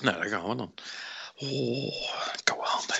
[0.00, 0.74] Nou, daar gaan we dan.
[1.36, 1.92] Oh,
[2.44, 2.96] koude handen.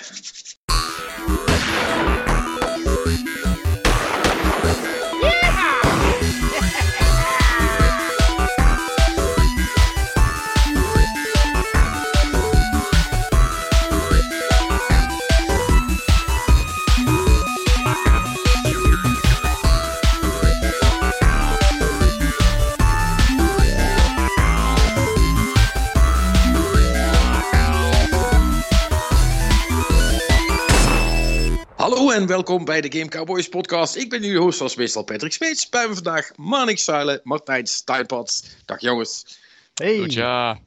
[32.19, 33.95] En welkom bij de Game Cowboys podcast.
[33.95, 35.69] Ik ben jullie host zoals meestal Patrick Smeets.
[35.69, 38.43] Bij me vandaag Manik Zuilen, Martijn Steinpads.
[38.65, 39.39] Dag jongens.
[39.73, 39.97] Hey.
[39.97, 40.59] Goed, ja.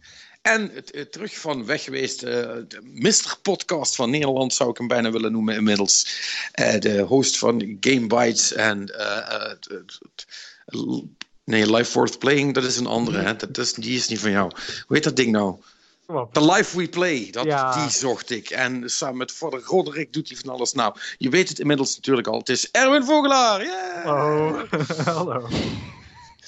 [0.43, 2.33] En het, het terug van weg geweest, eh,
[2.69, 3.39] de Mr.
[3.43, 6.07] Podcast van Nederland zou ik hem bijna willen noemen inmiddels.
[6.53, 8.99] Eh, de host van Game Bites en...
[8.99, 11.03] eh, eh,
[11.45, 13.19] nee, Life Worth Playing, dat is een andere.
[13.19, 13.37] Hè?
[13.37, 14.51] Dat is, die is niet van jou.
[14.87, 15.57] Hoe heet dat ding nou?
[16.07, 16.33] Op.
[16.35, 17.73] The Life We Play, dat, Ja.
[17.83, 18.51] die zocht ik.
[18.51, 20.73] En samen met vader Roderick doet hij van alles.
[20.73, 22.39] Nou, je weet het inmiddels natuurlijk al.
[22.39, 23.63] Het is Erwin Vogelaar.
[23.65, 24.07] Yeah!
[24.07, 24.63] Oh,
[25.17, 25.49] hallo.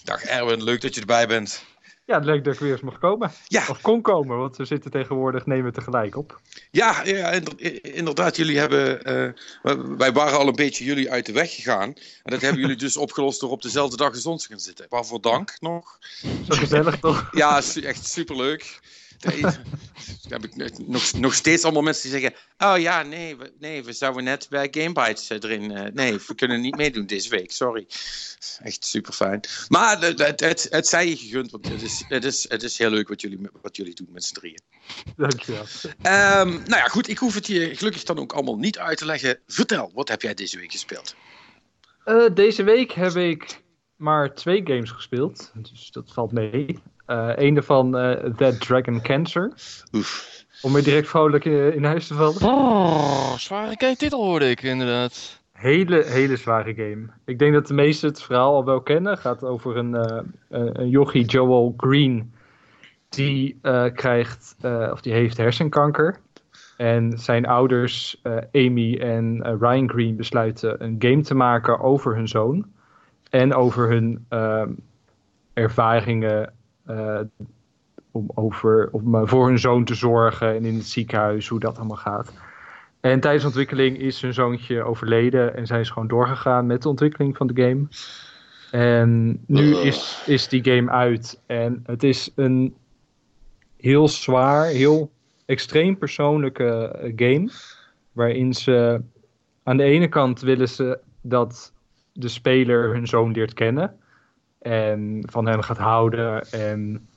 [0.04, 1.64] Dag Erwin, leuk dat je erbij bent.
[2.06, 3.32] Ja, leuk dat ik weer eens mag komen.
[3.46, 6.40] Ja, Of kon komen, want we zitten tegenwoordig, nemen we tegelijk op.
[6.70, 8.36] ja, ja inder- inderdaad.
[8.36, 11.92] Jullie hebben, eh, wij waren al een beetje jullie uit de weg gegaan.
[12.22, 14.86] En dat hebben jullie dus opgelost door op dezelfde dag als ons te gaan zitten.
[14.88, 15.98] Waarvoor dank nog.
[16.48, 17.28] Zo gezellig toch?
[17.32, 18.80] Ja, echt superleuk.
[20.28, 23.84] Daar heb ik nog, nog steeds allemaal mensen die zeggen: Oh ja, nee, we, nee,
[23.84, 25.70] we zouden net bij Gamebytes eh, erin.
[25.70, 27.86] eh, nee, we kunnen niet meedoen deze week, sorry.
[28.62, 29.40] Echt super fijn.
[29.68, 32.90] Maar het, het, het, zij je gegund, want het is, het, is, het is heel
[32.90, 34.60] leuk wat jullie, wat jullie doen met z'n drieën.
[35.16, 35.64] Dankjewel.
[36.02, 39.06] Ehm, nou ja, goed, ik hoef het je gelukkig dan ook allemaal niet uit te
[39.06, 39.38] leggen.
[39.46, 41.14] Vertel, wat heb jij deze week gespeeld?
[42.04, 43.62] Eh, deze week heb ik
[43.96, 46.82] maar twee games gespeeld, dus dat valt mee.
[47.06, 49.52] Eh een daarvan, eh That Dragon Cancer.
[49.92, 50.32] Oef.
[50.62, 52.42] Om weer direct vrolijk eh, in huis te vallen.
[52.42, 55.42] Oh, zware game titel hoorde ik inderdaad.
[55.52, 57.06] Hele, hele zware game.
[57.24, 59.12] Ik denk dat de meesten het verhaal al wel kennen.
[59.12, 62.32] Het gaat over een, eh een jochie, Joel Green.
[63.08, 66.20] Die eh, krijgt, eh, of die heeft hersenkanker.
[66.76, 72.16] En zijn ouders, eh, Amy en eh, Ryan Green, besluiten een game te maken over
[72.16, 72.66] hun zoon.
[73.30, 74.72] En over hun ehm,
[75.52, 76.52] ervaringen eh,
[78.14, 81.78] om, over, om eh, voor hun zoon te zorgen en in het ziekenhuis, hoe dat
[81.78, 82.32] allemaal gaat.
[83.00, 86.88] En tijdens de ontwikkeling is hun zoontje overleden en zijn ze gewoon doorgegaan met de
[86.88, 87.86] ontwikkeling van de game.
[88.70, 92.74] En nu is, is die game uit en het is een
[93.76, 95.10] heel zwaar, heel
[95.46, 97.50] extreem persoonlijke eh, game.
[98.12, 99.00] Waarin ze
[99.62, 101.72] aan de ene kant willen ze dat
[102.12, 103.96] de speler hun zoon leert kennen.
[104.64, 107.08] En van hem gaat houden en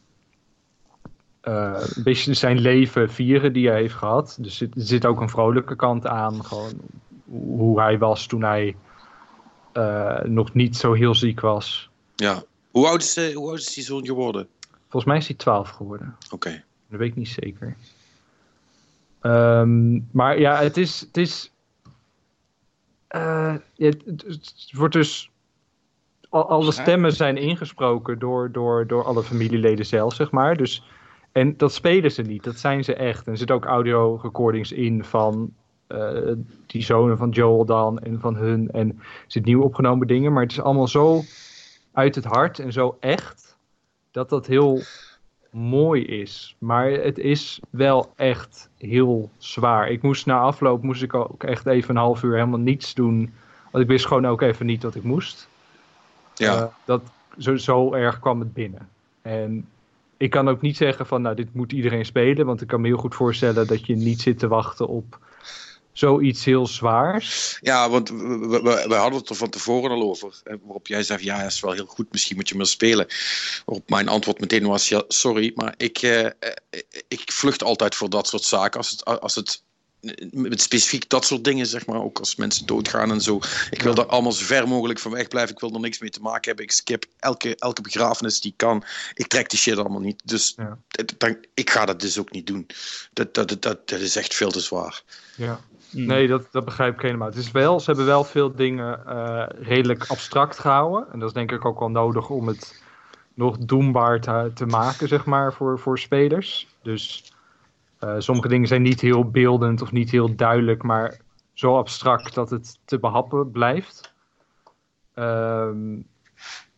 [1.41, 4.37] eh, een beetje zijn leven vieren die hij heeft gehad.
[4.39, 6.45] Dus er zit ook een vrolijke kant aan.
[6.45, 6.73] Gewoon
[7.25, 8.75] hoe hij was toen hij
[9.71, 11.89] eh, nog niet zo heel ziek was.
[12.15, 12.43] Ja.
[12.71, 14.47] Hoe oud is, eh, hoe oud is die zoon geworden?
[14.81, 16.15] Volgens mij is hij 12 geworden.
[16.29, 16.63] Oké.
[16.89, 17.75] Dat weet ik niet zeker.
[19.21, 20.99] Ehm, maar ja, het is.
[20.99, 21.51] Het, is
[23.07, 25.31] eh, ja, het, het- het wordt dus.
[26.29, 30.55] Al- Alle stemmen zijn ingesproken door, door, door alle familieleden zelf, zeg maar.
[30.57, 30.83] Dus,
[31.31, 33.25] en dat spelen ze niet, dat zijn ze echt.
[33.25, 35.53] En er zitten ook audio recordings in van
[35.87, 36.31] eh,
[36.65, 38.71] die zonen van Joel dan en van hun.
[38.71, 41.21] En er zitten nieuw opgenomen dingen, maar het is allemaal zo
[41.93, 43.57] uit het hart en zo echt
[44.11, 44.81] dat dat heel
[45.51, 46.55] mooi is.
[46.59, 49.89] Maar het is wel echt heel zwaar.
[49.89, 53.33] Ik moest na afloop moest ik ook echt even een half uur helemaal niets doen.
[53.71, 55.49] Want ik wist gewoon ook even niet wat ik moest.
[56.37, 56.55] Ja.
[56.61, 57.01] Eh, dat,
[57.37, 58.89] zo, zo erg kwam het binnen.
[59.21, 59.69] En
[60.17, 62.45] ik kan ook niet zeggen van nou dit moet iedereen spelen.
[62.45, 65.19] Want ik kan me heel goed voorstellen dat je niet zit te wachten op
[65.97, 67.57] zoiets heel zwaars.
[67.61, 70.41] Ja, want we, we, we- hadden het er van tevoren al over.
[70.43, 73.07] Waarop jij zei: Ja, dat is wel heel goed, misschien moet je maar spelen.
[73.65, 76.31] Waarop mijn antwoord meteen was: Ja, sorry, maar ik, eh, eh,
[77.07, 78.79] ik vlucht altijd voor dat soort zaken.
[78.79, 79.63] Als het, als het
[80.31, 83.39] met specifiek dat soort dingen, zeg maar, ook als mensen doodgaan en zo.
[83.69, 85.53] Ik wil daar allemaal zo ver mogelijk van weg blijven.
[85.53, 86.65] Ik wil er niks mee te maken hebben.
[86.65, 88.83] Ik skip elke, elke begrafenis die ik kan.
[89.13, 90.21] Ik trek die shit allemaal niet.
[90.25, 90.77] Dus Ja.
[91.17, 92.65] dan, ik ga dat dus ook niet doen.
[93.13, 95.03] Dat, dat, dat, dat, dat is echt veel te zwaar.
[95.35, 95.59] Ja.
[95.89, 97.27] Nee, dat, dat begrijp ik helemaal.
[97.27, 101.07] Het is wel, ze hebben wel veel dingen eh, redelijk abstract gehouden.
[101.11, 102.81] En dat is denk ik ook wel nodig om het
[103.33, 106.67] nog doenbaar te, te maken, zeg maar, voor, voor spelers.
[106.83, 107.31] Dus
[107.99, 111.17] eh, sommige dingen zijn niet heel beeldend of niet heel duidelijk, maar
[111.53, 114.13] zo abstract dat het te behappen blijft.
[115.13, 115.95] Ehm,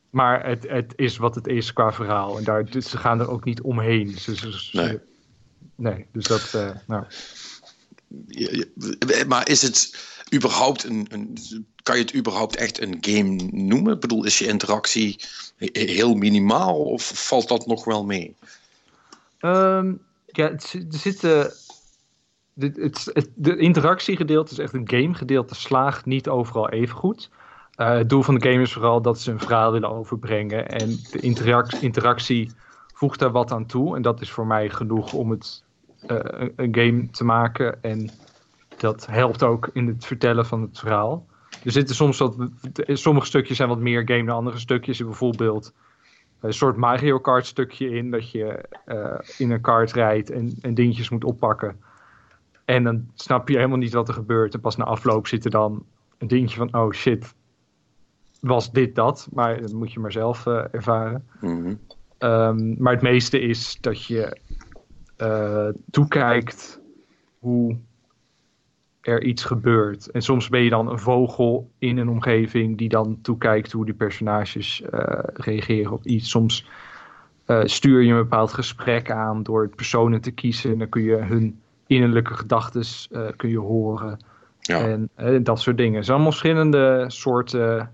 [0.10, 2.38] maar het, het is wat het is qua verhaal.
[2.38, 4.10] En daar, dus ze gaan er ook niet omheen.
[4.18, 5.00] Ze, Nee.
[5.76, 7.06] nee, dus dat, eh, nou,
[9.28, 11.38] Maar is het überhaupt een, een.
[11.84, 13.94] Kan je het überhaupt echt een game noemen?
[13.94, 15.20] Ik bedoel, is je interactie
[15.58, 18.36] he- heel minimaal of valt dat nog wel mee?
[19.40, 19.94] Ehm,
[20.32, 21.52] ja, het, er zitten.
[22.54, 27.30] dit- Het, het, de interactiegedeelte is echt een gamegedeelte, slaagt niet overal even goed.
[27.76, 30.70] Eh, het doel van de game is vooral dat ze een verhaal willen overbrengen.
[30.70, 32.52] En de interac- interactie
[32.94, 33.96] voegt daar wat aan toe.
[33.96, 35.64] En dat is voor mij genoeg om het
[36.08, 37.84] eh, een, een game te maken.
[37.84, 38.10] En
[38.78, 41.26] dat helpt ook in het vertellen van het verhaal.
[41.64, 42.36] Er zitten soms wat.
[42.86, 44.98] Sommige stukjes zijn wat meer game dan andere stukjes.
[45.04, 45.74] Bijvoorbeeld
[46.40, 48.12] een soort Mario Kart stukje in.
[48.12, 51.80] Dat je eh, in een kart rijdt en, en dingetjes moet oppakken.
[52.66, 54.54] En dan snap je helemaal niet wat er gebeurt.
[54.54, 55.86] En pas na afloop zit er dan
[56.18, 57.34] een dingetje van: oh shit,
[58.40, 59.28] was dit dat?
[59.34, 61.28] Maar dat moet je maar zelf eh, ervaren.
[61.42, 61.74] Mhm.
[62.18, 64.38] Ehm, maar het meeste is dat je
[65.18, 66.82] eh, toekijkt
[67.40, 67.78] hoe
[69.02, 70.12] er iets gebeurt.
[70.12, 73.94] En soms ben je dan een vogel in een omgeving die dan toekijkt hoe die
[73.94, 76.30] personages eh, reageren op iets.
[76.30, 76.70] Soms
[77.46, 80.72] eh, stuur je een bepaald gesprek aan door personen te kiezen.
[80.72, 82.84] En dan kun je hun innerlijke gedachten
[83.36, 84.20] kun je horen.
[84.70, 84.80] Ja.
[84.80, 85.96] En eh, dat soort dingen.
[85.96, 87.92] Het zijn allemaal verschillende soorten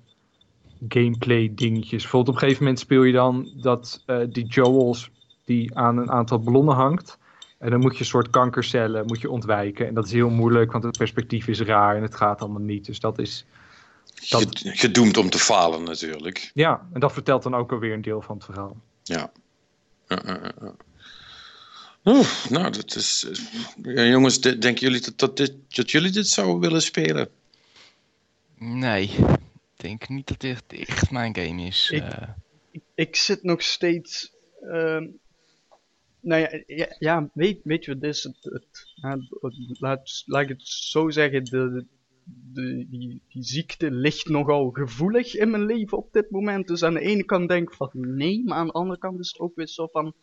[0.87, 2.01] gameplay dingetjes.
[2.01, 5.11] Bijvoorbeeld op een gegeven moment speel je dan dat eh, die Joels
[5.45, 7.17] die aan een aantal ballonnen hangt.
[7.65, 9.87] En dan moet je een soort kankercellen moet je ontwijken.
[9.87, 12.85] En dat is heel moeilijk, want het perspectief is raar en het gaat allemaal niet.
[12.85, 13.45] Dus dat is.
[14.29, 16.51] Dat- Ged- Gedoemd om te falen natuurlijk.
[16.53, 18.77] Ja, en dat vertelt dan ook alweer een deel van het verhaal.
[19.03, 19.31] Ja.
[20.07, 20.73] Ja, ja, ja, ja.
[22.05, 23.27] Oeh, nou, dat is.
[23.83, 27.29] eh, Ja, jongens, de- denken jullie dat, dat, dit, dat jullie dit zouden willen spelen?
[28.57, 29.25] Nee, ik
[29.75, 31.89] denk niet dat dit echt mijn game is.
[31.91, 32.27] Ik- eh.
[32.71, 34.31] ik, ik zit nog steeds.
[34.71, 35.05] ehm,
[36.25, 38.23] nou ja, ja, ja, weet, weet je wat het is?
[38.23, 41.43] Het, het, ja, het- laat, laat ik het zo zeggen.
[41.43, 41.85] De,
[42.53, 46.67] de, die, die ziekte ligt nogal gevoelig in mijn leven op dit moment.
[46.67, 49.27] Dus aan de ene kant denk ik van nee, maar aan de andere kant is
[49.27, 50.13] het ook weer zo van.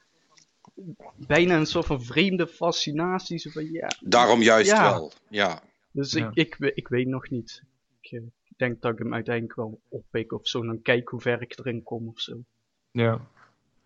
[1.26, 3.38] Bijna een soort van vreemde fascinatie.
[3.38, 3.88] Zo van, ja.
[4.00, 4.90] Daarom juist Ja.
[4.90, 5.12] wel.
[5.28, 5.62] Ja.
[5.92, 6.30] Dus Ja.
[6.34, 7.62] ik, ik, ik weet nog niet.
[8.00, 10.60] Ik, eh, ik denk dat ik hem uiteindelijk wel oppik of zo.
[10.60, 12.44] En dan kijk hoe ver ik erin kom of zo.
[12.90, 13.20] Ja.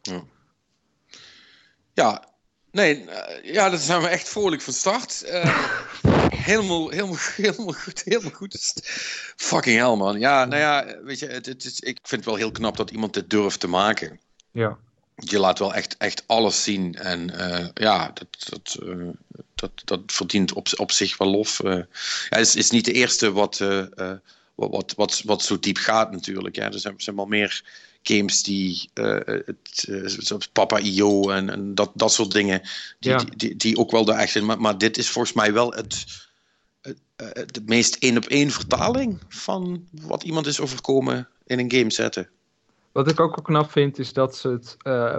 [0.03, 0.23] Ja,
[2.71, 5.23] nee, eh, ja, daar zijn we echt vrolijk van start.
[5.23, 5.69] Eh,
[6.49, 8.73] helemaal, helemaal, helemaal goed, helemaal goed.
[9.37, 10.19] Fucking hell, man.
[10.19, 12.91] Ja, nou ja, weet je, het, het is, ik vind het wel heel knap dat
[12.91, 14.21] iemand dit durft te maken.
[14.51, 14.79] Ja.
[15.15, 16.95] Je laat wel echt, echt alles zien.
[16.95, 18.79] En eh, ja, dat, dat,
[19.55, 21.63] dat, dat verdient op, op zich wel lof.
[21.63, 21.87] ja,
[22.29, 24.15] het is, is niet de eerste wat, wat,
[24.55, 26.57] wat, wat, wat zo diep gaat natuurlijk.
[26.57, 26.73] Ja.
[26.73, 27.63] Er zijn, zijn wel meer
[28.09, 32.61] games die, eh, het, eh, zoals Papa IO en, en dat, dat soort dingen,
[32.99, 33.19] die, Ja.
[33.19, 34.43] die, die, die ook wel daar echt.
[34.43, 36.05] Maar, maar dit is volgens mij wel het,
[36.81, 41.73] het, eh, de meest één op één vertaling van wat iemand is overkomen in een
[41.73, 42.29] game zetten.
[42.93, 45.19] Wat ik ook wel knap vind, is dat ze het eh,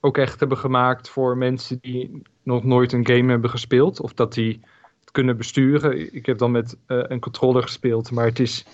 [0.00, 4.00] ook echt hebben gemaakt voor mensen die nog nooit een game hebben gespeeld.
[4.00, 4.60] Of dat die
[5.00, 6.14] het kunnen besturen.
[6.14, 8.64] Ik heb dan met eh, een controller gespeeld, maar het is.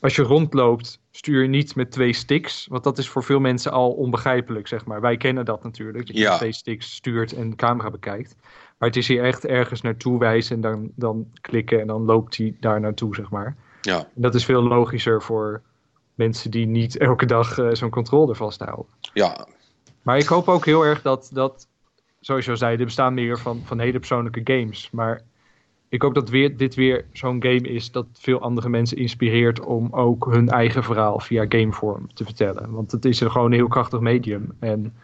[0.00, 2.66] Als je rondloopt, stuur je niet met twee sticks.
[2.70, 5.00] Want dat is voor veel mensen al onbegrijpelijk, zeg maar.
[5.00, 6.06] Wij kennen dat natuurlijk.
[6.06, 6.28] Dat je Ja.
[6.28, 8.36] met twee sticks stuurt en de camera bekijkt.
[8.78, 12.36] Maar het is hier echt ergens naartoe wijzen en dan, dan klikken en dan loopt
[12.36, 13.56] hij daar naartoe, zeg maar.
[13.80, 15.62] Ja, En dat is veel logischer voor
[16.14, 18.86] mensen die niet elke dag eh, zo'n controller vasthouden.
[19.12, 19.46] ja,
[20.02, 21.68] Maar ik hoop ook heel erg dat, dat
[22.20, 24.90] zoals je al zei, er bestaan meer van, van hele persoonlijke games.
[24.92, 25.22] Maar
[25.96, 29.88] ik hoop dat weer, dit weer zo'n game is dat veel andere mensen inspireert om
[29.90, 32.70] ook hun eigen verhaal via gamevorm te vertellen.
[32.70, 34.52] Want het is gewoon een heel krachtig medium.
[34.60, 34.94] En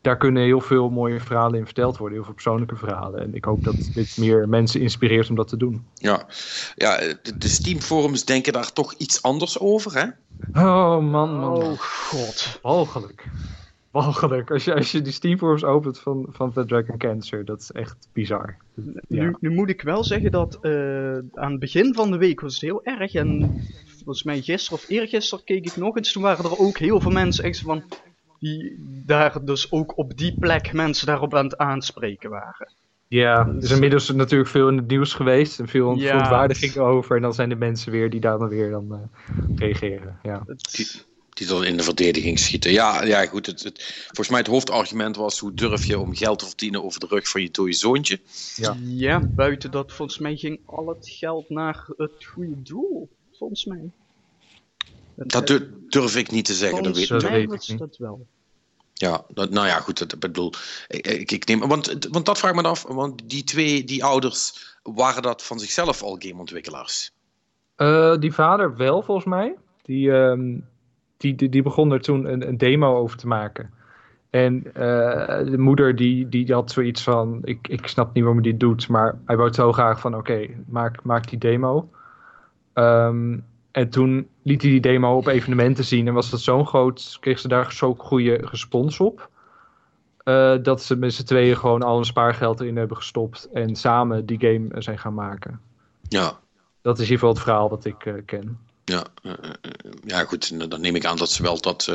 [0.00, 3.20] daar kunnen heel veel mooie verhalen in verteld worden, heel veel persoonlijke verhalen.
[3.20, 5.86] En ik hoop dat dit meer mensen inspireert om dat te doen.
[5.94, 6.26] Ja,
[6.74, 10.06] ja de, de Steam-forums denken daar toch iets anders over, hè?
[10.60, 11.30] Oh man, man.
[11.30, 11.62] man.
[11.62, 12.58] Oh god.
[12.62, 13.24] Walgelijk.
[14.02, 14.50] Walgelijk.
[14.50, 17.72] Als je, als je die Steam forums opent van, van The Dragon Cancer, dat is
[17.72, 18.56] echt bizar.
[18.74, 19.22] Ja.
[19.22, 22.52] Nu, nu moet ik wel zeggen dat eh, aan het begin van de week was
[22.52, 23.14] het heel erg.
[23.14, 23.60] En
[23.94, 26.12] volgens mij gisteren of eergisteren keek ik nog eens.
[26.12, 27.82] Toen waren er ook heel veel mensen echt van.
[28.38, 28.76] Die
[29.06, 32.72] daar dus ook op die plek mensen daarop aan het aanspreken waren.
[33.08, 36.06] Ja, er is inmiddels natuurlijk veel in het nieuws geweest en veel Ja.
[36.08, 37.16] verontwaardiging over.
[37.16, 38.98] En dan zijn de mensen weer die daar dan weer dan, eh,
[39.56, 40.18] reageren.
[40.22, 40.42] Ja.
[40.46, 42.72] Het- Die- dan in de verdediging schieten.
[42.72, 43.46] Ja, ja goed.
[43.46, 47.00] Het, het, volgens mij het hoofdargument was: hoe durf je om geld te verdienen over
[47.00, 48.20] de rug van je dode zoontje?
[48.54, 48.76] Ja.
[48.82, 53.08] ja, buiten dat volgens mij ging al het geld naar het goede doel.
[53.32, 53.90] Volgens mij.
[55.16, 56.82] Het- Dat dur- durf ik niet te zeggen.
[56.82, 58.26] Dat weet, mij weet ik was dat wel.
[58.92, 60.52] Ja, dat, nou ja, goed, dat, ik bedoel,
[60.88, 64.04] ik, ik, ik neem, want, want dat vraag ik me af, want die twee, die
[64.04, 64.52] ouders,
[64.82, 67.10] waren dat van zichzelf al gameontwikkelaars?
[67.74, 69.56] Eh, die vader wel, volgens mij.
[69.82, 70.58] Die, ehm,
[71.16, 73.70] die, die, die begon er toen een, een demo over te maken.
[74.30, 78.50] En eh, de moeder die, die had zoiets van, ik, ik snap niet waarom hij
[78.50, 81.88] dit doet, maar hij wou zo graag van, oké, maak, maak die demo.
[82.72, 83.38] Ehm,
[83.70, 87.38] en toen liet hij die demo op evenementen zien en was dat zo'n groot, kreeg
[87.38, 89.30] ze daar zo'n goede respons op.
[90.24, 94.26] eh, dat ze met z'n tweeën gewoon al hun spaargeld erin hebben gestopt en samen
[94.26, 95.60] die game eh, zijn gaan maken.
[96.08, 96.38] Ja,
[96.82, 98.58] Dat is in ieder geval het verhaal wat ik eh, ken.
[98.90, 101.88] Ja, eh, eh, eh, ja goed, en dan neem ik aan dat ze wel dat,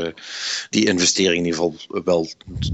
[0.69, 2.29] die investering in ieder geval wel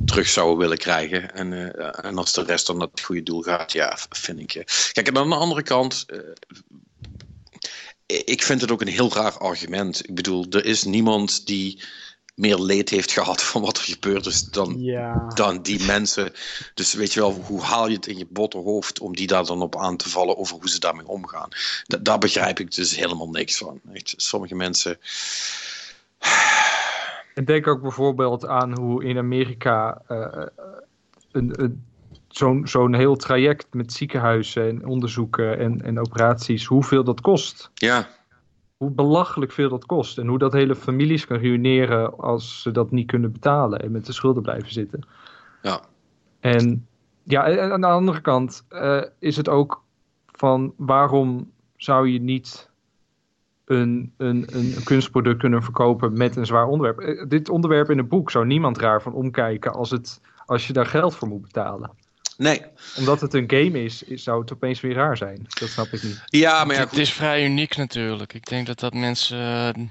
[0.06, 1.34] terug zouden willen krijgen.
[1.34, 4.56] En, en als de rest dan naar het goede doel gaat, ja, vind ik.
[4.56, 4.64] eh.
[4.92, 6.06] Kijk, en aan de andere kant,
[8.06, 10.10] ik vind het ook een heel raar argument.
[10.10, 11.82] Ik bedoel, er is niemand die
[12.38, 15.28] meer leed heeft gehad van wat er gebeurd is dan, Ja.
[15.34, 16.32] dan die mensen.
[16.74, 19.46] Dus weet je wel, hoe haal je het in je botte hoofd om die daar
[19.46, 21.50] dan op aan te vallen over hoe ze daarmee omgaan?
[21.88, 23.80] Da- daar begrijp ik dus helemaal niks van.
[23.94, 24.98] Echt, sommige mensen.
[27.34, 30.46] En denk ook bijvoorbeeld aan hoe in Amerika eh,
[31.32, 31.84] een, een,
[32.28, 37.70] zo'n zo'n heel traject met ziekenhuizen en onderzoeken en, en operaties, hoeveel dat kost.
[37.74, 38.08] Ja,
[38.78, 40.18] Hoe belachelijk veel dat kost.
[40.18, 44.06] En hoe dat hele families kan ruïneren als ze dat niet kunnen betalen en met
[44.06, 45.08] de schulden blijven zitten.
[45.62, 45.82] ja,
[46.40, 46.88] En
[47.24, 49.84] ja, en aan de andere kant eh, is het ook
[50.26, 52.70] van waarom zou je niet
[53.66, 57.00] een, een, een kunstproduct kunnen verkopen met een zwaar onderwerp?
[57.00, 60.74] Eh, dit onderwerp in een boek zou niemand raar van omkijken als, het, als je
[60.74, 61.92] daar geld voor moet betalen.
[62.38, 62.62] Nee.
[62.98, 65.46] Omdat het een game is, zou het opeens weer raar zijn.
[65.60, 66.22] Dat snap ik niet.
[66.26, 68.34] Ja, maar ja, het is vrij uniek natuurlijk.
[68.34, 69.84] Ik denk dat dat mensen eh,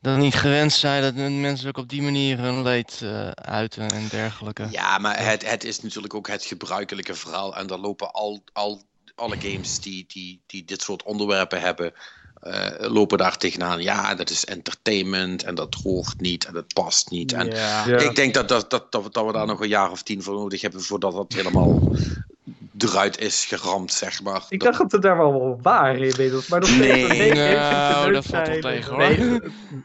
[0.00, 4.08] dat niet gewend zijn dat mensen ook op die manier hun leed eh, uiten en
[4.08, 4.66] dergelijke.
[4.70, 7.56] Ja, maar het, het is natuurlijk ook het gebruikelijke verhaal.
[7.56, 8.82] En daar lopen al, al
[9.14, 11.92] alle games die, die, die dit soort onderwerpen hebben,
[12.40, 13.82] eh, lopen daar tegenaan.
[13.82, 17.32] Ja, dat is entertainment en dat hoort niet en dat past niet.
[17.32, 17.84] En ja.
[17.86, 20.22] Ik denk dat, dat, dat, dat, we- dat we daar nog een jaar of tien
[20.22, 21.92] voor nodig hebben voordat dat helemaal
[22.78, 24.42] eruit is geramd, zeg maar.
[24.48, 26.48] Ik Dat- dacht dat het daar wel wel waren inmiddels.
[26.48, 27.06] Maar nog Nee.
[27.08, 28.98] nee, Nou, dat valt wel tegen hoor.
[28.98, 29.38] Nee,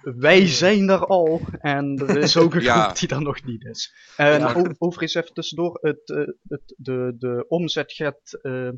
[0.03, 2.83] wij zijn er al en er is ook een Ja.
[2.83, 3.93] groep die er nog niet is.
[4.17, 4.55] En Ja.
[4.77, 6.17] overigens even tussendoor, het, eh,
[6.48, 8.69] het, de, de omzet gaat eh,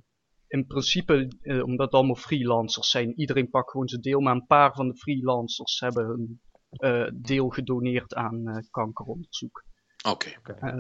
[0.48, 4.46] in principe, eh, omdat het allemaal freelancers zijn, iedereen pakt gewoon zijn deel, maar een
[4.46, 9.64] paar van de freelancers hebben een eh, deel gedoneerd aan eh, kankeronderzoek.
[10.08, 10.30] Oké,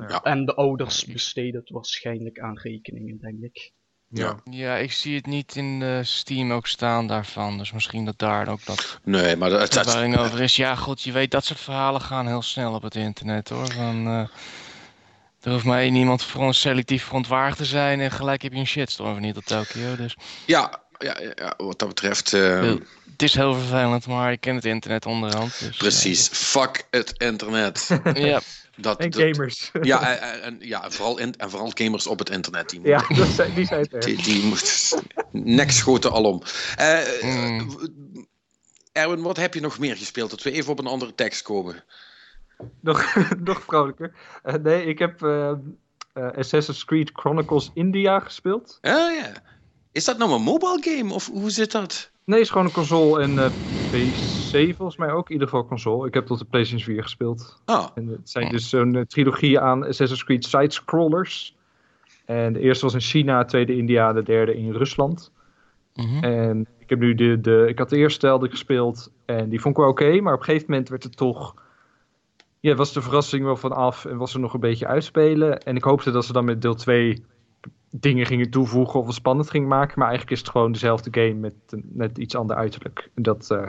[0.07, 0.21] Ja.
[0.23, 3.73] En de ouders besteden het waarschijnlijk aan rekeningen, denk ik.
[4.07, 4.39] ja.
[4.43, 7.57] Ja, ik zie het niet in de Steam ook staan daarvan.
[7.57, 10.55] Dus misschien dat daar ook dat Nee, maar dat, dat, verwarring over is.
[10.55, 13.71] Ja, goed, je weet dat soort verhalen gaan heel snel op het internet hoor.
[13.71, 14.27] Van, eh,
[15.45, 19.13] er hoeft mij niemand voor selectief verontwaardigd te zijn en gelijk heb je een shitstorm
[19.13, 19.95] van hier tot Tokio.
[19.95, 22.33] Dus ja, ja, ja, ja, wat dat betreft.
[22.33, 22.79] eh, Heel-
[23.11, 25.59] het is heel vervelend, maar ik ken het internet onderhand.
[25.59, 27.87] Dus, eh, precies, fuck het internet.
[28.13, 28.41] ja,
[28.77, 29.71] Dat, En dat- gamers.
[29.81, 32.69] Ja, en, en, ja vooral in, en vooral gamers op het internet.
[32.69, 34.95] Die, Ja, moeten- dat zijn, die zijn het die, die moet
[35.31, 36.41] nekschoten alom.
[36.75, 37.69] Eh Mm.
[37.71, 37.83] w-
[38.91, 40.29] Erwin, wat heb je nog meer gespeeld?
[40.29, 41.83] Dat we even op een andere tekst komen.
[42.79, 44.13] Nog, nog vrolijker.
[44.43, 45.57] Eh, nee, ik heb eh, eh,
[46.37, 48.77] Assassin's Creed Chronicles India gespeeld.
[48.81, 49.31] Ah ja.
[49.91, 52.11] Is dat nou een mobile game of hoe zit dat?
[52.23, 53.55] Nee, is gewoon een console en
[53.89, 55.27] PC volgens mij ook.
[55.27, 56.07] In ieder geval console.
[56.07, 57.61] Ik heb tot de PlayStation 4 gespeeld.
[57.65, 61.55] Ah, En het zijn dus zo'n trilogie aan Assassin's Creed side-scrollers.
[62.25, 65.31] En de eerste was in China, de tweede India, de derde in Rusland.
[65.93, 66.23] mhm.
[66.23, 69.75] En ik heb nu de, de ik had de eerste ik gespeeld en die vond
[69.75, 71.55] ik wel oké, maar op een gegeven moment werd het toch,
[72.65, 75.59] ja, was de verrassing wel van af en was er nog een beetje uitspelen.
[75.59, 77.25] En ik hoopte dat ze dan met deel 2
[77.89, 81.33] dingen gingen toevoegen of het spannend gingen maken, maar eigenlijk is het gewoon dezelfde game
[81.33, 83.09] met, een- met iets ander uiterlijk.
[83.15, 83.67] En dat, eh,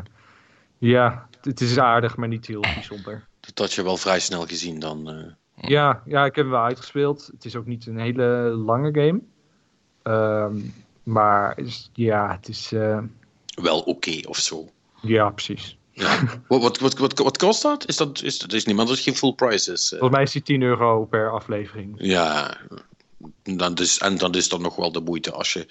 [0.79, 3.27] ja, het is aardig, maar niet heel bijzonder.
[3.41, 5.09] dat had je wel vrij snel gezien dan.
[5.11, 5.69] eh.
[5.69, 7.27] Ja, ja, ik heb hem wel uitgespeeld.
[7.33, 8.25] Het is ook niet een hele
[8.67, 9.21] lange game.
[10.03, 10.57] Ehm,
[11.03, 12.99] maar is- ja, het is, eh,
[13.63, 14.69] wel oké of zo.
[15.03, 15.79] ja, precies.
[15.99, 16.19] Ja.
[16.49, 17.89] wat, wat, wat, wat, wat kost dat?
[17.89, 19.73] Is dat, is, dat is niet, maar dat is geen full price.
[19.73, 19.99] Is, eh.
[19.99, 21.95] Volgens mij is die 10 euro per aflevering.
[21.99, 22.57] Ja,
[23.43, 25.67] dan is, en dan is dat nog wel de moeite als je,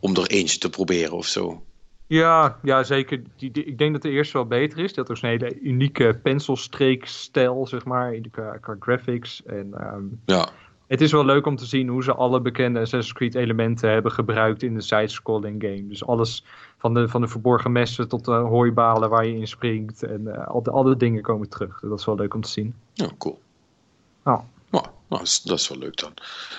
[0.00, 1.62] om er eentje te proberen of zo.
[2.06, 3.22] Ja, ja zeker.
[3.36, 4.94] Die, die- ik denk dat de eerste wel beter is.
[4.94, 9.42] Dat is een hele unieke penselstreekstijl, zeg maar, in de, qua, qua graphics.
[9.46, 10.48] En ehm, Ja,
[10.86, 14.12] het is wel leuk om te zien hoe ze alle bekende Assassin's Creed elementen hebben
[14.12, 15.88] gebruikt in de side-scrolling game.
[15.88, 16.44] Dus alles
[16.84, 20.02] van de, van de verborgen messen tot de hooibalen waar je in springt.
[20.02, 21.80] En eh, al, de, alle dingen komen terug.
[21.80, 22.74] Dat is wel leuk om te zien.
[22.92, 23.40] ja cool.
[24.24, 26.14] Nou, nou, dat is- dat is wel leuk dan.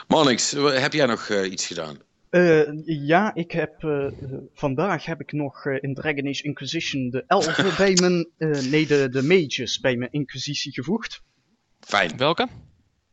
[0.07, 1.97] Mannix, heb jij nog eh, iets gedaan?
[2.29, 4.11] Eh, ja, ik heb eh, eh,
[4.53, 8.87] vandaag heb ik nog eh, in Dragon Age Inquisition de elfen bij mijn, eh, nee
[8.87, 11.21] de, de mages bij mijn inquisitie gevoegd.
[11.79, 12.17] Fijn.
[12.17, 12.47] Welke?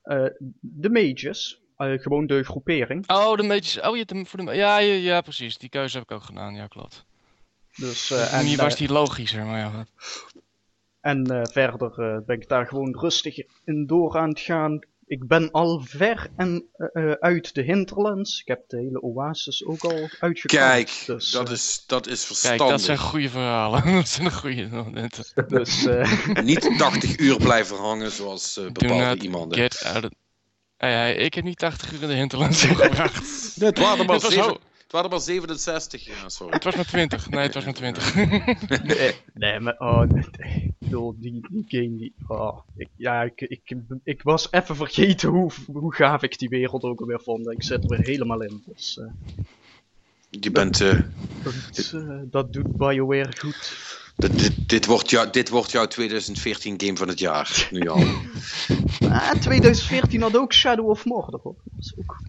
[0.02, 0.24] Eh,
[0.60, 3.08] de mages, eh, gewoon de groepering.
[3.10, 3.80] Oh, de meetjes.
[3.80, 4.54] Oh, je hebt hem voor de.
[4.54, 5.58] Ja, ja, ja, precies.
[5.58, 6.54] Die keuze heb ik ook gedaan.
[6.54, 7.04] Ja, klopt.
[7.76, 9.86] Dus, eh, en, eh, was die logischer, maar ja.
[11.00, 14.80] En eh, verder eh, ben ik daar gewoon rustig in door aan het gaan.
[15.06, 18.40] Ik ben al ver en eh, eh, uit de hinterlands.
[18.40, 20.66] Ik heb de hele oasis ook al uitgekomen.
[20.66, 22.68] Kijk, dus, dat, eh, is, dat is Kijk, verstandig.
[22.68, 23.92] dat zijn goede verhalen.
[23.92, 25.24] dat zijn goede momenten.
[25.48, 29.58] dus eh, Niet 80 uur blijven hangen zoals eh, bepaalde not iemanden.
[29.58, 30.10] Get out of...
[30.86, 33.20] Hey, ik heb niet 80 uur in de hinterland doorgebracht.
[33.58, 36.04] Nee, het, waren maar Het was zeven- ho- het waren maar 67.
[36.04, 36.52] Ja, sorry.
[36.52, 37.30] het was maar 20.
[37.30, 38.14] Nee, het was maar 20.
[38.82, 43.74] nee, nee, maar oh, nee, bedoel, die, die game, die, oh, ik, ja, ik, ik,
[44.04, 47.50] ik was even vergeten hoe, hoe gaaf ik die wereld ook alweer vond.
[47.50, 48.62] Ik zit er weer helemaal in.
[48.66, 49.06] Dus eh,
[50.30, 51.00] Je bent, eh,
[51.42, 53.72] dat, eh, dat doet BioWare goed.
[54.16, 57.68] Dit, dit, dit, wordt jou, dit wordt jouw 2014 game van het jaar.
[57.70, 58.04] Nu al.
[59.08, 61.40] Ah, 2014 had ook Shadow of Mordor.
[61.42, 61.54] hoor.
[61.64, 62.20] Dat is ook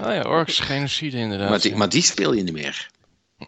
[0.00, 1.48] Oh ja, Orks genocide inderdaad.
[1.50, 2.90] maar, die, maar die speel je niet meer.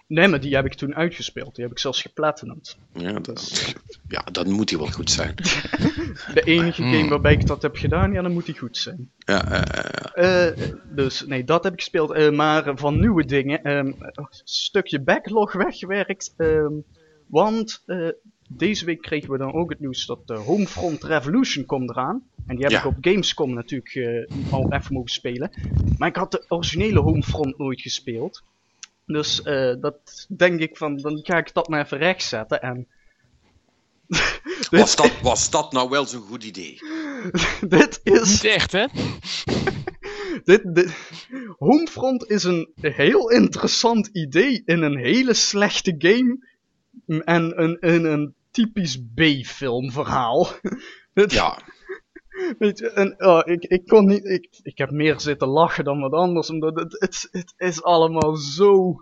[0.06, 1.54] Nee, maar die heb ik toen uitgespeeld.
[1.54, 2.78] Die heb ik zelfs geplatinumd.
[2.92, 3.74] Ja, dat,
[4.08, 5.34] ja, dan moet hij wel goed zijn.
[6.34, 6.92] De enige Hmm.
[6.92, 9.10] game waarbij ik dat heb gedaan, ja, dan moet die goed zijn.
[9.18, 9.84] Ja, eh,
[10.14, 10.52] eh, Eh,
[10.94, 12.10] dus nee, dat heb ik gespeeld.
[12.12, 16.34] Eh, maar van nieuwe dingen, ehm, een stukje backlog weggewerkt.
[16.36, 16.72] ehm,
[17.32, 18.08] want eh,
[18.48, 22.22] deze week kregen we dan ook het nieuws dat de Homefront Revolution komt eraan.
[22.46, 22.78] En die heb Ja.
[22.78, 25.50] ik op Gamescom natuurlijk eh, al even mogen spelen.
[25.98, 28.42] Maar ik had de originele Homefront nooit gespeeld.
[29.06, 32.62] Dus eh, dat denk ik van, dan ga ik dat maar even rechtzetten.
[32.62, 32.86] En
[34.70, 36.78] was, dat, was dat nou wel zo'n goed idee?
[37.68, 38.42] dit is...
[38.42, 38.86] Niet echt, hè?
[40.44, 40.92] dit, dit,
[41.58, 46.50] Homefront is een heel interessant idee in een hele slechte game.
[47.06, 50.48] En een, in een typisch B-film verhaal.
[51.14, 51.58] Het- Ja,
[52.58, 56.00] Weet je, en, oh, ik, ik kon niet, ik, ik heb meer zitten lachen dan
[56.00, 58.94] wat anders, omdat het, het, het is allemaal zo,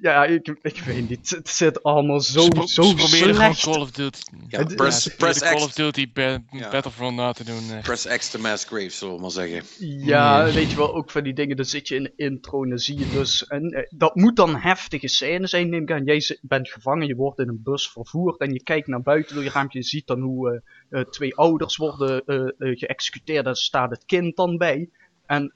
[0.00, 3.60] ja, ik, ik weet niet, het zit allemaal zo, zo ze proberen gewoon slecht.
[3.62, 4.20] Call of Duty.
[4.48, 6.70] ja press, press, Call of X, Duty ba- Ja.
[6.70, 7.70] Battlefront na te doen.
[7.72, 7.82] echt.
[7.82, 9.62] press X to mass grave, zullen we maar zeggen.
[10.06, 10.52] Ja, Nee.
[10.52, 12.78] weet je wel, ook van die dingen, dan zit je in de intro en dan
[12.78, 16.04] zie je dus, en eh, dat moet dan heftige scène zijn, neem ik aan.
[16.04, 19.44] Jij bent gevangen, je wordt in een bus vervoerd en je kijkt naar buiten door
[19.44, 22.22] je raampje, je ziet dan hoe eh, eh, twee ouders worden
[22.58, 24.88] geëxecuteerd, daar staat het kind dan bij.
[25.26, 25.52] En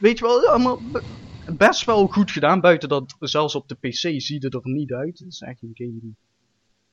[0.00, 0.80] weet je wel, allemaal
[1.56, 5.18] best wel goed gedaan, buiten dat zelfs op de PC ziet het er niet uit.
[5.18, 6.14] Het is echt een game die...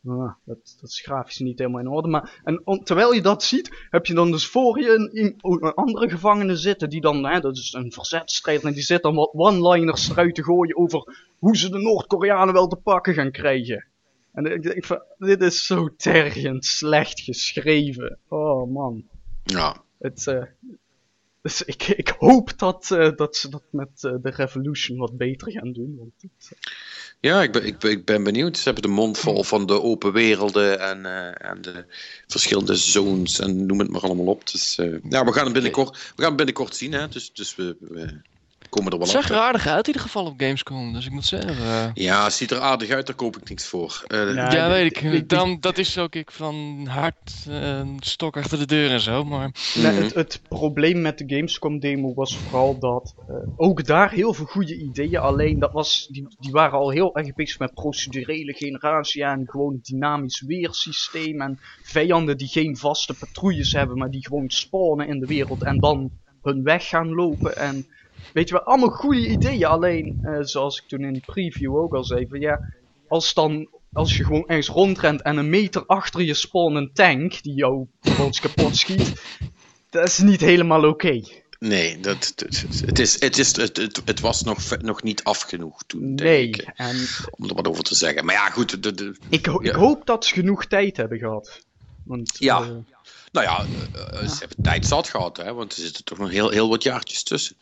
[0.06, 2.08] Ah, dat, dat is grafisch niet helemaal in orde.
[2.08, 5.36] Maar en on- terwijl je dat ziet, heb je dan dus voor je een, een,
[5.64, 6.90] een andere gevangene zitten.
[6.90, 8.68] Die dan, hè, dat is een verzetstrijder.
[8.68, 12.68] En die zit dan wat one-liners eruit te gooien over hoe ze de Noord-Koreanen wel
[12.68, 13.86] te pakken gaan krijgen.
[14.34, 18.18] En ik denk van, dit is zo tergend slecht geschreven.
[18.28, 19.04] Oh man.
[19.44, 20.44] Ja, Het, eh,
[21.42, 25.52] dus ik, ik hoop dat, eh, dat ze dat met eh, de Revolution wat beter
[25.52, 25.96] gaan doen.
[25.98, 26.52] Want het,
[27.20, 28.58] ja ik, ben, ik, ben- ik ben benieuwd.
[28.58, 31.86] Ze hebben de mond vol van de open werelden en, eh, en de
[32.28, 34.52] verschillende zones en noem het maar allemaal op.
[34.52, 37.08] Dus eh, ja, we gaan het binnenkort, we gaan het binnenkort zien, hè?
[37.08, 38.22] Dus, dus we, we
[38.72, 41.12] komen er wel Het zag er aardig uit in ieder geval op Gamescom, dus ik
[41.12, 41.58] moet zeggen.
[41.58, 44.04] eh, Ja, het ziet er aardig uit, daar koop ik niks voor.
[44.08, 45.30] Eh, Ja, weet ik.
[45.30, 49.52] Dan, dat is ook ik van hard eh, stok achter de deur en zo, maar...
[49.74, 50.02] Nee, Mhm.
[50.02, 54.46] het, het probleem met de Gamescom demo was vooral dat eh, ook daar heel veel
[54.46, 59.24] goede ideeën, alleen dat was, die, die waren al heel erg bezig met procedurele generatie
[59.24, 65.08] en gewoon dynamisch weersysteem en vijanden die geen vaste patrouilles hebben, maar die gewoon spawnen
[65.08, 67.88] in de wereld en dan hun weg gaan lopen en
[68.34, 71.94] weet je wel, allemaal goede ideeën, alleen eh, zoals ik toen in de preview ook
[71.94, 72.62] al zei, van ja,
[73.08, 77.42] als dan als je gewoon ergens rondrent en een meter achter je spawn een tank
[77.44, 79.22] die jou gewoon kapot schiet,
[79.90, 81.22] dat is niet helemaal oké.
[81.60, 85.84] Nee, dat, het, is, het, is, het, het, het was nog, nog niet af genoeg
[85.88, 86.96] toen, denk Nee, ik, en
[87.30, 88.26] om er wat over te zeggen.
[88.26, 89.78] Maar ja, goed, de, de, ik, ho- ik Ja.
[89.78, 91.62] hoop dat ze genoeg tijd hebben gehad.
[92.04, 92.62] Want, Ja.
[92.62, 92.68] eh,
[93.32, 96.50] nou ja, eh, ze hebben tijd zat gehad, hè, want er zitten toch nog heel,
[96.50, 97.58] heel wat jaartjes tussen.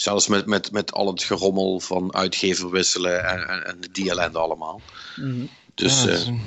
[0.00, 4.38] Zelfs met, met, met al het gerommel van uitgever wisselen en, en, en die ellende
[4.38, 4.80] allemaal.
[5.16, 5.44] mhm.
[5.74, 6.42] Dus ja, eh, dat is een-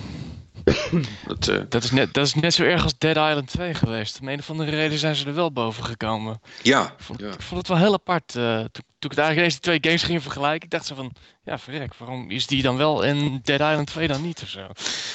[1.28, 4.20] Dat, eh, Dat is, net, dat is net zo erg als Dead Island 2 geweest.
[4.22, 6.42] Om een of andere reden zijn ze er wel boven gekomen.
[6.62, 7.28] ja, Ik vond, ja.
[7.34, 8.36] ik vond het wel heel apart.
[8.36, 11.12] eh, toen, toen ik het eigenlijk deze twee games ging vergelijken, ik dacht zo van,
[11.44, 14.68] ja verrek, waarom is die dan wel en Dead Island 2 dan niet of zo?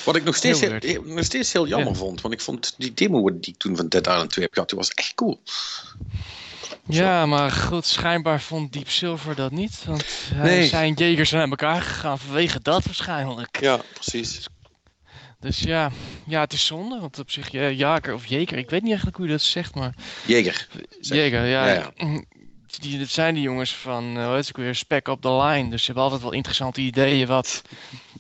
[0.05, 1.95] Wat ik nog steeds Heel nog steeds heel jammer Ja.
[1.95, 2.21] vond.
[2.21, 4.79] Want ik vond die demo die ik toen van Dead Island 2 heb gehad, die
[4.79, 5.41] was echt cool.
[6.89, 9.85] Ja, maar goed, schijnbaar vond Deep Silver dat niet.
[9.85, 10.67] Want hij Nee.
[10.69, 13.61] zijn jegers zijn aan elkaar gegaan vanwege dat waarschijnlijk.
[13.61, 14.47] Ja, precies.
[15.41, 15.91] Dus ja,
[16.27, 17.01] ja, het is zonde.
[17.01, 19.75] Want op zich, ja, jager of jeker, ik weet niet eigenlijk hoe je dat zegt,
[19.75, 19.95] maar...
[20.27, 20.67] Jeger.
[21.01, 21.17] Zeg.
[21.19, 21.67] Jeger, ja.
[21.73, 21.91] Ja,
[22.81, 25.71] Die, dat zijn die jongens van, uh, hoe heet ook weer, Spec Up The Line.
[25.71, 27.63] Dus ze hebben altijd wel interessante ideeën wat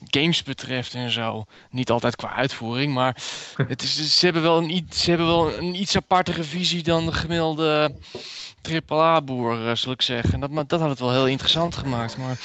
[0.05, 1.45] games betreft en zo.
[1.71, 3.17] Niet altijd qua uitvoering, maar
[3.69, 7.07] het is, ze, hebben wel een, iets- ze hebben wel een iets apartere visie dan
[7.07, 7.95] de gemiddelde
[8.71, 10.33] AAA-boer, eh, zal ik zeggen.
[10.35, 12.39] En dat, maar dat had het wel heel interessant gemaakt, maar,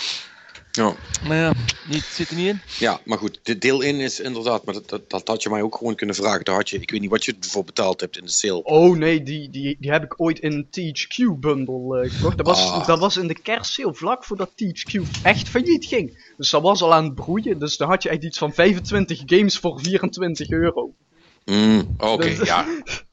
[0.72, 0.94] Ja.
[1.28, 1.54] maar ja,
[1.88, 2.62] niet, zit er niet in.
[2.80, 5.62] ja, maar goed, de deel in is inderdaad, maar dat, dat, dat had je mij
[5.62, 6.44] ook gewoon kunnen vragen.
[6.46, 8.64] Daar had je, ik weet niet wat je ervoor betaald hebt in de sale.
[8.64, 12.38] Oh nee, die, die, die heb ik ooit in een THQ-bundle eh, gekocht.
[12.38, 12.88] Dat was, Ah.
[12.88, 16.34] dat was in de kerstsale, vlak voordat THQ echt failliet ging.
[16.38, 17.60] Dus dat was al aan het broeien.
[17.60, 20.94] Dus dan had je echt iets van 25 games voor 24 euro.
[21.46, 22.66] Mm, Oké, Dus- ja.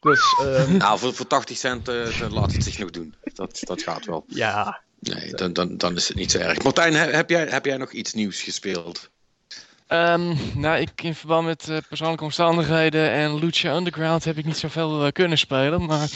[0.00, 0.36] Dus
[0.68, 3.14] Nou, voor, voor 80 cent eh, dan laat het zich nog doen.
[3.34, 4.24] Dat, dat gaat wel.
[4.28, 4.80] ja.
[5.00, 6.62] Nee, dan, dan, dan is het niet zo erg.
[6.62, 9.10] Martijn, he- heb jij, heb jij nog iets nieuws gespeeld?
[9.86, 14.56] Ehm, nou, ik in verband met eh, persoonlijke omstandigheden en Lucha Underground heb ik niet
[14.56, 16.08] zoveel eh, kunnen spelen, maar...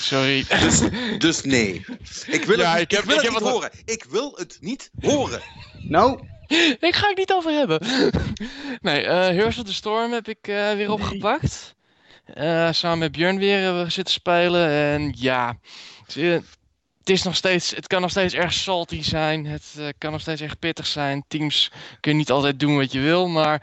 [0.00, 0.44] Sorry.
[0.60, 0.80] Dus,
[1.18, 1.84] dus nee.
[2.26, 3.70] Ik wil Ja, het, ik niet- heb- ik wil ik het heb niet wat- horen.
[3.84, 5.40] Ik wil het niet horen.
[5.78, 6.20] Nou,
[6.88, 7.80] Ik ga het niet over hebben.
[8.80, 11.74] nee, eh Heroes of the Storm heb ik eh, weer opgepakt.
[12.34, 14.68] Eh, samen met Björn weer we zitten spelen.
[14.68, 15.58] En ja,
[16.06, 16.32] het, eh,
[16.98, 19.46] het is nog steeds, het kan nog steeds erg salty zijn.
[19.46, 21.24] Het eh, kan nog steeds erg pittig zijn.
[21.28, 23.28] Teams kun je niet altijd doen wat je wil.
[23.28, 23.62] Maar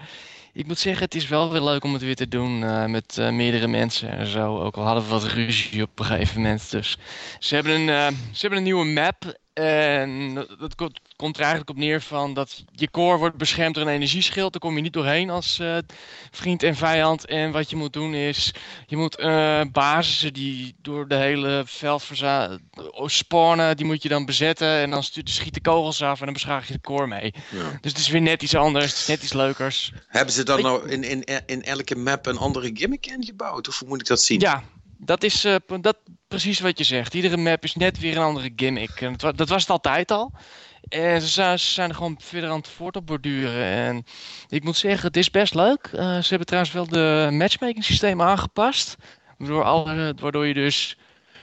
[0.56, 3.18] ik moet zeggen, het is wel weer leuk om het weer te doen eh, met
[3.18, 4.60] eh, meerdere mensen en zo.
[4.60, 6.72] Ook al hadden we wat ruzie op een gegeven moment.
[6.72, 6.98] Dus
[7.40, 9.38] ze hebben een, eh, ze hebben een nieuwe map.
[9.64, 13.84] En dat- komt, komt er eigenlijk op neer van dat je core wordt beschermd door
[13.84, 14.52] een energieschild.
[14.52, 15.78] Daar kom je niet doorheen als eh,
[16.32, 17.26] vriend en vijand.
[17.26, 18.54] En wat je moet doen is,
[18.88, 22.58] je moet eh basissen die door de hele veld verza-
[23.06, 24.68] spawnen, die moet je dan bezetten.
[24.68, 27.34] En dan schieten kogels af en dan beschadig je de core mee.
[27.52, 27.78] Ja.
[27.82, 29.92] Dus het is weer net iets anders, het is net iets leukers.
[30.08, 33.68] Hebben ze dan nou in, in, in elke map een andere gimmick ingebouwd?
[33.68, 34.40] Of hoe moet ik dat zien?
[34.40, 34.64] Ja,
[34.98, 37.14] dat is eh, dat, precies wat je zegt.
[37.14, 39.02] Iedere map is net weer een andere gimmick.
[39.02, 40.32] En wa- dat was het altijd al.
[40.90, 43.64] En ze zijn, er gewoon verder aan het voort op borduren.
[43.66, 44.06] En
[44.50, 45.90] ik moet zeggen, het is best leuk.
[45.94, 48.96] Eh, ze hebben trouwens wel de matchmaking systeem aangepast.
[49.38, 50.98] Waardoor, alle, waardoor je dus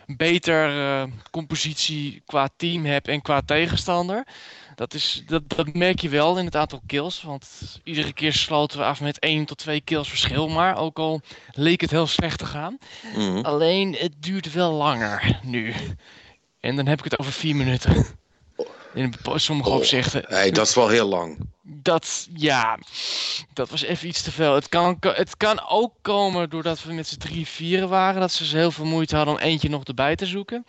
[0.07, 4.27] beter eh, compositie qua team hebt en qua tegenstander.
[4.83, 7.23] Dat, is, dat, dat merk je wel in het aantal kills.
[7.23, 7.49] Want
[7.85, 10.77] iedere keer sloten we af met 1 tot 2 kills verschil maar.
[10.77, 11.21] Ook al
[11.53, 12.79] leek het heel slecht te gaan.
[13.16, 13.38] Mhm.
[13.38, 15.75] Alleen het duurt wel langer nu.
[16.61, 18.07] En dan heb ik het over 4 minuten.
[18.95, 19.77] In sommige Oh.
[19.77, 20.25] opzichten.
[20.27, 21.38] Hey, dat is wel heel lang.
[21.62, 22.79] Dat, ja,
[23.53, 24.55] dat was even iets te veel.
[24.55, 28.21] Het kan, het kan ook komen doordat we met z'n drie vieren waren.
[28.21, 30.64] Dat ze heel veel moeite hadden om eentje nog erbij te zoeken.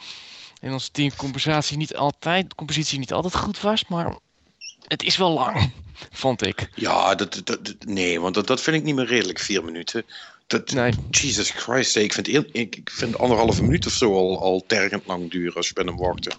[0.63, 3.85] En onze teamcompensatie niet altijd, compositie niet altijd goed was.
[3.87, 4.15] Maar
[4.87, 5.71] het is wel lang,
[6.11, 6.69] vond ik.
[6.75, 7.41] Ja, dat,
[7.85, 10.05] nee, want dat, dat vind ik niet meer redelijk, vier minuten.
[10.47, 10.93] Dat, Nee.
[11.09, 15.55] Jesus Christ, ik vind, ik, vind anderhalve minuut of zo al, al tergend lang duren
[15.55, 16.33] als je bent aan het wachten.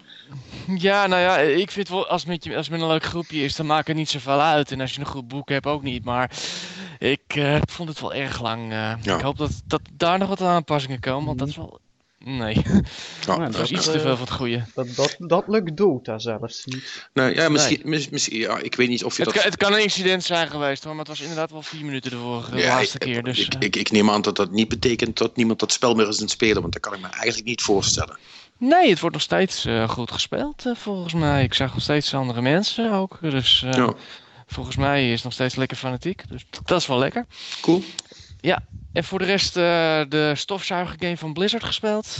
[0.77, 3.03] Ja, nou ja, ik vind wel, als het met, je, als het met een leuk
[3.03, 4.71] groepje is, dan maakt het niet zoveel uit.
[4.71, 6.03] En als je een goed boek hebt, ook niet.
[6.05, 6.31] Maar
[6.99, 8.71] ik eh, vond het wel erg lang.
[8.71, 8.93] eh.
[9.01, 9.15] Ja.
[9.15, 11.79] Ik hoop dat, dat daar nog wat aanpassingen komen, want dat is wel...
[12.27, 12.81] Nee, Ja,
[13.27, 14.65] Nou, dat was dat, iets eh, te veel van het goede.
[14.73, 17.07] dat, dat, dat lukt Dota zelfs niet.
[17.13, 19.41] nou, ja, misschien, mis- misschien, ja, ik weet niet of je Het dat...
[19.41, 22.11] kan, het kan een incident zijn geweest hoor, maar het was inderdaad wel vier minuten
[22.11, 23.23] de vorige de Ja, laatste keer.
[23.23, 25.95] Dus, ik, eh, ik, ik neem aan dat dat niet betekent dat niemand dat spel
[25.95, 28.17] meer is aan het spelen, want dat kan ik me eigenlijk niet voorstellen.
[28.57, 31.43] Nee, het wordt nog steeds eh, goed gespeeld eh, volgens mij.
[31.43, 33.17] Ik zag nog steeds andere mensen ook.
[33.21, 33.93] Dus eh, Ja,
[34.47, 36.23] volgens mij is het nog steeds lekker fanatiek.
[36.29, 37.25] Dus dat is wel lekker.
[37.61, 37.83] cool.
[38.95, 42.19] En voor de rest eh, de stofzuigergame van Blizzard gespeeld.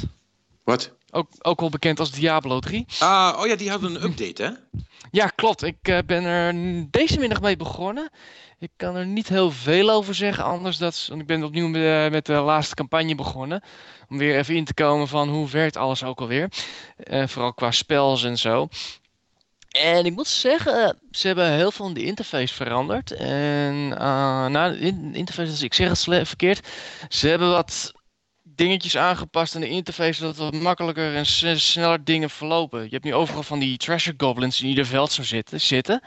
[0.63, 0.93] Wat?
[1.11, 2.85] Ook, ook wel bekend als Diablo 3.
[2.99, 4.79] Ah, oh ja, die hadden een update, hè?
[5.11, 5.63] Ja, klopt.
[5.63, 6.55] Ik eh, ben er
[6.91, 8.09] deze middag mee begonnen.
[8.59, 11.05] Ik kan er niet heel veel over zeggen, anders dat...
[11.09, 13.63] Want ik ben opnieuw met, eh, met de laatste campagne begonnen.
[14.09, 16.49] Om weer even in te komen van hoe werkt alles ook alweer.
[16.97, 18.67] Eh, vooral qua spels en zo.
[19.75, 23.11] En ik moet zeggen, ze hebben heel veel in de interface veranderd.
[23.11, 26.67] En eh nou, de in- interface, dus ik zeg het verkeerd.
[27.09, 27.91] Ze hebben wat
[28.43, 31.25] dingetjes aangepast aan de interface, zodat het wat makkelijker en
[31.59, 32.83] sneller dingen verlopen.
[32.83, 35.61] Je hebt nu overal van die treasure goblins in ieder veld zo zitten.
[35.61, 36.01] zitten.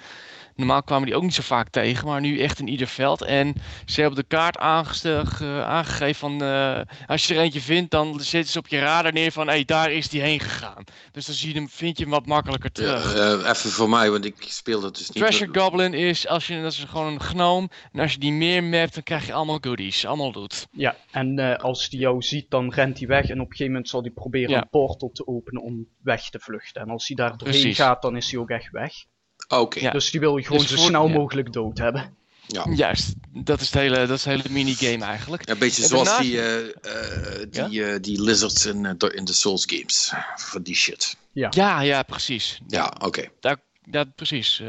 [0.59, 3.23] Normaal kwamen die ook niet zo vaak tegen, maar nu echt in ieder veld.
[3.23, 3.55] En
[3.87, 8.59] ze hebben de kaart aangegeven van uh, als je er eentje vindt, dan zetten ze
[8.59, 10.85] op je radar neer van hé, hey, daar is die heen gegaan.
[11.12, 13.14] Dus dan zie je hem, vind je hem wat makkelijker terug.
[13.14, 15.16] Ja, uh, even voor mij, want ik speel dat dus niet.
[15.16, 17.71] Treasure Goblin is, als je, dat is gewoon een gnoom.
[17.92, 20.66] En als je die meer mapt, dan krijg je allemaal goodies, allemaal loot.
[20.71, 23.25] Ja, en uh, als die jou ziet, dan rent hij weg.
[23.25, 24.61] En op een gegeven moment zal hij proberen ja.
[24.61, 26.83] een portal te openen om weg te vluchten.
[26.83, 27.77] En als hij daar doorheen Precies.
[27.77, 28.92] gaat, dan is hij ook echt weg.
[29.49, 29.81] Oké.
[29.81, 29.91] Ja.
[29.91, 32.17] Dus die wil je gewoon dus zo snel mogelijk dood hebben.
[32.47, 32.67] Ja.
[32.75, 35.47] Juist, dat is het hele, dat is het hele minigame eigenlijk.
[35.47, 36.23] Ja, een beetje en zoals daarna...
[36.23, 36.71] die, uh, uh,
[37.51, 37.93] die, ja?
[37.93, 40.13] uh, die lizards in, in de Souls games.
[40.37, 41.17] Van die shit.
[41.33, 42.61] Ja, ja, ja precies.
[42.67, 43.07] Ja, oké.
[43.07, 43.31] Okay.
[43.41, 43.57] Daar,
[43.91, 44.63] ja, precies.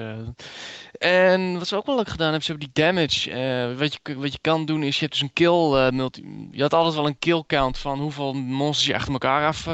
[0.92, 3.76] en wat ze ook wel leuk gedaan hebben, ze hebben die damage.
[3.78, 6.48] wat, je, wat je kan doen is, je hebt dus een kill multi...
[6.52, 9.68] Je had altijd wel een kill count van hoeveel monsters je achter elkaar af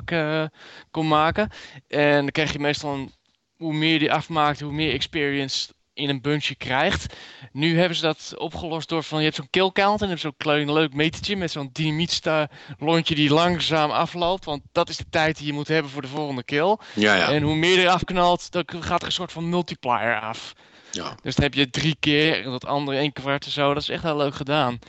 [0.92, 1.50] kon maken.
[1.88, 3.12] En dan krijg je meestal een
[3.58, 7.16] hoe meer je die afmaakt, hoe meer experience in een bunchje krijgt.
[7.52, 10.22] Nu hebben ze dat opgelost door van je hebt zo'n kill count en je hebt
[10.22, 14.46] zo'n klein leuk metertje met zo'n dynamietlontje die langzaam afloopt.
[14.46, 16.78] Want dat is de tijd die je moet hebben voor de volgende kill.
[16.94, 17.32] Ja, ja.
[17.32, 20.54] En hoe meer je afknalt, dan gaat er een soort van multiplier af.
[20.92, 21.16] Ja.
[21.22, 23.74] Dus dan heb je drie keer en dat andere één kwart en zo.
[23.74, 24.80] Dat is echt heel leuk gedaan.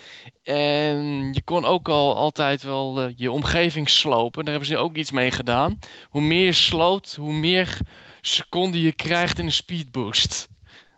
[0.43, 4.45] En je kon ook al altijd wel uh, je omgeving slopen.
[4.45, 5.79] Daar hebben ze ook iets mee gedaan.
[6.09, 7.79] Hoe meer je sloopt, hoe meer
[8.27, 10.49] seconde je krijgt in een speed boost.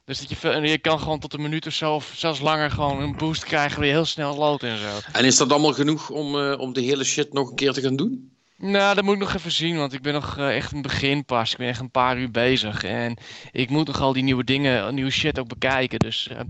[0.04, 3.02] Dus dat je, je kan gewoon tot een minuut of zo, of zelfs langer, gewoon
[3.02, 4.98] een boost krijgen weer heel snel lood en zo.
[5.12, 7.80] En is dat allemaal genoeg om, uh, om de hele shit nog een keer te
[7.80, 8.32] gaan doen?
[8.56, 11.24] Nou, dat moet ik nog even zien, want ik ben nog uh, echt een begin
[11.24, 11.52] pas.
[11.52, 12.84] Ik ben echt een paar uur bezig.
[12.84, 13.16] En
[13.52, 15.98] ik moet nog al die nieuwe dingen, nieuwe shit ook bekijken.
[15.98, 16.40] Dus uh,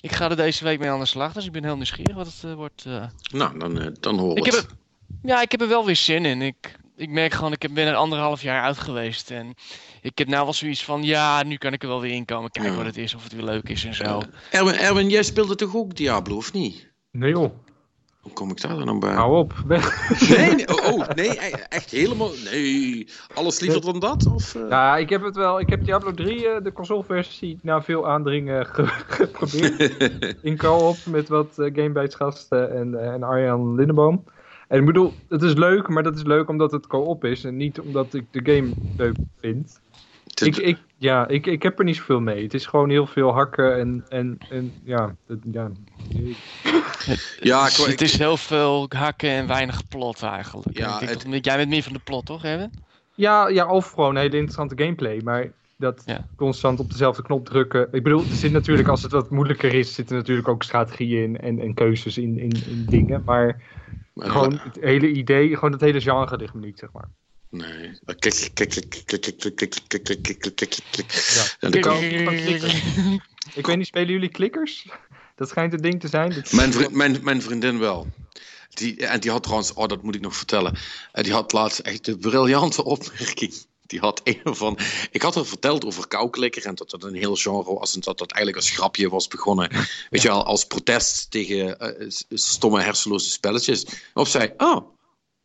[0.00, 1.32] ik ga er deze week mee aan de slag.
[1.32, 2.84] Dus ik ben heel nieuwsgierig wat het wordt.
[3.32, 4.54] Nou, dan, dan horen we ik het.
[4.54, 4.76] Heb er,
[5.22, 6.42] ja, ik heb er wel weer zin in.
[6.42, 9.30] Ik, ik merk gewoon, ik ben er anderhalf jaar uit geweest.
[9.30, 9.54] En
[10.02, 12.50] ik heb nou wel zoiets van, ja, nu kan ik er wel weer in komen.
[12.50, 12.78] Kijken ja.
[12.78, 14.04] wat het is, of het weer leuk is en zo.
[14.04, 16.90] Uh, Erwin, Erwin, jij speelde toch ook Diablo, of niet?
[17.10, 17.52] Nee joh.
[18.20, 19.14] Hoe kom ik daar dan bij?
[19.14, 20.10] Hou op, weg.
[20.36, 23.08] Nee, nee oh, oh, nee, echt helemaal, nee.
[23.34, 24.26] Alles liever dan dat?
[24.26, 24.68] Of, uh...
[24.68, 28.66] Ja, ik heb het wel, ik heb Diablo 3, uh, de consoleversie, na veel aandringen
[28.66, 28.86] ge
[29.18, 29.96] geprobeerd.
[30.42, 34.24] in co-op met wat uh, Gamebytes gasten en, en Arjan Lindeboom.
[34.68, 37.56] En ik bedoel, het is leuk, maar dat is leuk omdat het co-op is en
[37.56, 39.80] niet omdat ik de game leuk vind.
[40.40, 42.42] Ik, ik, ja, ik, ik heb er niet zoveel mee.
[42.42, 45.70] Het is gewoon heel veel hakken en, en, en ja, het, ja.
[47.40, 50.78] ja ik, het is heel veel hakken en weinig plot eigenlijk.
[50.78, 51.24] Ja, het...
[51.24, 52.70] toch, jij bent meer van de plot, toch, Evan?
[53.14, 55.20] Ja, ja, of gewoon hele interessante gameplay.
[55.24, 56.26] Maar dat ja.
[56.36, 57.88] constant op dezelfde knop drukken.
[57.92, 61.40] Ik bedoel, er zit natuurlijk, als het wat moeilijker is, zitten natuurlijk ook strategieën in
[61.40, 63.22] en, en keuzes in, in, in dingen.
[63.24, 63.62] Maar
[64.16, 67.08] gewoon het hele idee, gewoon het hele genre ligt me niet, zeg maar.
[67.50, 67.98] Nee.
[68.18, 71.12] Klik, klik, klik, klik, klik, klik, klik, klik, klik, klik, klik, klik, klik.
[71.60, 71.68] Ja.
[71.68, 72.70] De kant van klikken.
[73.54, 74.86] Ik weet niet, spelen jullie klikkers?
[75.36, 76.44] Dat schijnt het ding te zijn.
[76.50, 78.06] Mijn, mijn, mijn vriendin wel.
[78.68, 80.78] Die, en die had trouwens, oh dat moet ik nog vertellen.
[81.12, 83.54] Die had laatst echt de briljante opmerking.
[83.86, 84.78] Die had een van.
[85.10, 88.18] Ik had er verteld over kouklikker en dat dat een heel genre was en dat
[88.18, 89.70] dat eigenlijk als grapje was begonnen.
[90.10, 93.86] Weet je wel, als protest tegen uh, stomme hersenloze spelletjes.
[94.14, 94.97] Of zei, oh,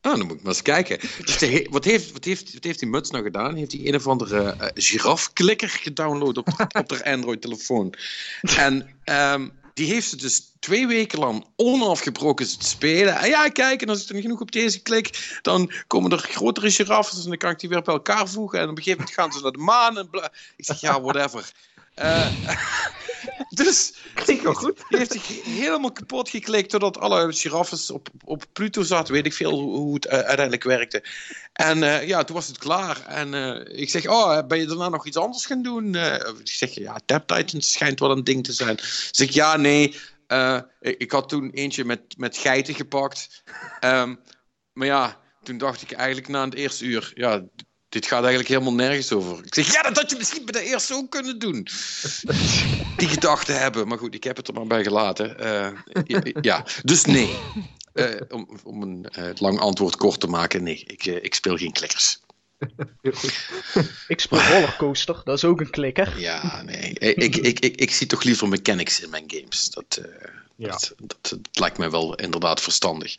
[0.03, 0.99] Ah, dan moet ik maar eens kijken.
[1.25, 3.55] Dus de, wat, heeft, wat, heeft, wat heeft die muts nou gedaan?
[3.55, 6.47] Heeft hij een of andere uh, girafklikker gedownload op,
[6.79, 7.93] op haar Android-telefoon?
[8.41, 13.15] En um, die heeft ze dus twee weken lang onafgebroken te spelen.
[13.15, 16.71] En ja, kijk, en als ik dan genoeg op deze klik, dan komen er grotere
[16.71, 18.59] giraffes en dan kan ik die weer bij elkaar voegen.
[18.59, 19.97] En op een gegeven moment gaan ze naar de maan.
[19.97, 20.31] En bla.
[20.55, 21.51] Ik zeg, ja, whatever.
[21.99, 22.27] Uh,
[23.49, 24.83] dus Klinkt wel goed.
[24.89, 29.13] Die heeft zich helemaal kapot geklikt totdat alle giraffes op, op Pluto zaten.
[29.13, 31.03] Weet ik veel hoe, het uh, uiteindelijk werkte.
[31.53, 33.05] En uh, ja, toen was het klaar.
[33.05, 35.95] En uh, ik zeg, oh, ben je daarna nog iets anders gaan doen?
[35.95, 38.79] ik zeg, ja, Tap Titans schijnt wel een ding te zijn.
[39.11, 39.95] Zeg ik, ja, nee.
[40.79, 43.43] Ik, ik, had toen eentje met, met geiten gepakt.
[43.81, 44.19] Um,
[44.73, 47.43] maar ja, toen dacht ik eigenlijk na het eerste uur, ja,
[47.93, 49.45] dit gaat eigenlijk helemaal nergens over.
[49.45, 51.67] Ik zeg, ja, dat had je misschien bij de eerste ook kunnen doen.
[52.97, 53.87] Die gedachten hebben.
[53.87, 55.35] Maar goed, ik heb het er maar bij gelaten.
[56.07, 57.35] Uh, ja, dus nee.
[57.93, 61.71] Uh, om, om een uh, lang antwoord kort te maken, nee, ik, ik speel geen
[61.71, 62.19] klikkers.
[64.07, 66.19] ik speel rollercoaster, dat is ook een klikker.
[66.19, 66.93] Ja, nee.
[66.93, 69.69] Ik, ik, ik, ik, zie toch liever mechanics in mijn games.
[69.69, 70.01] Dat,
[70.55, 70.67] ja.
[70.67, 73.15] Dat, dat, dat, lijkt mij wel inderdaad verstandig.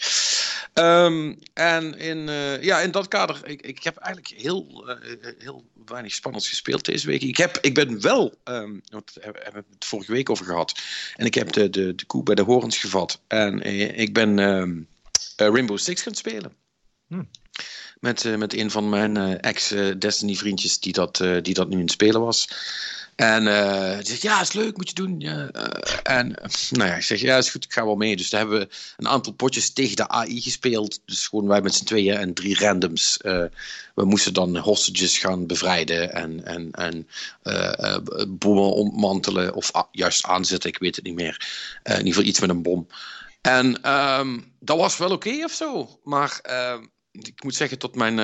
[0.75, 4.97] Um, en in, uh, ja, in dat kader, ik, ik heb eigenlijk heel, uh,
[5.39, 7.23] heel weinig spannends gespeeld deze week.
[7.23, 10.81] Ik, heb, ik ben wel, um, want we hebben het vorige week over gehad,
[11.17, 13.21] en ik heb de, de, de koe bij de horens gevat.
[13.27, 14.89] En uh, ik ben um,
[15.37, 16.53] Rainbow Six gaan spelen.
[17.07, 17.29] Hmm.
[18.01, 22.49] Met, met een van mijn ex-Destiny-vriendjes die dat, die dat nu in het spelen was.
[23.17, 25.21] En uh, zegt, ja, is leuk, moet je doen.
[25.21, 25.47] Uh,
[26.03, 26.29] en
[26.71, 28.17] nou ja, ik zeg, ja, is goed, ik ga wel mee.
[28.17, 31.01] Dus daar hebben we een aantal potjes tegen de AI gespeeld.
[31.07, 33.19] Dus gewoon wij met z'n tweeën en drie randoms.
[33.23, 33.45] Uh,
[33.95, 37.09] we moesten dan hostages gaan bevrijden en, en, en
[38.39, 39.55] bommen ontmantelen.
[39.55, 41.47] Of juist aanzetten, ik weet het niet meer.
[41.83, 42.87] in ieder geval iets met een bom.
[43.41, 45.99] En um, dat was wel oké okay of zo.
[46.05, 48.19] Maar ehm, ik moet zeggen, tot mijn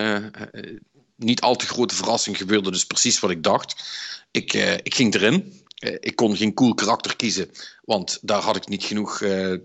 [1.25, 3.83] niet al te grote verrassing gebeurde dus precies wat ik dacht.
[4.31, 5.63] Ik, uh, ik ging erin.
[5.79, 7.51] Uh, ik kon geen cool karakter kiezen,
[7.85, 9.57] want daar had ik niet genoeg uh,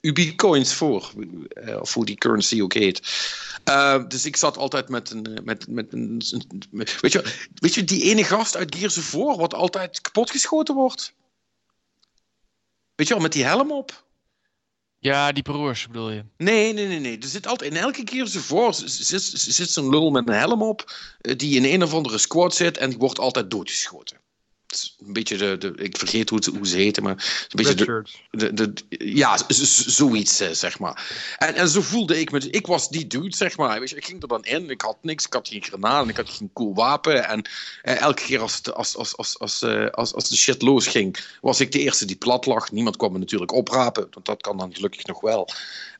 [0.00, 1.12] Ubi-coins voor.
[1.80, 3.00] of hoe die currency ook heet.
[4.08, 5.40] dus ik zat altijd met een.
[5.44, 6.22] Met, met een
[7.00, 11.14] weet, je, weet je, die ene gast uit Gears of War, wat altijd kapotgeschoten wordt?
[12.94, 14.06] Weet je wel, met die helm op?
[15.00, 16.24] Ja, die broers bedoel je?
[16.36, 16.98] Nee, nee, nee.
[16.98, 17.18] nee.
[17.18, 20.62] Er zit altijd, in elke keer ze voor zit, zit zo'n lul met een helm
[20.62, 24.20] op, die in een of andere squad zit en die wordt altijd doodgeschoten
[25.06, 28.52] een beetje de, de, ik vergeet hoe, hoe ze heten, maar een beetje de, de,
[28.52, 29.38] de, ja,
[29.86, 31.34] zoiets, eh, zeg maar.
[31.38, 33.80] En, en zo voelde ik me, ik was die dude, zeg maar.
[33.80, 36.16] Weet je, ik ging er dan in, ik had niks, ik had geen granaten, ik
[36.16, 37.28] had geen cool wapen.
[37.28, 37.48] En
[37.82, 41.60] eh, elke keer als, als, als, als, als, uh, als, als de shit losging, was
[41.60, 42.72] ik de eerste die plat lag.
[42.72, 45.48] Niemand kwam me natuurlijk oprapen, want dat kan dan gelukkig nog wel.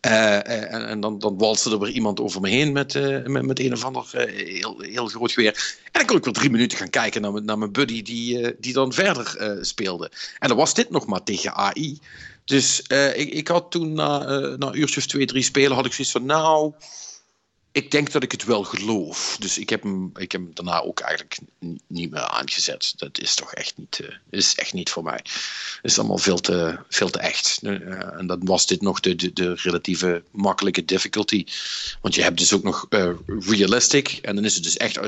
[0.06, 3.42] Uh, en, en, dan, dan walste er weer iemand over me heen met, uh, met,
[3.42, 5.78] met, een of ander uh, heel, heel groot geweer.
[5.84, 8.72] En dan kon ik weer drie minuten gaan kijken naar, naar mijn buddy die, die
[8.72, 10.10] dan verder speelde.
[10.38, 11.98] En dan was dit nog maar tegen AI.
[12.44, 12.80] Dus
[13.14, 14.18] ik, ik had toen na,
[14.56, 16.74] na een uurtje of twee, drie spelen, had ik zoiets van nou
[17.78, 19.36] ik denk dat ik het wel geloof.
[19.40, 21.38] Dus ik heb hem, ik heb hem daarna ook eigenlijk
[21.86, 22.92] niet meer aangezet.
[22.96, 25.20] Dat is toch echt niet, is echt niet voor mij.
[25.82, 27.58] Het is allemaal veel te, veel te echt.
[27.62, 31.46] En dan was dit nog de, de, relatieve makkelijke difficulty.
[32.00, 32.86] Want je hebt dus ook nog
[33.26, 34.08] realistic.
[34.22, 34.98] En dan is het dus echt,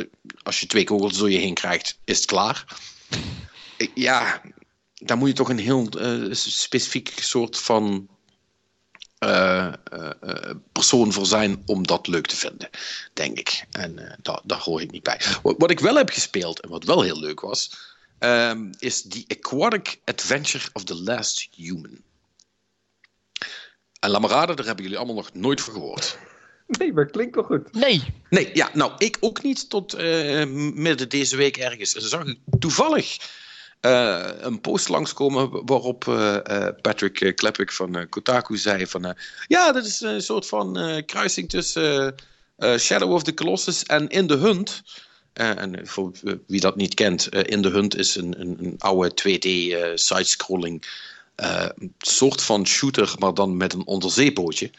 [0.42, 2.64] als je twee kogels door je heen krijgt, is het klaar.
[3.94, 4.42] Ja,
[4.94, 5.88] daar moet je toch een heel
[6.30, 8.08] specifiek soort van
[9.24, 12.70] uh, uh, persoon voor zijn om dat leuk te vinden,
[13.12, 13.64] denk ik.
[13.70, 15.20] En daar, hoor ik niet bij.
[15.42, 17.76] Wat, ik wel heb gespeeld en wat wel heel leuk was,
[18.18, 22.02] um, is The Aquatic Adventure of the Last Human.
[24.00, 26.18] En laat daar hebben jullie allemaal nog nooit van gehoord.
[26.78, 27.72] Nee, maar klinkt wel goed.
[27.72, 28.02] Nee.
[28.30, 29.96] Nee, ja, nou, ik ook niet tot
[30.74, 31.92] midden deze week ergens.
[31.92, 33.18] Zag ik toevallig
[33.80, 36.36] uh, een post langskomen waarop uh,
[36.80, 39.16] Patrick Klepik van Kotaku zei van...
[39.46, 42.14] ja, dat is een soort van kruising tussen
[42.78, 44.82] Shadow of the Colossus en In the Hunt.
[45.32, 46.12] en voor
[46.46, 49.48] wie dat niet kent, In the Hunt is een, een, een oude 2D
[49.94, 50.86] sidescrolling
[51.98, 54.70] soort van shooter, maar dan met een onderzeebootje.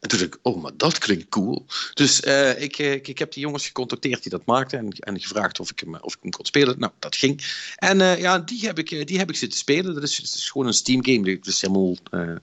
[0.00, 1.66] En toen dacht ik, oh, maar dat klinkt cool.
[1.94, 5.60] Dus uh, ik, ik, ik, heb die jongens gecontacteerd die dat maakten en, en gevraagd
[5.60, 6.78] of ik, hem, of ik hem kon spelen.
[6.78, 7.44] Nou, dat ging.
[7.76, 9.94] En ja, die heb, ik, die heb ik zitten spelen.
[9.94, 11.36] Dat is, is gewoon een Steam game.
[11.36, 11.96] Dat is helemaal,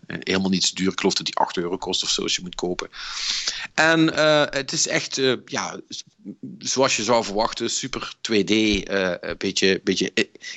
[0.07, 0.91] helemaal niet zo duur.
[0.91, 2.89] Ik geloof dat die 8 euro kost of zo als je moet kopen.
[3.73, 4.13] En
[4.49, 5.79] het is echt, ja,
[6.59, 8.51] zoals je zou verwachten, super 2D.
[8.89, 10.11] een beetje, beetje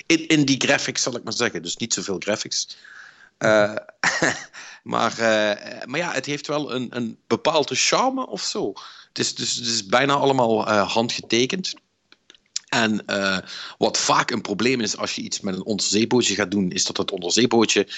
[0.07, 1.63] in, in die graphics zal ik maar zeggen.
[1.63, 2.77] Dus niet zoveel graphics.
[3.39, 3.75] Uh,
[4.93, 8.73] maar, uh, maar ja, het heeft wel een, een bepaalde charme of zo.
[9.09, 11.75] Het is, dus, het is bijna allemaal uh, handgetekend.
[12.69, 13.05] En
[13.79, 16.97] wat vaak een probleem is als je iets met een onderzeebootje gaat doen, is dat
[16.97, 17.89] het onderzeebootje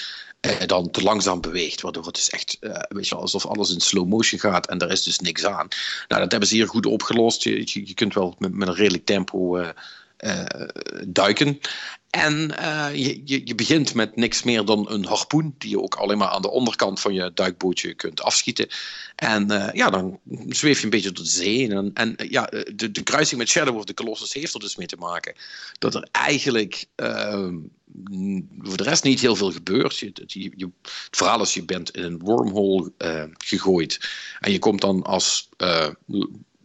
[0.66, 1.81] dan te langzaam beweegt.
[1.81, 4.90] Waardoor het dus echt, uh, weet je, alsof alles in slow motion gaat en er
[4.90, 5.68] is dus niks aan.
[6.09, 7.42] Nou, dat hebben ze hier goed opgelost.
[7.42, 9.59] Je, je, je kunt wel met, met een redelijk tempo
[11.07, 11.61] duiken.
[12.11, 15.95] En uh, je, je, je, begint met niks meer dan een harpoen, die je ook
[15.95, 18.69] alleen maar aan de onderkant van je duikbootje kunt afschieten.
[19.17, 21.69] En uh, ja, dan zweef je een beetje door de zee.
[21.69, 24.87] En, en ja, de, de, kruising met Shadow of the Colossus heeft er dus mee
[24.87, 25.35] te maken
[25.79, 27.59] dat er eigenlijk ehm,
[28.59, 29.99] voor de rest niet heel veel gebeurt.
[29.99, 32.93] Je, je, je, het verhaal is, je bent in een wormhole
[33.39, 35.49] gegooid en je komt dan als,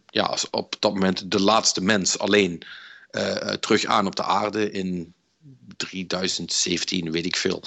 [0.06, 2.62] ja, als op dat moment de laatste mens alleen
[3.60, 5.14] terug aan op de aarde in
[5.76, 7.62] 3017, weet ik veel.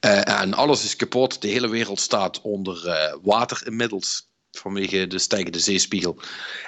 [0.00, 1.42] Uh, en alles is kapot.
[1.42, 4.29] De hele wereld staat onder water inmiddels.
[4.50, 6.16] Vanwege de stijgende zeespiegel.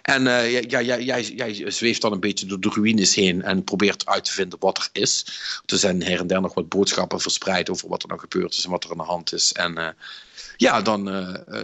[0.02, 4.06] En uh, ja, jij, jij zweeft dan een beetje door de ruïnes heen en probeert
[4.06, 5.26] uit te vinden wat er is.
[5.66, 8.64] Er zijn her en der nog wat boodschappen verspreid over wat er nog gebeurd is
[8.64, 9.52] en wat er aan de hand is.
[9.52, 9.96] En
[10.56, 11.04] ja, dan,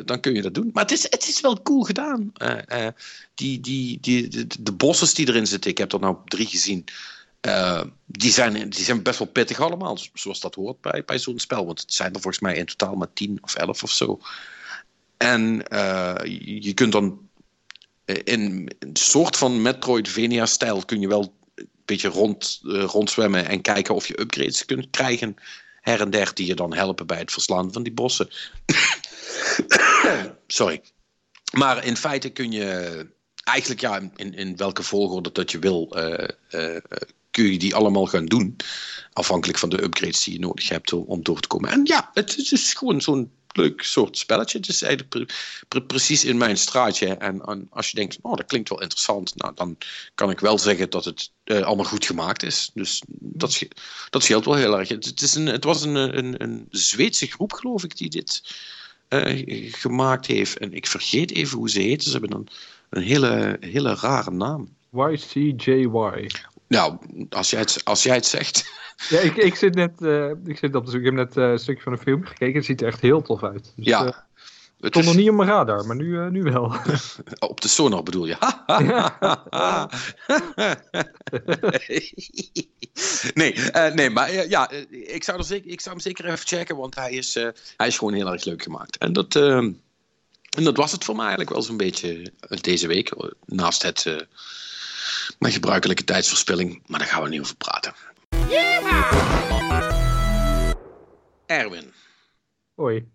[0.04, 0.70] dan kun je dat doen.
[0.72, 2.32] Maar het is, het is wel cool gedaan.
[3.34, 6.84] die, die, die, de, bosses die erin zitten, ik heb er nou drie gezien.
[8.06, 11.66] Die, zijn, die zijn best wel pittig allemaal, zoals dat hoort bij, bij zo'n spel.
[11.66, 14.20] Want het zijn er volgens mij in totaal maar 10 of 11 of zo.
[15.18, 16.14] En uh,
[16.60, 17.28] je kunt dan
[18.24, 21.36] in een soort van Metroidvania-stijl kun je wel
[21.88, 25.34] beetje rond, eh, rondzwemmen en kijken of je upgrades kunt krijgen.
[25.80, 28.28] Her en der die je dan helpen bij het verslaan van die bossen.
[30.46, 30.82] Sorry.
[31.52, 33.06] Maar in feite kun je
[33.44, 36.82] eigenlijk ja, in, in welke volgorde dat je wil, eh, eh,
[37.30, 38.56] kun je die allemaal gaan doen.
[39.12, 41.70] Afhankelijk van de upgrades die je nodig hebt om door te komen.
[41.70, 44.60] En ja, het is dus gewoon zo'n leuk soort spelletje.
[44.60, 45.30] Is eigenlijk
[45.86, 47.06] precies in mijn straatje.
[47.06, 49.76] En, en, als je denkt, oh, dat klinkt wel interessant, nou, dan
[50.14, 52.70] kan ik wel zeggen dat het uh, allemaal goed gemaakt is.
[52.74, 53.62] Dus dat,
[54.10, 54.88] dat scheelt wel heel erg.
[54.88, 58.42] Het, is een, het was een, een, een Zweedse groep, geloof ik, die dit
[59.08, 60.58] uh, gemaakt heeft.
[60.58, 62.02] En ik vergeet even hoe ze heet.
[62.02, 62.48] Ze hebben een,
[62.90, 64.76] een hele, hele rare naam.
[64.92, 66.26] YCJY.
[66.68, 66.98] Nou,
[67.30, 68.64] als jij het, als jij het zegt.
[69.08, 71.00] Ja, ik, ik zit net uh, ik zit op de zoek.
[71.00, 72.54] Ik heb net uh, een stukje van de film gekeken.
[72.54, 73.72] Het ziet er echt heel tof uit.
[73.76, 74.04] Dus, ja.
[74.04, 74.10] Uh,
[74.80, 75.04] het stond is...
[75.04, 76.74] nog niet op mijn radar, maar nu, nu wel.
[77.38, 78.36] op de sonar bedoel je?
[83.34, 83.54] nee,
[83.94, 87.12] nee, maar ja, ik zou, er zeker, ik zou hem zeker even checken, want hij
[87.12, 87.34] is,
[87.76, 88.98] hij is gewoon heel erg leuk gemaakt.
[88.98, 89.82] En dat, en
[90.50, 93.12] dat was het voor mij eigenlijk wel zo'n beetje deze week.
[93.46, 94.26] Naast het
[95.38, 97.94] mijn gebruikelijke tijdsverspilling, maar daar gaan we niet over praten.
[101.46, 101.92] Erwin.
[102.74, 103.06] Hoi.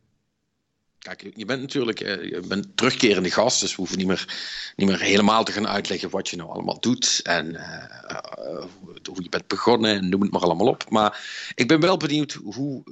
[1.04, 4.34] Kijk, je bent natuurlijk je bent terugkerende gast, dus we hoeven niet meer,
[4.76, 8.66] niet meer helemaal te gaan uitleggen wat je nou allemaal doet en uh,
[9.04, 10.90] hoe je bent begonnen en noem het maar allemaal op.
[10.90, 12.84] Maar ik ben wel benieuwd, hoe,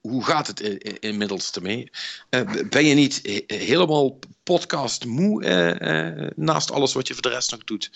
[0.00, 0.60] hoe gaat het
[1.00, 1.90] inmiddels ermee?
[2.30, 2.40] Uh,
[2.70, 7.64] ben je niet helemaal podcast moe uh, naast alles wat je voor de rest nog
[7.64, 7.90] doet?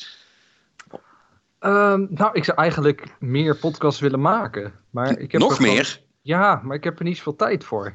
[1.67, 4.73] Um, nou, ik zou eigenlijk meer podcasts willen maken.
[4.91, 5.85] Maar ik heb Nog meer?
[5.85, 6.07] Gewoon...
[6.23, 7.95] Ja, maar ik heb er niet zoveel tijd voor.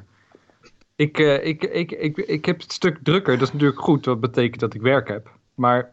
[0.96, 3.38] Ik, uh, ik, ik, ik, ik heb het stuk drukker.
[3.38, 4.04] Dat is natuurlijk goed.
[4.04, 5.30] Dat betekent dat ik werk heb.
[5.54, 5.92] Maar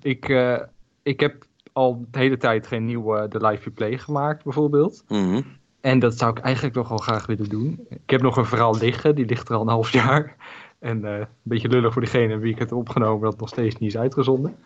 [0.00, 0.58] ik, uh,
[1.02, 5.04] ik heb al de hele tijd geen nieuwe The Live Replay gemaakt, bijvoorbeeld.
[5.08, 5.44] Mm -hmm.
[5.80, 7.86] En dat zou ik eigenlijk toch wel graag willen doen.
[7.88, 9.14] Ik heb nog een verhaal liggen.
[9.14, 10.36] Die ligt er al een half jaar.
[10.78, 13.30] En uh, een beetje lullig voor diegene wie ik het heb opgenomen.
[13.30, 14.56] Dat nog steeds niet is uitgezonden.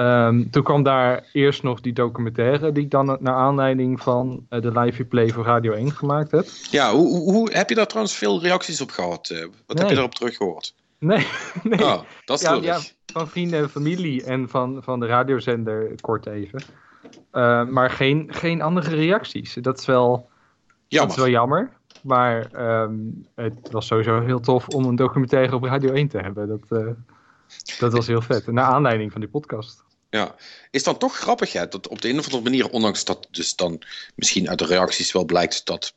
[0.00, 4.60] Um, toen kwam daar eerst nog die documentaire die ik dan naar aanleiding van uh,
[4.60, 6.46] de live replay voor Radio 1 gemaakt heb.
[6.70, 9.30] Ja, hoe, hoe, heb je daar trouwens veel reacties op gehad?
[9.32, 9.78] Uh, wat nee.
[9.78, 10.74] heb je daarop teruggehoord?
[10.98, 11.26] Nee,
[11.62, 11.84] nee.
[11.84, 12.78] Oh, dat is ja, ja,
[13.12, 16.62] van vrienden en familie en van, van de radiozender kort even.
[17.32, 19.54] Uh, maar geen, geen andere reacties.
[19.54, 20.28] Dat is wel
[20.88, 21.08] jammer.
[21.08, 21.70] Dat is wel jammer.
[22.02, 22.50] Maar
[22.82, 26.48] um, het was sowieso heel tof om een documentaire op Radio 1 te hebben.
[26.48, 26.94] Dat,
[27.78, 28.46] dat was heel vet.
[28.46, 29.86] Naar aanleiding van die podcast.
[30.10, 30.34] Ja,
[30.70, 33.56] is dan toch grappig hè, dat op de een of andere manier, ondanks dat dus
[33.56, 33.82] dan
[34.14, 35.94] misschien uit de reacties wel blijkt dat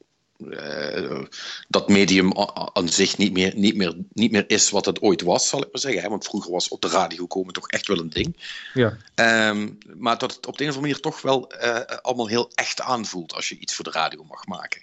[0.50, 1.22] uh,
[1.68, 2.32] dat medium
[2.74, 5.68] aan zich niet meer, niet, meer, niet meer is wat het ooit was, zal ik
[5.72, 6.02] maar zeggen.
[6.02, 6.10] Hè?
[6.10, 8.38] Want vroeger was op de radio komen toch echt wel een ding.
[8.74, 8.98] Ja.
[9.50, 12.52] Um, maar dat het op de een of andere manier toch wel uh, allemaal heel
[12.54, 14.82] echt aanvoelt als je iets voor de radio mag maken.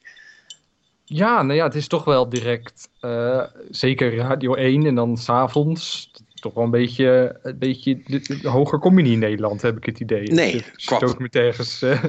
[1.05, 6.11] Ja, nou ja, het is toch wel direct, uh, zeker Radio 1 en dan s'avonds,
[6.41, 10.01] toch wel een beetje, een beetje hoger kom je niet in Nederland, heb ik het
[10.01, 10.33] idee.
[10.33, 11.83] Nee, qua, documentaires.
[11.83, 12.05] Uh,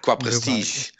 [0.00, 0.92] qua prestige.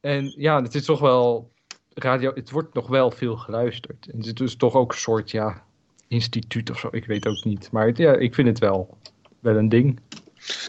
[0.00, 1.50] En ja, het is toch wel,
[1.94, 4.06] radio, het wordt nog wel veel geluisterd.
[4.12, 5.64] En het is toch ook een soort, ja,
[6.08, 7.70] instituut of zo, ik weet ook niet.
[7.70, 8.98] Maar het, ja, ik vind het wel,
[9.40, 10.00] wel een ding.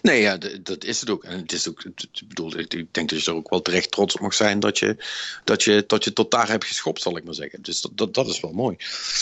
[0.01, 1.23] Nee, ja, dat is het ook.
[1.23, 4.15] En het is ook, ik bedoel, ik denk dat je er ook wel terecht trots
[4.15, 4.97] op mag zijn dat je,
[5.43, 7.61] dat je, dat je tot daar hebt geschopt, zal ik maar zeggen.
[7.61, 8.75] Dus dat, dat, dat is wel mooi.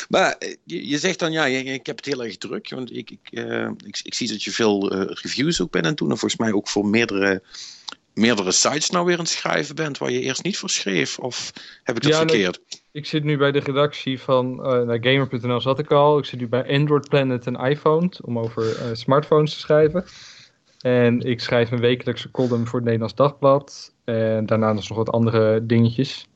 [0.10, 2.70] Maar eh, je, je zegt dan, ja, ik heb het heel erg druk.
[2.70, 5.95] Want ik, ik, uh, ik, ik, zie dat je veel uh, reviews ook bent en
[5.95, 6.12] doen.
[6.12, 7.41] En volgens mij ook voor meerdere,
[8.14, 11.20] meerdere sites nou weer aan het schrijven bent waar je eerst niet voor schreef.
[11.20, 12.60] Of heb ik dat ja, verkeerd?
[12.70, 16.18] Nee, ik zit nu bij de redactie van uh, Gamer.nl zat ik al.
[16.18, 20.06] Ik zit nu bij Android Planet en iPhone om over smartphones te schrijven.
[20.84, 23.96] En ik schrijf een wekelijkse column voor het Nederlands Dagblad.
[24.04, 26.28] En daarna nog wat andere dingetjes.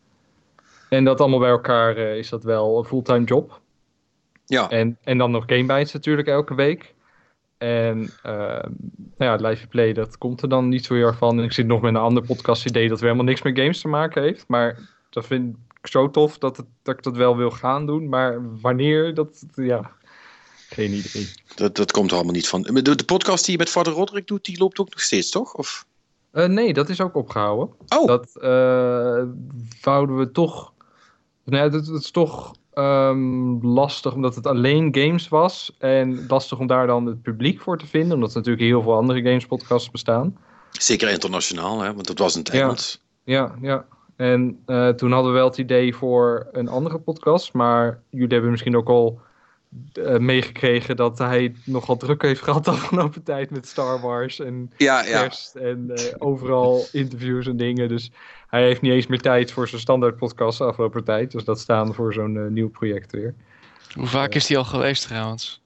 [0.89, 3.62] En dat allemaal bij elkaar uh, is dat wel een fulltime job.
[4.45, 4.70] Ja.
[4.70, 6.93] En, en dan nog Gamebites natuurlijk elke week.
[7.58, 8.64] En uh,
[9.18, 11.38] nou ja, Live Play, dat komt er dan niet zo heel erg van.
[11.38, 13.88] En ik zit nog met een ander podcast idee dat helemaal niks met games te
[13.88, 14.48] maken heeft.
[14.48, 14.80] Maar
[15.10, 18.10] dat vind ik zo tof dat, het, dat ik dat wel wil gaan doen.
[18.10, 19.91] Maar wanneer, dat, ja,
[20.70, 21.30] geen idee.
[21.55, 22.61] Dat, dat komt er allemaal niet van.
[22.61, 25.53] De, de podcast die je met Vader Roderick doet, die loopt ook nog steeds, toch?
[25.53, 25.86] Of?
[26.34, 27.70] Uh, nee, dat is ook opgehouden.
[27.88, 28.07] Oh.
[28.07, 29.24] Dat uh,
[29.82, 30.74] wouden we toch...
[31.43, 35.76] Nee, dat, dat is toch um, lastig, omdat het alleen games was.
[35.78, 38.13] En lastig om daar dan het publiek voor te vinden.
[38.13, 40.38] Omdat er natuurlijk heel veel andere gamespodcasts bestaan.
[40.72, 41.93] Zeker internationaal, hè?
[41.93, 43.01] want dat was een Engels.
[43.24, 43.86] Ja, ja, ja.
[44.15, 47.53] En uh, toen hadden we wel het idee voor een andere podcast.
[47.53, 49.20] Maar jullie hebben misschien ook al
[49.93, 54.72] eh, meegekregen dat hij nogal druk heeft gehad de afgelopen tijd met Star Wars en
[54.78, 55.22] Ja, ja.
[55.22, 57.88] kerst en eh, overal interviews en dingen.
[57.89, 58.11] Dus
[58.47, 61.32] hij heeft niet eens meer tijd voor zijn standaard podcast de afgelopen tijd.
[61.32, 63.36] Dus dat staan voor zo'n eh, nieuw project weer.
[63.93, 65.61] Hoe vaak is die al geweest trouwens?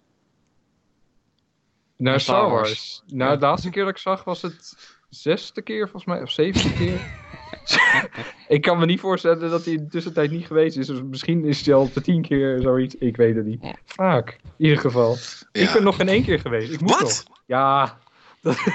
[1.95, 2.69] Naar Naar Star Star Wars.
[2.69, 3.03] Wars.
[3.07, 4.75] Nou, de laatste keer dat ik zag was het
[5.09, 6.99] zesde keer volgens mij, of zevende keer.
[8.47, 10.87] ik kan me niet voorstellen dat hij in de tussentijd niet geweest is.
[10.87, 12.95] Dus misschien is hij al de tien keer zoiets.
[12.95, 13.63] Ik weet het niet.
[13.85, 15.17] Vaak, in ieder geval.
[15.51, 16.71] Ik ben nog geen één keer geweest.
[16.73, 17.01] Ik moet Wat?
[17.01, 17.23] nog.
[17.45, 17.97] Ja.
[18.41, 18.57] Dat...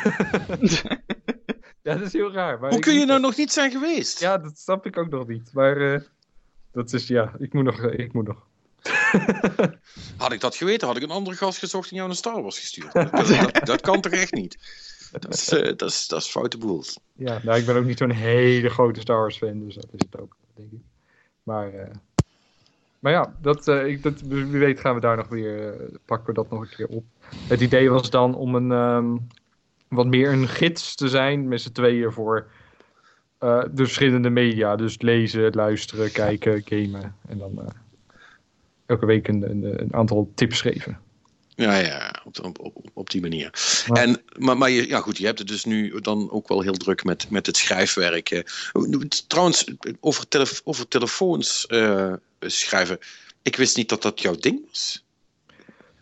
[1.83, 2.61] ja, dat is heel raar.
[2.61, 3.31] Maar Hoe kun je nou nog.
[3.31, 4.21] nog niet zijn geweest?
[4.21, 5.51] Ja, dat snap ik ook nog niet.
[5.53, 6.01] Maar eh,
[6.73, 7.83] dat is, ja, ik moet nog.
[7.83, 8.47] Ik moet nog.
[10.17, 12.59] Had ik dat geweten, had ik een andere gast gezocht en jou naar Star Wars
[12.59, 12.93] gestuurd.
[13.13, 14.59] Dat, dat, dat kan toch echt niet?
[15.21, 15.47] Dat is,
[15.77, 16.83] dat is, dat is foute boel.
[17.13, 20.07] Ja, nou, ik ben ook niet zo'n hele grote Star Wars fan, dus dat is
[20.11, 20.81] het ook, denk ik.
[21.43, 21.91] Maar, eh,
[22.99, 26.27] maar ja, dat, eh, ik, dat, wie weet gaan we daar nog weer, eh, pakken
[26.27, 27.05] we dat nog een keer op.
[27.49, 29.17] Het idee was dan om een, ehm,
[29.89, 32.47] wat meer een gids te zijn met z'n tweeën voor
[33.39, 34.77] eh, de verschillende media.
[34.77, 37.67] Dus lezen, luisteren, kijken, gamen en dan eh,
[38.87, 40.99] elke week een, een, een aantal tips geven.
[41.57, 43.51] Ja, ja, op, op, op, op die manier.
[43.87, 44.03] Ja.
[44.03, 46.73] En, maar maar je, ja, goed, je hebt het dus nu dan ook wel heel
[46.73, 48.31] druk met, met het schrijfwerk.
[48.31, 48.43] eh.
[49.27, 49.65] Trouwens,
[50.01, 52.99] over, telef over telefoons eh, schrijven.
[53.43, 55.05] Ik wist niet dat dat jouw ding was.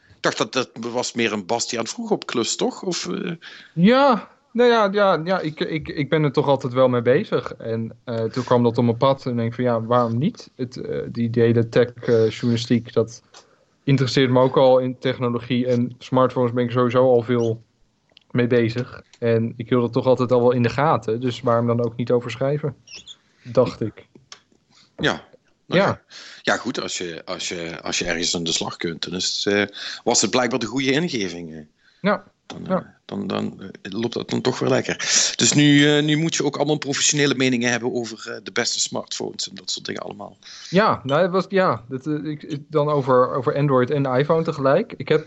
[0.08, 2.82] Ik dacht dat dat was meer een Bastiaan vroeg op klus, toch?
[2.82, 3.32] Of, eh,
[3.74, 7.54] Ja, nou ja, ja, ja ik, ik, ik ben er toch altijd wel mee bezig.
[7.54, 10.50] En toen kwam dat op mijn pad en ik denk van ja, waarom niet?
[10.56, 13.22] Het, die, die hele tech-journalistiek, dat
[13.84, 15.66] interesseert me ook al in technologie.
[15.66, 17.62] En smartphones ben ik sowieso al veel
[18.30, 19.02] mee bezig.
[19.18, 21.20] En ik hield het toch altijd al wel in de gaten.
[21.20, 22.76] Dus waarom dan ook niet over schrijven?
[23.42, 24.06] Dacht ik.
[24.96, 25.24] ja.
[25.66, 26.02] Nou Ja.
[26.42, 29.42] Ja, goed, als je, als, je, als je ergens aan de slag kunt, dan is
[29.44, 31.52] het, eh, was het blijkbaar de goede ingeving.
[31.54, 31.60] eh.
[32.00, 32.76] Ja, Dan, Ja.
[32.78, 34.96] eh, dan, dan eh, loopt dat dan toch weer lekker.
[35.36, 39.48] Dus nu, eh, nu moet je ook allemaal professionele meningen hebben over de beste smartphones
[39.48, 40.36] en dat soort dingen allemaal.
[40.70, 44.94] Ja, nou, het was, ja dat, ik- dan over, over Android en iPhone tegelijk.
[44.96, 45.26] Ik heb,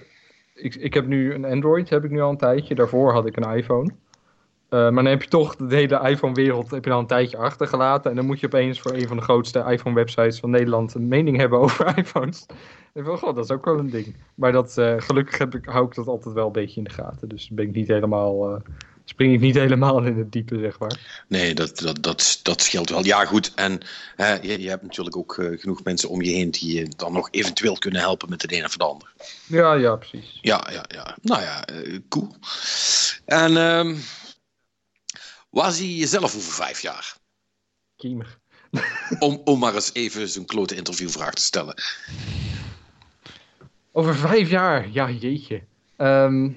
[0.53, 2.76] ik, ik heb nu een Android, heb ik nu al een tijdje.
[2.76, 3.91] Daarvoor had ik een iPhone.
[4.70, 8.09] Eh, maar dan heb je toch de hele iPhone-wereld heb je al een tijdje achtergelaten.
[8.09, 11.38] En dan moet je opeens voor een van de grootste iPhone-websites van Nederland een mening
[11.43, 12.45] hebben over iPhones.
[12.93, 14.15] En van, god, dat is ook wel een ding.
[14.36, 16.89] Maar dat, eh, gelukkig heb ik, hou ik dat altijd wel een beetje in de
[16.89, 17.30] gaten.
[17.30, 18.61] Dus ben ik niet helemaal, eh,
[19.05, 21.24] spring ik niet helemaal in het diepe, zeg maar.
[21.28, 23.05] Nee, dat, dat, dat, dat scheelt wel.
[23.05, 23.53] Ja, goed.
[23.55, 23.80] En
[24.41, 27.78] je, je hebt natuurlijk ook genoeg mensen om je heen die je dan nog eventueel
[27.78, 29.13] kunnen helpen met het een of het ander.
[29.45, 30.38] Ja, ja, precies.
[30.41, 31.18] Ja, ja, ja.
[31.22, 31.65] Nou ja,
[32.09, 32.36] cool.
[33.26, 33.95] En ehm,
[35.58, 37.18] waar zie je jezelf over vijf jaar?
[37.95, 38.39] Kiemig.
[39.20, 41.76] Om, om maar eens even zo'n klote interviewvraag te stellen.
[43.91, 45.64] Over vijf jaar, ja, jeetje.
[45.95, 46.51] Ehm,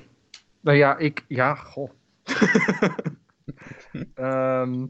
[0.61, 1.90] nou ja, ik, ja, goh.
[4.14, 4.86] Ehm,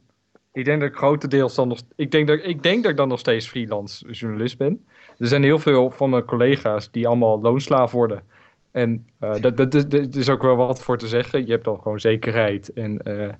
[0.52, 3.08] ik denk dat ik grotendeels dan nog, ik denk dat, ik denk dat ik dan
[3.08, 4.86] nog steeds freelance journalist ben.
[5.18, 8.22] Er zijn heel veel van mijn collega's die allemaal loonslaaf worden.
[8.70, 11.46] En dat, dat, dat, dat is ook wel wat voor te zeggen.
[11.46, 13.34] Je hebt dan gewoon zekerheid en, eh,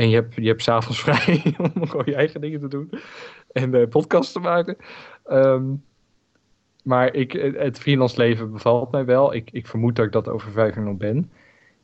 [0.00, 2.90] en je hebt, je hebt s'avonds vrij om gewoon je eigen dingen te doen.
[3.52, 4.76] En uh, podcasts te maken.
[5.24, 5.74] Ehm,
[6.82, 9.34] maar ik, het freelance leven bevalt mij wel.
[9.34, 11.30] Ik, ik vermoed dat ik dat over vijf jaar nog ben.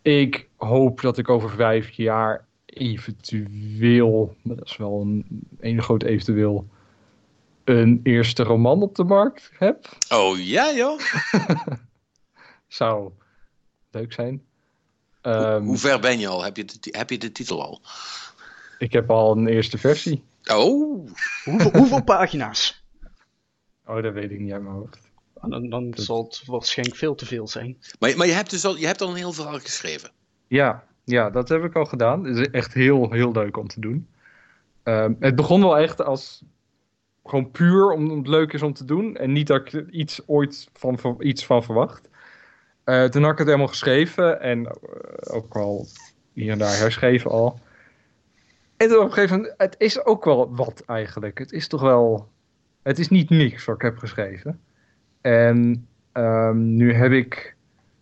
[0.02, 5.26] Ik hoop dat ik over vijf jaar eventueel, maar dat is wel een
[5.60, 6.68] ene groot eventueel,
[7.64, 9.88] een eerste roman op de markt heb.
[10.14, 11.00] Oh ja, joh.
[12.66, 13.10] Zou
[13.90, 14.42] leuk zijn.
[15.26, 16.44] Hoe, Um, hoe ver ben je al?
[16.44, 17.80] Heb je, de, heb je de titel al?
[18.78, 20.22] ik heb al een eerste versie.
[20.44, 21.08] Oh,
[21.44, 22.84] Hoeveel, hoeveel pagina's?
[23.86, 24.98] Oh, dat weet ik niet uit mijn hoofd.
[25.42, 27.78] Dan, dan zal het waarschijnlijk veel te veel zijn.
[27.98, 30.10] maar, maar je hebt dus al, je hebt al een heel verhaal geschreven.
[30.46, 32.24] Ja, ja, dat heb ik al gedaan.
[32.24, 34.08] Het is echt heel, heel leuk om te doen.
[34.84, 36.42] Um, het begon wel echt als
[37.24, 39.16] gewoon puur omdat het leuk is om te doen.
[39.16, 42.08] En niet dat ik er iets ooit van, iets van verwacht.
[42.86, 44.40] Uh, toen had ik het helemaal geschreven.
[44.40, 44.70] En uh,
[45.34, 45.86] ook al
[46.32, 47.58] hier en daar herschreven al.
[48.76, 51.38] En op een gegeven moment, het is ook wel wat eigenlijk.
[51.38, 52.28] Het is toch wel,
[52.82, 54.60] het is niet niks wat ik heb geschreven.
[55.20, 57.56] En um, nu heb ik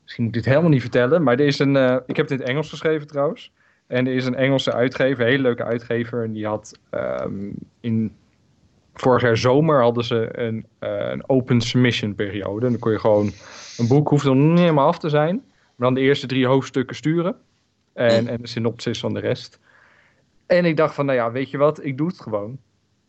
[0.04, 1.74] Misschien moet ik dit helemaal niet vertellen, maar er is een.
[1.74, 3.52] Uh, ik heb het in het Engels geschreven trouwens.
[3.86, 6.24] En er is een Engelse uitgever, een hele leuke uitgever.
[6.24, 8.16] En die had um, in.
[8.94, 12.64] Vorig jaar zomer hadden ze een, uh, een open submission periode.
[12.66, 13.30] En dan kon je gewoon.
[13.78, 15.42] Een boek hoeft nog niet helemaal af te zijn.
[15.44, 17.36] Maar dan de eerste drie hoofdstukken sturen.
[17.92, 19.60] En, en de synopsis van de rest.
[20.46, 22.58] En ik dacht van, nou ja, weet je wat, ik doe het gewoon.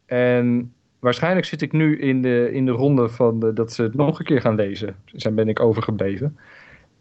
[0.06, 3.94] En waarschijnlijk zit ik nu in de, in de ronde van de, dat ze het
[3.94, 4.96] nog een keer gaan lezen.
[5.12, 6.38] Dus daar ben ik overgebleven.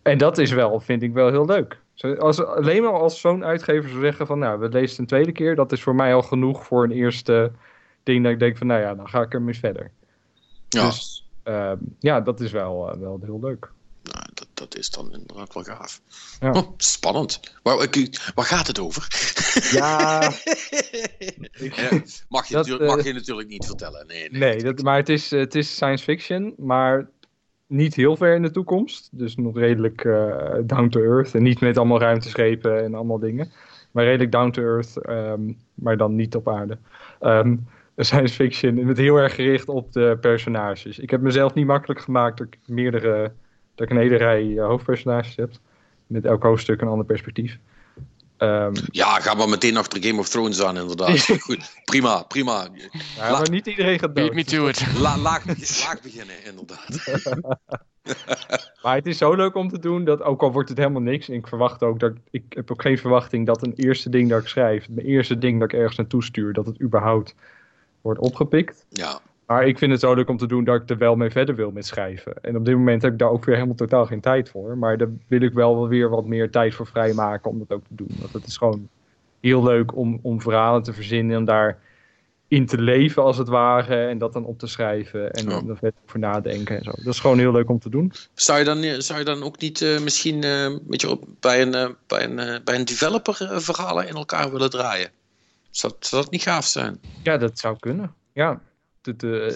[0.03, 1.79] En dat is wel, vind ik wel heel leuk.
[2.19, 5.33] Als, alleen maar als zo'n uitgever zou zeggen van, nou, we lezen het een tweede
[5.33, 5.55] keer.
[5.55, 7.53] Dat is voor mij al genoeg voor een eerste
[8.05, 9.91] ding dat ik denk van, nou ja, dan ga ik ermee verder.
[10.69, 13.71] Ja, Dus ehm, ja, dat is wel, eh, wel heel leuk.
[14.03, 16.01] nou, dat, dat is dan inderdaad wel gaaf.
[16.41, 16.51] Ja.
[16.53, 17.41] Oh, spannend.
[17.63, 19.07] Waar, ik- waar gaat het over?
[19.73, 20.21] Ja,
[21.77, 21.91] Ja,
[22.29, 24.07] mag, je Dat, natuurlijk, mag eh, je natuurlijk niet vertellen.
[24.07, 24.41] Nee, nee.
[24.41, 27.09] nee, dat, maar het is, eh, het is science fiction, maar
[27.67, 29.09] niet heel ver in de toekomst.
[29.13, 30.03] Dus nog redelijk
[30.67, 31.35] down to earth.
[31.35, 33.53] En niet met allemaal ruimteschepen en allemaal dingen.
[33.91, 36.79] Maar redelijk down to earth, ehm, maar dan niet op aarde.
[37.21, 37.57] Ehm,
[38.09, 40.99] science fiction met heel erg gericht op de personages.
[40.99, 43.33] Ik heb mezelf niet makkelijk gemaakt dat ik meerdere,
[43.75, 45.53] dat ik een hele rij eh, hoofdpersonages heb.
[46.07, 47.59] Met elk hoofdstuk een ander perspectief.
[48.37, 51.21] Ehm, Ja, ga maar meteen achter Game of Thrones aan, inderdaad.
[51.41, 52.69] Goed, prima, prima.
[53.17, 54.25] ja, maar niet iedereen gaat dood.
[54.25, 54.87] Beat me to it.
[54.99, 56.89] La, laag, laag beginnen, inderdaad.
[58.83, 61.29] Maar het is zo leuk om te doen dat ook al wordt het helemaal niks.
[61.29, 64.41] En ik verwacht ook dat ik heb ook geen verwachting dat een eerste ding dat
[64.43, 67.35] ik schrijf, mijn eerste ding dat ik ergens naartoe stuur, dat het überhaupt
[68.05, 68.87] wordt opgepikt.
[68.89, 71.31] Ja, Maar ik vind het zo leuk om te doen dat ik er wel mee
[71.31, 72.35] verder wil met schrijven.
[72.43, 74.79] En op dit moment heb ik daar ook weer helemaal totaal geen tijd voor.
[74.79, 77.95] Maar daar wil ik wel weer wat meer tijd voor vrijmaken om dat ook te
[77.95, 78.11] doen.
[78.21, 78.89] Want het is gewoon
[79.41, 81.79] heel leuk om, om verhalen te verzinnen en daar
[82.49, 84.07] in te leven als het ware.
[84.07, 85.57] En dat dan op te schrijven en Ja.
[85.57, 86.91] er verder over nadenken en zo.
[86.91, 88.13] Dat is gewoon heel leuk om te doen.
[88.35, 91.89] Zou je dan, zou je dan ook niet eh, misschien je, op, bij, een, eh,
[92.07, 95.11] bij, een, bij een developer verhalen in elkaar willen draaien?
[95.77, 97.01] Zou, dat niet gaaf zijn?
[97.23, 98.15] Ja, dat zou kunnen.
[98.33, 98.61] Ja.
[99.03, 99.51] Eh,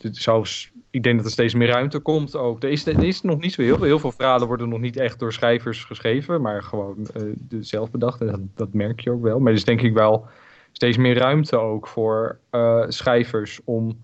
[0.00, 0.46] zou,
[0.90, 2.62] ik denk dat er steeds meer ruimte komt ook.
[2.62, 3.86] Er is, er is nog niet zo heel veel.
[3.86, 7.06] Heel veel verhalen worden nog niet echt door schrijvers geschreven, maar gewoon
[7.48, 8.20] de zelf bedacht.
[8.20, 9.38] En dat, dat merk je ook wel.
[9.38, 10.26] Maar er is denk ik wel
[10.72, 13.98] steeds meer ruimte ook voor eh, schrijvers om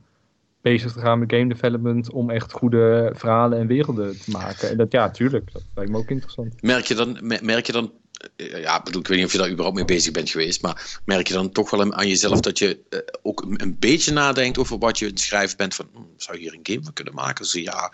[0.70, 4.70] bezig te gaan met game development, om echt goede verhalen en werelden te maken.
[4.70, 6.62] En dat, ja, tuurlijk, dat lijkt me ook interessant.
[6.62, 7.92] Merk je dan, me- merk je dan
[8.36, 10.62] eh, ja, ik bedoel, ik weet niet of je daar überhaupt mee bezig bent geweest,
[10.62, 14.58] maar merk je dan toch wel aan jezelf dat je eh, ook een, beetje nadenkt
[14.58, 17.42] over wat je schrijven bent van, hm, zou je hier een game van kunnen maken?
[17.42, 17.92] Dus ja,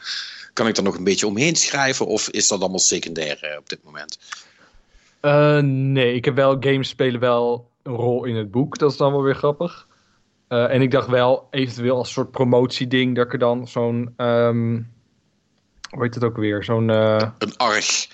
[0.53, 3.69] kan ik daar nog een beetje omheen schrijven of is dat allemaal secundair eh, op
[3.69, 4.19] dit moment?
[5.65, 8.79] Nee, ik heb wel games spelen wel een rol in het boek.
[8.79, 9.87] Dat is dan wel weer grappig.
[10.53, 14.15] Eh, en ik dacht wel, eventueel als soort promotieding, dat ik er dan zo'n.
[14.17, 14.81] ehm
[15.91, 16.65] hoe heet het ook weer?
[16.65, 18.09] Zo'n eh, Een arg.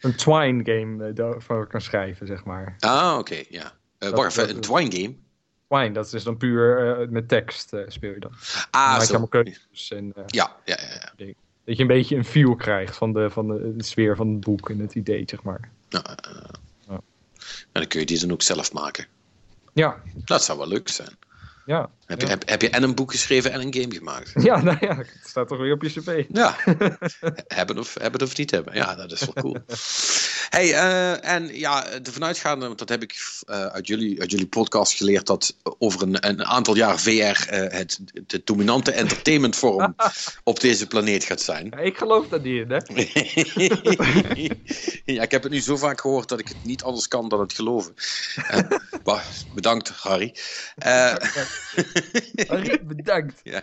[0.00, 2.74] een Twine game eh, daarvoor kan schrijven, zeg maar.
[2.78, 3.62] Ah, oké, ja.
[3.64, 5.14] Eh Dat- wacht even, een Twine game?
[5.68, 8.30] Twine, dat is dan puur eh, met tekst eh, speel je dan.
[8.30, 9.10] Dan Ah, je zo.
[9.10, 9.90] allemaal keuzes.
[9.92, 11.12] En, eh, Ja, ja, ja.
[11.16, 11.26] ja.
[11.64, 14.40] dat je een beetje een feel krijgt van, de, van de, de sfeer van het
[14.40, 15.70] boek en het idee, zeg maar.
[15.88, 16.14] Nou, eh,
[16.88, 17.00] Ja.
[17.44, 19.06] En dan kun je die dan ook zelf maken.
[19.72, 21.16] Ja, Dat zou wel leuk zijn.
[21.64, 21.90] Ja.
[22.06, 22.32] Heb je, Ja.
[22.32, 24.32] heb, heb je en een boek geschreven en een game gemaakt?
[24.42, 26.24] Ja, nou ja, het staat toch weer op je cv.
[26.28, 26.56] Ja,
[27.58, 28.74] hebben of, hebben of niet hebben.
[28.74, 29.56] Ja, dat is wel cool.
[30.48, 34.46] Hey, eh, en ja, ervan uitgaande, want dat heb ik eh, uit, jullie, uit jullie
[34.46, 39.94] podcast geleerd, dat over een, een aantal jaar VR eh, het, de dominante entertainmentvorm
[40.44, 41.66] op deze planeet gaat zijn.
[41.70, 42.78] Ja, ik geloof dat niet in, hè?
[45.14, 47.40] ja, ik heb het nu zo vaak gehoord dat ik het niet anders kan dan
[47.40, 47.94] het geloven.
[49.04, 50.34] Maar bedankt, Harry.
[52.46, 53.40] Harry, bedankt.
[53.42, 53.62] ja.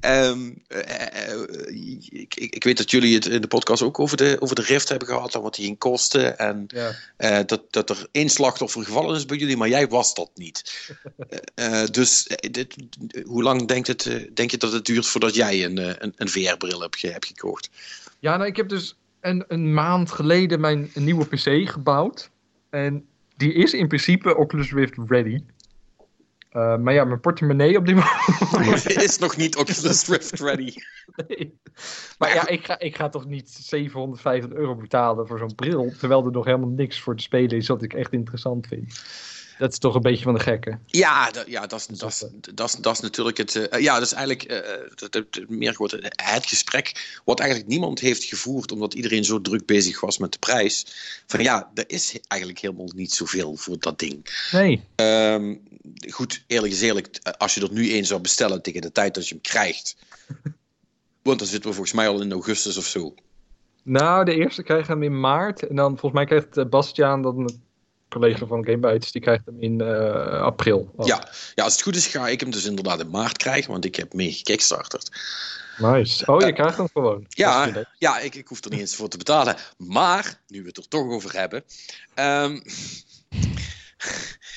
[0.00, 4.16] Ehm, eh, eh, ik, ik, ik weet dat jullie het in de podcast ook over
[4.16, 6.38] de, over de Rift hebben gehad en wat die ging kosten.
[6.38, 6.90] En Ja.
[7.16, 10.62] eh, dat, dat er één slachtoffer gevallen is bij jullie, maar jij was dat niet.
[11.54, 12.76] Eh, eh, dus dit,
[13.24, 16.80] hoe lang denkt het, denk je dat het duurt voordat jij een, een, een VR-bril
[16.80, 17.70] hebt, hebt gekocht?
[18.18, 22.30] Ja, nou, ik heb dus een, een maand geleden mijn nieuwe PC gebouwd.
[22.70, 25.38] En die is in principe Oculus Rift ready.
[26.52, 27.94] Eh, maar ja, mijn portemonnee op dit
[28.54, 28.90] moment.
[29.02, 30.74] is nog niet Oculus Rift ready.
[31.28, 31.60] Nee.
[32.18, 35.92] Maar ja, ik ga, ik ga toch niet 750 euro betalen voor zo'n bril.
[35.98, 39.02] Terwijl er nog helemaal niks voor te spelen is wat ik echt interessant vind.
[39.58, 40.82] Dat is toch een beetje van de gekken.
[40.86, 43.56] Ja, dat, ja dat, is, dat, dat, is, dat is natuurlijk het.
[43.56, 48.24] eh, ja, dat is eigenlijk eh, dat, meer gehoord, het gesprek wat eigenlijk niemand heeft
[48.24, 50.86] gevoerd, omdat iedereen zo druk bezig was met de prijs.
[51.26, 54.46] Van ja, er is eigenlijk helemaal niet zoveel voor dat ding.
[54.52, 54.80] Nee.
[54.94, 55.54] Ehm,
[56.10, 59.28] goed, eerlijk is eerlijk, als je dat nu eens zou bestellen tegen de tijd dat
[59.28, 59.96] je hem krijgt.
[61.22, 63.14] Want dan zitten we volgens mij al in augustus of zo.
[63.82, 65.66] Nou, de eerste krijgt hem in maart.
[65.66, 67.60] En dan volgens mij krijgt eh, Bastiaan, dan
[68.12, 70.92] collega van Gamebytes, die krijgt hem in eh, april.
[70.96, 73.70] Oh, Ja, ja, als het goed is, ga ik hem dus inderdaad in maart krijgen,
[73.70, 75.10] want ik heb mee gekickstarterd.
[75.78, 76.26] Nice.
[76.26, 77.24] Oh, je krijgt hem gewoon.
[77.28, 79.56] Ja, Ja, ik, ik hoef er niet eens voor te betalen.
[79.76, 81.64] Maar, nu we het er toch over hebben.
[82.14, 82.60] ehm,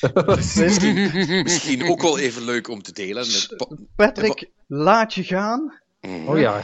[0.56, 1.12] misschien,
[1.44, 3.28] misschien ook wel even leuk om te delen.
[3.28, 5.80] Met pa- Patrick, laat je gaan.
[6.02, 6.64] Oh ja,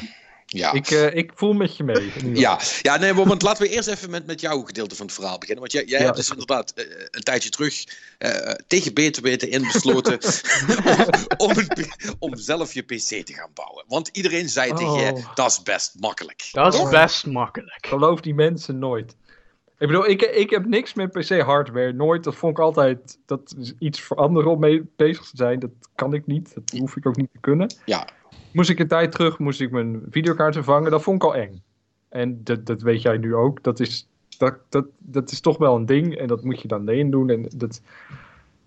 [0.54, 0.72] Ja.
[0.72, 2.12] ik, eh, ik voel met je mee.
[2.34, 5.16] Ja, ja nee, maar, want laten we eerst even met, met jouw gedeelte van het
[5.16, 5.60] verhaal beginnen.
[5.60, 6.40] Want jij, jij Ja, hebt dus goed.
[6.40, 7.84] inderdaad eh, een tijdje terug
[8.18, 10.20] eh, tegen beter weten in besloten
[11.38, 11.54] om,
[12.20, 13.84] om, zelf je PC te gaan bouwen.
[13.88, 15.36] Want iedereen zei tegen je, Oh.
[15.36, 16.50] dat is best makkelijk.
[16.52, 17.88] Dat is best makkelijk.
[17.88, 19.16] Geloof die mensen nooit.
[19.78, 21.94] Ik bedoel, ik, ik heb niks met PC-hardware.
[21.94, 22.24] Nooit.
[22.24, 23.18] Dat vond ik altijd.
[23.26, 25.60] Dat is iets voor anderen om mee bezig te zijn.
[25.60, 26.54] Dat kan ik niet.
[26.54, 27.74] Dat hoef ik ook niet te kunnen.
[27.86, 28.08] Ja,
[28.52, 30.92] Moest ik een tijd terug, moest ik mijn videokaart vervangen.
[30.92, 31.64] Dat vond ik al eng.
[32.10, 33.64] En dat, dat weet jij nu ook.
[33.64, 36.18] Dat is, dat, dat, dat is toch wel een ding.
[36.18, 37.30] En dat moet je dan alleen doen.
[37.30, 37.82] En dat, dat,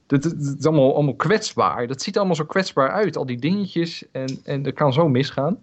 [0.06, 1.86] dat, dat is allemaal, allemaal kwetsbaar.
[1.86, 3.16] Dat ziet er allemaal zo kwetsbaar uit.
[3.16, 4.04] Al die dingetjes.
[4.12, 5.58] En, en dat kan zo misgaan.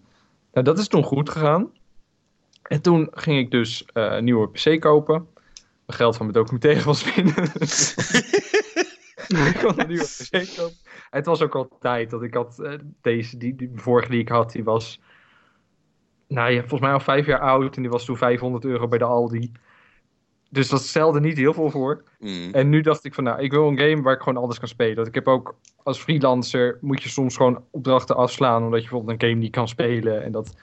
[0.54, 1.72] Nou, dat is toen goed gegaan.
[2.62, 5.28] En toen ging ik dus eh, een nieuwe PC kopen.
[5.86, 7.36] Mijn geld van mijn documentaire was binnen.
[9.52, 10.76] ik kon een nieuwe PC kopen.
[11.12, 14.30] Het was ook al tijd dat ik had eh, deze, die, die vorige die ik
[14.30, 15.02] had, die was,
[16.28, 18.98] nou ja, volgens mij al vijf jaar oud en die was toen 500 euro bij
[18.98, 19.52] de Aldi.
[20.50, 22.04] Dus dat stelde niet heel veel voor.
[22.20, 24.60] mm, En nu dacht ik van, nou, ik wil een game waar ik gewoon alles
[24.60, 24.96] kan spelen.
[24.96, 29.22] Want ik heb ook als freelancer moet je soms gewoon opdrachten afslaan omdat je bijvoorbeeld
[29.22, 30.24] een game niet kan spelen.
[30.24, 30.54] En dat,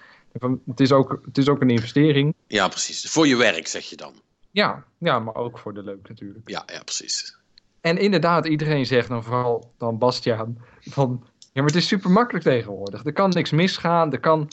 [0.66, 2.34] het, is ook, het is ook een investering.
[2.46, 3.10] ja, precies.
[3.10, 4.12] Voor je werk zeg je dan.
[4.50, 6.48] Ja, ja, maar ook voor de leuk natuurlijk.
[6.48, 7.37] Ja, ja, precies.
[7.80, 12.44] En inderdaad, iedereen zegt dan vooral dan Bastiaan van ja, maar het is super makkelijk
[12.44, 13.04] tegenwoordig.
[13.04, 14.50] Er kan niks misgaan, er kan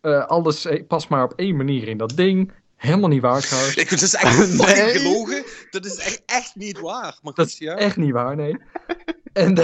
[0.00, 2.52] eh, alles eh, pas maar op één manier in dat ding.
[2.76, 3.76] Helemaal niet waar trouwens.
[3.82, 4.98] Ik, dat is echt Nee.
[4.98, 5.44] gelogen.
[5.70, 7.18] Dat is echt, echt niet waar.
[7.22, 7.76] Maar Dat is ja.
[7.76, 8.56] echt niet waar, nee.
[9.32, 9.56] en,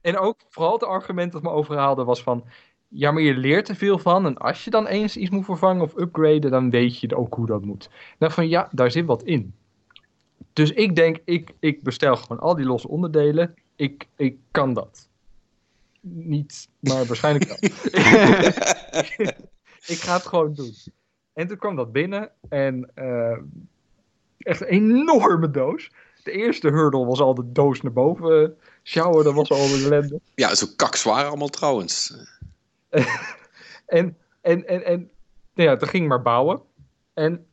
[0.00, 2.44] en ook vooral het argument dat me overhaalde was van
[2.88, 4.26] ja, maar je leert er veel van.
[4.26, 7.46] En als je dan eens iets moet vervangen of upgraden, dan weet je ook hoe
[7.46, 7.90] dat moet.
[8.18, 9.54] Nou van ja, daar zit wat in.
[10.56, 13.54] Dus ik denk, ik, ik bestel gewoon al die losse onderdelen.
[13.74, 15.08] Ik, ik kan dat.
[16.00, 17.56] Niet, maar waarschijnlijk wel.
[19.94, 20.74] ik ga het gewoon doen.
[21.32, 23.38] En toen kwam dat binnen en eh,
[24.38, 25.90] echt een enorme doos.
[26.22, 30.20] De eerste hurdle was al de doos naar boven sjouwen, dat was al een ellende.
[30.34, 32.14] Ja, zo kakzwaar allemaal trouwens.
[33.86, 35.10] En, en, en, en
[35.54, 36.62] nou ja, toen ging maar bouwen.
[37.14, 37.46] En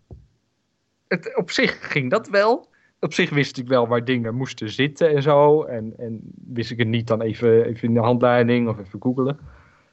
[1.08, 2.72] het, op zich ging dat wel.
[3.04, 5.64] Op zich wist ik wel waar dingen moesten zitten en zo.
[5.64, 6.20] En, en
[6.54, 9.40] wist ik het niet dan even, even in de handleiding of even googelen.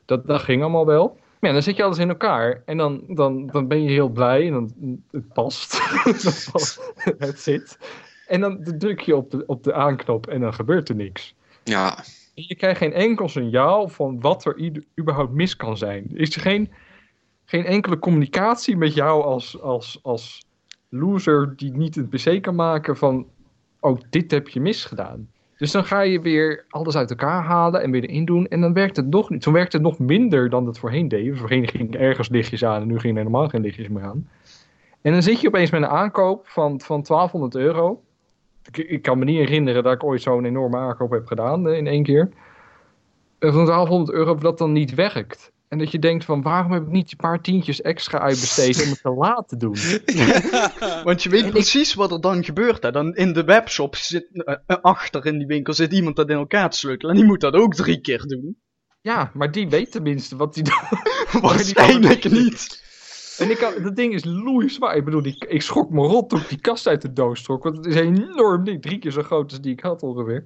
[0.04, 1.18] Dat, dat ging allemaal wel.
[1.40, 2.62] Maar ja, dan zit je alles in elkaar.
[2.64, 4.46] En dan, dan, dan ben je heel blij.
[4.46, 5.80] En dan, het past.
[7.18, 7.78] het zit.
[8.26, 11.34] En dan druk je op de, op de aanknop en dan gebeurt er niks.
[11.64, 12.04] Ja,
[12.34, 16.11] Je krijgt geen enkel signaal van wat er überhaupt mis kan zijn.
[16.12, 16.70] Er is geen,
[17.44, 20.48] geen enkele communicatie met jou als, als, als
[20.91, 23.26] loser die niet een PC kan maken van,
[23.80, 25.28] oh, dit heb je misgedaan.
[25.57, 28.49] Dus dan ga je weer alles uit elkaar halen en weer erin doen.
[28.49, 29.43] En dan werkt het nog niet.
[29.43, 31.38] Toen werkte het nog minder dan het voorheen deed.
[31.38, 34.28] Voorheen ging ergens lichtjes aan en nu ging er helemaal geen lichtjes meer aan.
[35.01, 38.03] En dan zit je opeens met een aankoop van, van 1200 euro.
[38.72, 41.76] Ik, ik kan me niet herinneren dat ik ooit zo'n enorme aankoop heb gedaan eh,
[41.76, 42.28] in één keer.
[43.38, 45.53] Eh, Van 1200 euro dat dan niet werkt.
[45.70, 48.90] En dat je denkt van waarom heb ik niet een paar tientjes extra uitbesteed om
[48.90, 49.76] het te laten doen.
[51.04, 52.82] Want je weet precies wat er dan gebeurt.
[52.82, 52.90] Hè.
[52.90, 56.36] Dan in de webshop zit eh, eh, achter in die winkel zit iemand dat in
[56.36, 57.14] elkaar te sleutelen.
[57.14, 58.56] En die moet dat ook drie keer doen.
[59.00, 61.42] Ja, maar die weet tenminste wat hij doet.
[61.42, 62.82] Waarschijnlijk niet.
[63.38, 64.96] En ik dat ding is loeizwaar.
[64.96, 67.62] Ik bedoel, die, ik schrok me rot toen ik die kast uit de doos trok.
[67.62, 68.82] Want het is enorm ding.
[68.82, 70.44] Drie keer zo groot als die ik had ongeveer.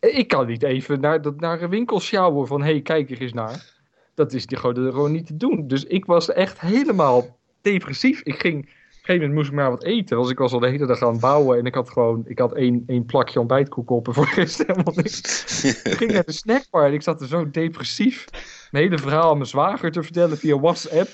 [0.00, 2.62] Ik kan niet even naar, naar een winkel sjouwen van...
[2.62, 3.71] Hé, hey, kijk er eens naar.
[4.14, 5.68] Dat is die gewoon, niet te doen.
[5.68, 8.20] Dus ik was echt helemaal depressief.
[8.22, 8.56] Ik ging...
[8.56, 10.16] Op een gegeven moment moest ik maar wat eten.
[10.16, 11.58] Want ik was al de hele dag aan het bouwen.
[11.58, 12.22] En ik had gewoon...
[12.26, 14.06] Ik had één, één plakje ontbijtkoek op.
[14.06, 15.64] En voor rest helemaal niks.
[15.84, 18.24] Ik ging naar de snackbar en ik zat er zo depressief.
[18.70, 21.08] Mijn hele verhaal aan mijn zwager te vertellen via WhatsApp.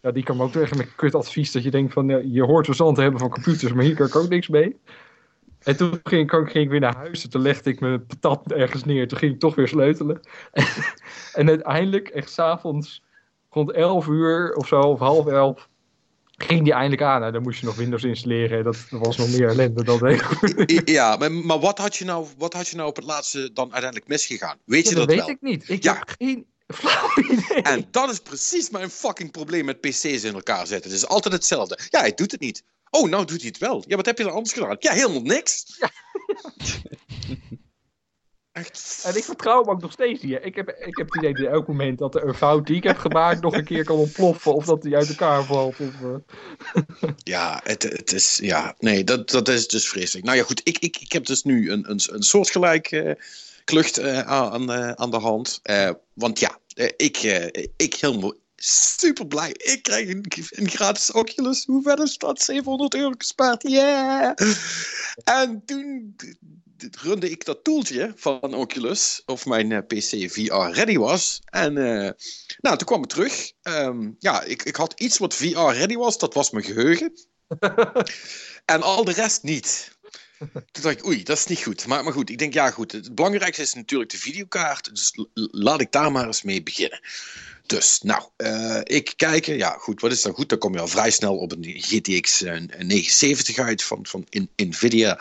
[0.00, 2.64] Ja, die kwam ook tegen met kut advies dat je denkt van, ja, je hoort
[2.64, 4.76] verstand te hebben van computers, maar hier kan ik ook niks mee.
[5.64, 8.52] En toen ging, ik- ging ik weer naar huis en toen legde ik mijn patat
[8.52, 9.08] ergens neer.
[9.08, 10.20] Toen ging ik toch weer sleutelen.
[10.52, 10.66] En,
[11.32, 13.02] en uiteindelijk, echt s'avonds,
[13.50, 15.68] rond 11 uur of zo, of half elf,
[16.36, 17.20] ging die eindelijk aan.
[17.20, 18.58] Nou, dan moest je nog Windows installeren.
[18.58, 22.26] en Dat, was nog meer ellende dan de ja maar, maar wat, had je nou,
[22.38, 24.56] wat had je nou op het laatste dan uiteindelijk misgegaan?
[24.64, 25.28] Weet je dat, dat weet wel?
[25.34, 25.68] ik niet.
[25.68, 25.94] Ik Ja.
[25.94, 27.62] heb geen flauw idee.
[27.62, 30.90] En dat is precies mijn fucking probleem met PC's in elkaar zetten.
[30.90, 31.78] Het is altijd hetzelfde.
[31.88, 32.62] Ja, hij doet het niet.
[32.96, 33.84] Oh, nou doet hij het wel.
[33.86, 34.76] Ja, wat heb je dan anders gedaan?
[34.78, 35.64] Ja, helemaal niks.
[38.52, 39.02] Echt.
[39.06, 40.38] En ik vertrouw hem ook nog steeds niet.
[40.42, 42.82] Ik heb, ik heb het idee dat elk moment dat er een fout die ik
[42.82, 44.54] heb gemaakt nog een keer kan ontploffen.
[44.54, 45.80] Of dat die uit elkaar valt.
[45.80, 47.08] Of, eh.
[47.32, 48.38] Ja, het, het is.
[48.42, 50.26] Ja, nee, dat, dat is dus vreselijk.
[50.26, 50.60] Nou ja, goed.
[50.64, 53.12] Ik, ik, ik heb dus nu een, een, een soortgelijk eh,
[53.64, 55.60] klucht eh, aan, aan de hand.
[55.62, 56.58] Eh, want ja,
[56.96, 58.32] ik, eh, ik helemaal
[58.64, 59.50] super blij.
[59.56, 61.64] Ik krijg een, een gratis Oculus.
[61.64, 62.42] Hoe ver is dat?
[62.42, 63.62] 700 euro gespaard.
[63.68, 64.34] Yeah!
[65.24, 66.16] En toen
[66.90, 71.40] runde ik dat toeltje van Oculus of mijn eh, PC VR ready was.
[71.44, 72.10] En eh,
[72.60, 73.52] nou, toen kwam het terug.
[73.62, 76.18] Ehm, ja, ik, ik had iets wat VR ready was.
[76.18, 77.12] Dat was mijn geheugen.
[78.64, 79.92] en al de rest niet.
[80.52, 81.86] Toen dacht ik, oei, dat is niet goed.
[81.86, 84.94] Maar, maar goed, ik denk, ja goed, het belangrijkste is natuurlijk de videokaart.
[84.94, 87.00] Dus laat ik daar maar eens mee beginnen.
[87.66, 90.48] Dus, nou, eh, ik kijk, ja goed, wat is dan goed?
[90.48, 95.18] Dan kom je al vrij snel op een GTX eh, 970 uit van, van Nvidia.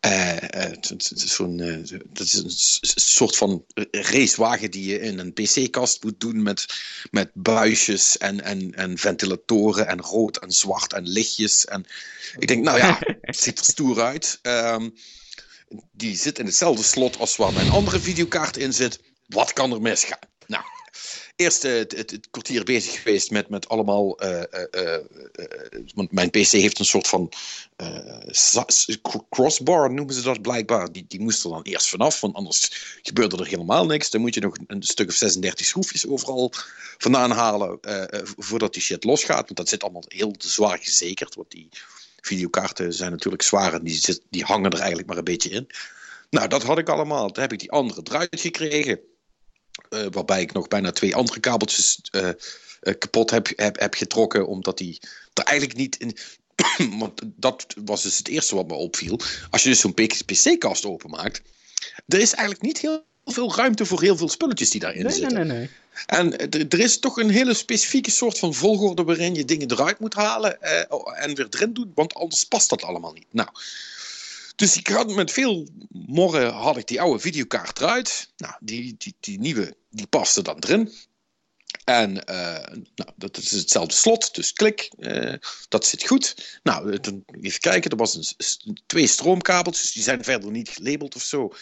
[0.00, 6.20] Eh, eh, eh, dat is een soort van racewagen die je in een PC-kast moet
[6.20, 6.66] doen met,
[7.10, 11.64] met buisjes en, en, en ventilatoren en rood en zwart en lichtjes.
[11.64, 11.86] En
[12.38, 14.38] ik denk, nou ja, het ziet er stoer uit.
[14.42, 14.88] Ehm,
[15.92, 19.00] die zit in hetzelfde slot als waar mijn andere videokaart in zit.
[19.26, 20.18] Wat kan er misgaan?
[20.46, 20.64] Nou,
[21.40, 24.18] eerst het, het, het kwartier bezig geweest met, met allemaal.
[24.18, 25.04] eh, eh, eh,
[25.94, 27.32] want mijn PC heeft een soort van.
[29.30, 30.92] crossbar noemen ze dat blijkbaar.
[30.92, 32.70] Die, die moest er dan eerst vanaf, want anders
[33.02, 34.10] gebeurde er helemaal niks.
[34.10, 36.52] Dan moet je nog een stuk of 36 schroefjes overal
[36.98, 37.78] vandaan halen.
[38.36, 39.44] voordat die shit losgaat.
[39.44, 41.34] Want dat zit allemaal heel zwaar gezekerd.
[41.34, 41.68] Want die
[42.20, 45.66] videokaarten zijn natuurlijk zwaar en die, zit, die hangen er eigenlijk maar een beetje in.
[46.30, 47.30] Nou, dat had ik allemaal.
[47.30, 49.00] Toen heb ik die andere eruit gekregen.
[49.88, 52.34] Eh, waarbij ik nog bijna twee andere kabeltjes eh, eh,
[52.98, 54.46] kapot heb, heb, heb getrokken.
[54.46, 54.98] Omdat die
[55.34, 56.16] er eigenlijk niet in.
[56.98, 59.20] Want dat was dus het eerste wat me opviel.
[59.50, 59.94] Als je dus zo'n
[60.26, 61.42] PC-kast openmaakt.
[62.06, 65.20] Er is eigenlijk niet heel veel ruimte voor heel veel spulletjes die daarin Nee, nee,
[65.20, 65.46] zitten.
[65.46, 65.70] nee, nee.
[66.06, 69.98] En er er is toch een hele specifieke soort van volgorde waarin je dingen eruit
[69.98, 73.26] moet halen eh, en weer erin doet, want anders past dat allemaal niet.
[73.30, 73.48] Nou,
[74.60, 78.32] dus ik had met veel morren had ik die oude videokaart eruit.
[78.36, 80.92] Nou, die, die, die nieuwe, die paste dan erin.
[81.84, 85.34] En eh, nou, dat is hetzelfde slot, dus klik, eh,
[85.68, 86.58] dat zit goed.
[86.62, 91.22] Nou, eh, even kijken, er was een, twee stroomkabels, die zijn verder niet gelabeld of
[91.22, 91.52] zo.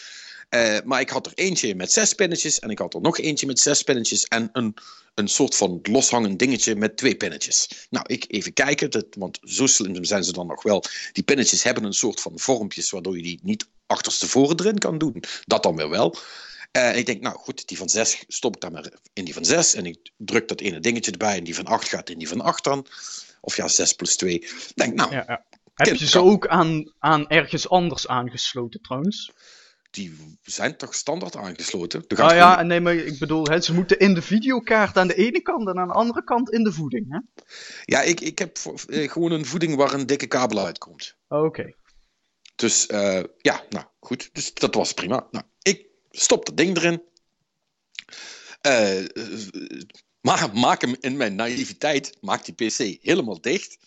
[0.49, 3.45] Eh, maar ik had er eentje met zes pinnetjes en ik had er nog eentje
[3.45, 4.73] met zes pinnetjes en een,
[5.15, 7.87] een soort van loshangend dingetje met twee pinnetjes.
[7.89, 10.83] Nou, ik even kijken, dat, want zo slim zijn ze dan nog wel.
[11.11, 15.23] Die pinnetjes hebben een soort van vormpjes waardoor je die niet achterstevoren erin kan doen.
[15.45, 16.15] Dat dan weer wel.
[16.71, 19.33] Eh, en ik denk, nou goed, die van 6 stop ik dan maar in die
[19.33, 19.73] van 6.
[19.73, 21.37] En ik druk dat ene dingetje erbij.
[21.37, 22.85] En die van 8 gaat in die van 8 dan.
[23.41, 24.47] Of ja, 6 plus 2.
[24.75, 25.45] Denk, nou, Ja, ja.
[25.73, 29.31] Heb je ze ook aan, aan ergens anders aangesloten trouwens?
[29.89, 32.03] Die zijn toch standaard aangesloten?
[32.07, 35.15] Nou gewoon- ja, nee, maar ik bedoel, hè, ze moeten in de videokaart aan de
[35.15, 37.19] ene kant en aan de andere kant in de voeding, hè?
[37.85, 41.15] ja ik, ik heb eh, gewoon een voeding waar een dikke kabel uitkomt.
[41.27, 41.73] Oké.
[42.55, 44.29] Dus eh, ja, nou goed.
[44.33, 45.27] Dus dat was prima.
[45.31, 47.01] Nou, ik stop dat ding erin.
[48.61, 49.05] Eh,
[50.21, 53.77] maar maak hem in mijn naïviteit, maak die PC helemaal dicht.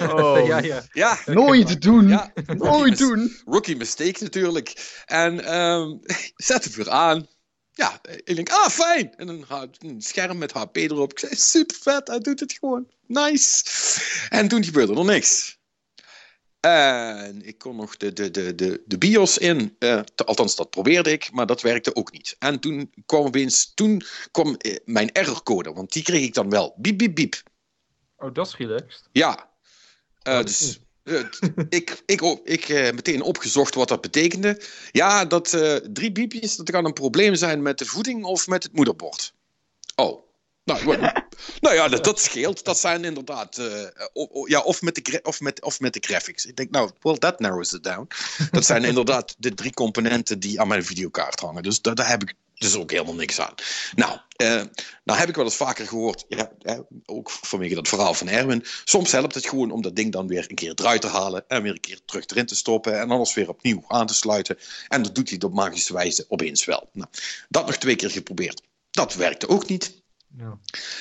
[0.00, 0.82] Oh, ja, ja.
[0.92, 2.08] Ja, Nooit doen!
[2.08, 3.36] ja Nooit doen!
[3.44, 5.00] Rookie mistake natuurlijk.
[5.06, 5.96] En ehm
[6.36, 7.26] zet het weer aan.
[7.74, 9.14] Ja, ik denk, ah, fijn.
[9.16, 11.10] En dan had een scherm met HP erop.
[11.12, 12.86] Ik zei, super vet, hij doet het gewoon.
[13.06, 13.64] Nice.
[14.28, 15.60] En toen gebeurde er niks.
[16.60, 19.76] En ik kon nog de, de, de, de, de BIOS in.
[19.78, 22.36] eh, te- althans, dat probeerde ik, maar dat werkte ook niet.
[22.38, 26.74] En toen kwam opeens, toen kwam eh, mijn errorcode, want die kreeg ik dan wel.
[26.76, 27.42] Biep, biep, biep.
[28.22, 29.08] Oh, dat is relaxed.
[29.12, 29.50] Ja.
[30.22, 31.24] Eh, Oh, dus eh,
[31.68, 34.60] ik, ik, op- ik eh, meteen opgezocht wat dat betekende.
[34.90, 38.62] Ja, dat eh, drie biepjes, dat kan een probleem zijn met de voeding of met
[38.62, 39.34] het moederbord.
[39.94, 40.30] Oh.
[40.64, 40.84] Nou,
[41.60, 42.64] nou ja, dat, dat scheelt.
[42.64, 43.58] Dat zijn inderdaad.
[43.58, 46.46] eh, o- o- ja, of met, de, of, met, of met de graphics.
[46.46, 48.08] Ik denk, nou, well, that narrows it down.
[48.50, 51.62] Dat zijn inderdaad de drie componenten die aan mijn videokaart hangen.
[51.62, 53.54] Dus daar, daar heb ik dus ook helemaal niks aan.
[53.94, 54.62] Nou, eh,
[55.04, 58.64] nou heb ik wel eens vaker gehoord, ja, eh, ook vanwege dat verhaal van Erwin.
[58.84, 61.62] Soms helpt het gewoon om dat ding dan weer een keer eruit te halen en
[61.62, 64.58] weer een keer terug erin te stoppen en anders weer opnieuw aan te sluiten.
[64.88, 66.88] En dat doet hij op magische wijze opeens wel.
[66.92, 67.08] Nou,
[67.48, 68.62] dat nog twee keer geprobeerd.
[68.90, 70.02] Dat werkte ook niet.
[70.38, 70.58] Ja.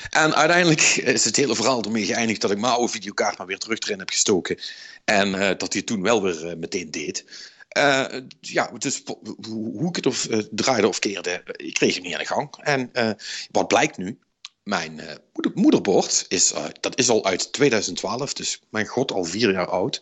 [0.10, 3.58] En uiteindelijk is het hele verhaal ermee geëindigd dat ik mijn oude videokaart maar weer
[3.58, 4.60] terug erin heb gestoken.
[5.06, 7.26] En eh, dat hij toen wel weer eh, meteen deed.
[7.72, 8.06] Eh,
[8.40, 9.04] ja, dus
[9.48, 12.56] hoe, ik het of, eh, draaide of keerde, ik kreeg hem niet aan de gang.
[12.58, 13.12] En eh,
[13.52, 14.20] wat blijkt nu?
[14.64, 15.02] Mijn
[15.34, 20.02] moeder- moederbord is, dat is al uit 2012, dus mijn god, al vier jaar oud.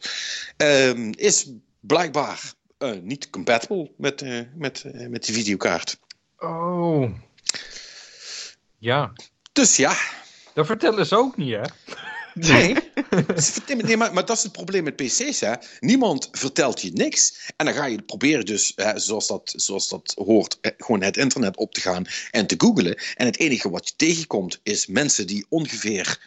[0.58, 2.54] ehm, is blijkbaar
[3.02, 4.24] niet compatible met,
[4.56, 6.00] met, met die videokaart.
[6.38, 7.12] Oh.
[8.78, 9.12] Ja,
[9.54, 9.98] Dus ja,
[10.54, 11.62] dat vertellen ze ook niet, hè?
[12.40, 12.76] Nee,
[13.86, 15.40] nee maar, maar dat is het probleem met PC's.
[15.40, 15.54] Hè.
[15.80, 17.52] Niemand vertelt je niks.
[17.56, 21.58] En dan ga je proberen, dus, hè, zoals, dat, zoals dat hoort, gewoon het internet
[21.58, 23.02] op te gaan en te googlen.
[23.16, 26.20] En het enige wat je tegenkomt, is mensen die ongeveer,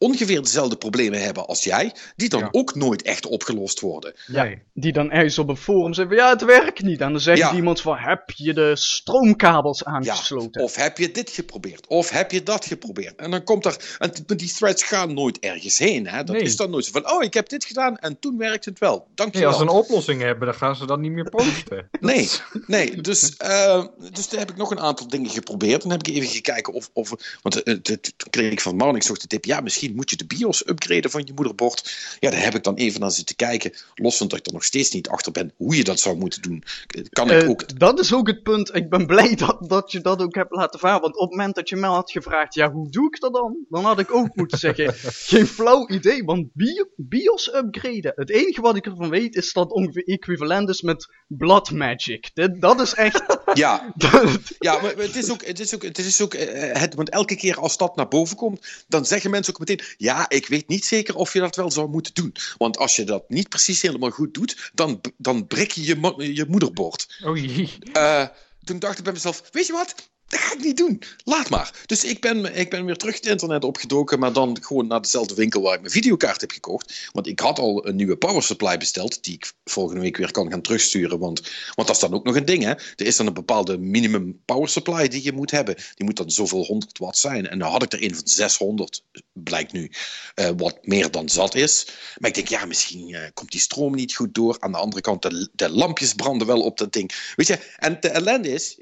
[0.00, 2.48] ongeveer dezelfde problemen hebben als jij, die dan Ja.
[2.50, 4.14] ook nooit echt opgelost worden.
[4.26, 4.62] Nee.
[4.74, 7.00] Die dan ergens op een forum zeggen van ja, het werkt niet.
[7.00, 7.54] En dan zegt Ja.
[7.54, 10.62] iemand van heb je de stroomkabels Ja, aangesloten?
[10.62, 11.86] of heb je dit geprobeerd?
[11.86, 13.16] Of heb je dat geprobeerd?
[13.16, 13.96] En dan komt er.
[13.98, 16.06] En die threads gaan nooit ergens heen.
[16.06, 16.24] Hè?
[16.24, 16.44] Dat Nee.
[16.44, 17.10] is dan nooit zo van.
[17.12, 19.06] Oh, ik heb dit gedaan en toen werkt het wel.
[19.14, 19.66] Dank je Nee, als wel.
[19.68, 21.88] ze een oplossing hebben, dan gaan ze dat niet meer posten.
[22.00, 22.28] Nee,
[22.66, 25.82] nee dus, eh, dus toen heb ik nog een aantal dingen geprobeerd.
[25.82, 26.90] Dan heb ik even gekeken of.
[26.92, 27.98] of want eh, toen
[28.30, 29.44] kreeg ik van Marnix nog de tip.
[29.44, 31.96] Ja, misschien moet je de BIOS upgraden van je moederbord.
[32.20, 33.72] Ja, daar heb ik dan even naar zitten kijken.
[33.94, 36.42] Los van dat ik er nog steeds niet achter ben hoe je dat zou moeten
[36.42, 36.62] doen.
[37.10, 37.78] Kan ik Eh, ook.
[37.78, 38.74] Dat is ook het punt.
[38.74, 41.00] Ik ben blij dat, dat je dat ook hebt laten varen.
[41.00, 43.56] Want op het moment dat je me had gevraagd, ja, hoe doe ik dat dan?
[43.68, 44.94] Dan had ik ook moeten zeggen,
[45.34, 48.12] geen flauw idee, want Bi- BIOS upgraden.
[48.14, 52.30] Het enige wat ik ervan weet is dat ongeveer equivalent is met Blood Magic.
[52.34, 53.22] Dit, dat is echt...
[53.54, 53.94] Ja,
[54.58, 57.36] Ja, maar het is ook, het is ook, het is ook eh, het, want elke
[57.36, 60.84] keer als dat naar boven komt, dan zeggen mensen ook meteen, ja, ik weet niet
[60.84, 62.34] zeker of je dat wel zou moeten doen.
[62.58, 66.46] Want als je dat niet precies helemaal goed doet, dan, dan brik je je, je
[66.48, 67.20] moederbord.
[67.24, 67.78] Oh jee.
[67.92, 68.26] Eh,
[68.64, 70.09] toen dacht ik bij mezelf, weet je wat?
[70.30, 71.02] Dat ga ik niet doen.
[71.24, 71.72] Laat maar.
[71.86, 75.34] Dus ik ben, ik ben weer terug het internet opgedoken, maar dan gewoon naar dezelfde
[75.34, 77.08] winkel waar ik mijn videokaart heb gekocht.
[77.12, 80.50] Want ik had al een nieuwe power supply besteld, die ik volgende week weer kan
[80.50, 81.18] gaan terugsturen.
[81.18, 81.40] Want,
[81.74, 82.70] want dat is dan ook nog een ding, hè.
[82.70, 85.74] Er is dan een bepaalde minimum power supply die je moet hebben.
[85.74, 87.48] Die moet dan zoveel 100 watt zijn.
[87.48, 89.90] En dan had ik er een van 600, blijkt nu,
[90.34, 91.86] eh, wat meer dan zat is.
[92.18, 94.56] Maar ik denk, ja, misschien eh, komt die stroom niet goed door.
[94.60, 97.32] Aan de andere kant, de, de lampjes branden wel op dat ding.
[97.36, 98.78] Weet je, en de ellende is,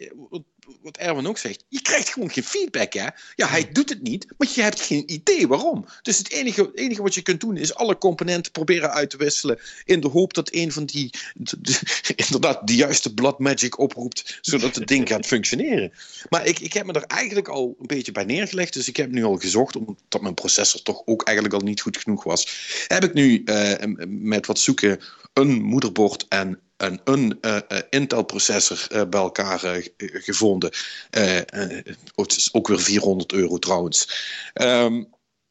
[0.82, 3.06] wat- Erwin ook zegt, je krijgt gewoon geen feedback, hè.
[3.34, 5.84] Ja, hij doet het niet, maar je hebt geen idee waarom.
[6.02, 9.16] Dus het enige, het enige wat je kunt doen, is alle componenten proberen uit te
[9.16, 11.80] wisselen, in de hoop dat een van die, de- de-
[12.26, 15.92] inderdaad, de juiste blood magic oproept, zodat het ding gaat functioneren.
[16.28, 19.10] Maar ik, ik heb me er eigenlijk al een beetje bij neergelegd, dus ik heb
[19.10, 22.48] nu al gezocht, omdat mijn processor toch ook eigenlijk al niet goed genoeg was,
[22.88, 25.00] heb ik nu eh, met wat zoeken
[25.32, 30.70] een moederbord en een, een eh, eh, Intel-processor eh, bij elkaar gevonden.
[31.10, 34.08] Het is ook weer 400 euro trouwens.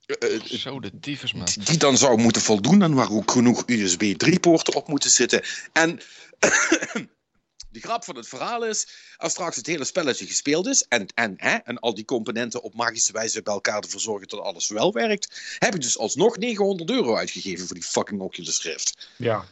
[0.08, 1.48] Eh, Zo de tyfus, man.
[1.64, 5.42] die dan zou moeten voldoen en waar ook genoeg USB 3-poorten op moeten zitten.
[5.74, 6.00] En
[7.72, 11.34] de grap van het verhaal is, als straks het hele spelletje gespeeld is en, en,
[11.38, 14.94] hè, en al die componenten op magische wijze bij elkaar ervoor zorgen dat alles wel
[14.94, 19.10] werkt, heb ik dus alsnog 900 euro uitgegeven voor die fucking Oculus Rift.
[19.18, 19.46] Ja.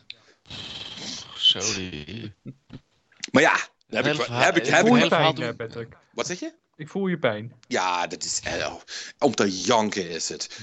[1.47, 2.33] Zo die...
[3.31, 3.57] Maar ja,
[3.89, 5.43] heb ik, heb ik, heb Ik verhaal pijn, doen.
[5.43, 5.97] eh, Patrick.
[6.11, 6.53] wat zeg je?
[6.75, 7.53] Ik voel je pijn.
[7.67, 8.73] Ja, dat is, eh,
[9.19, 10.59] om te janken is het.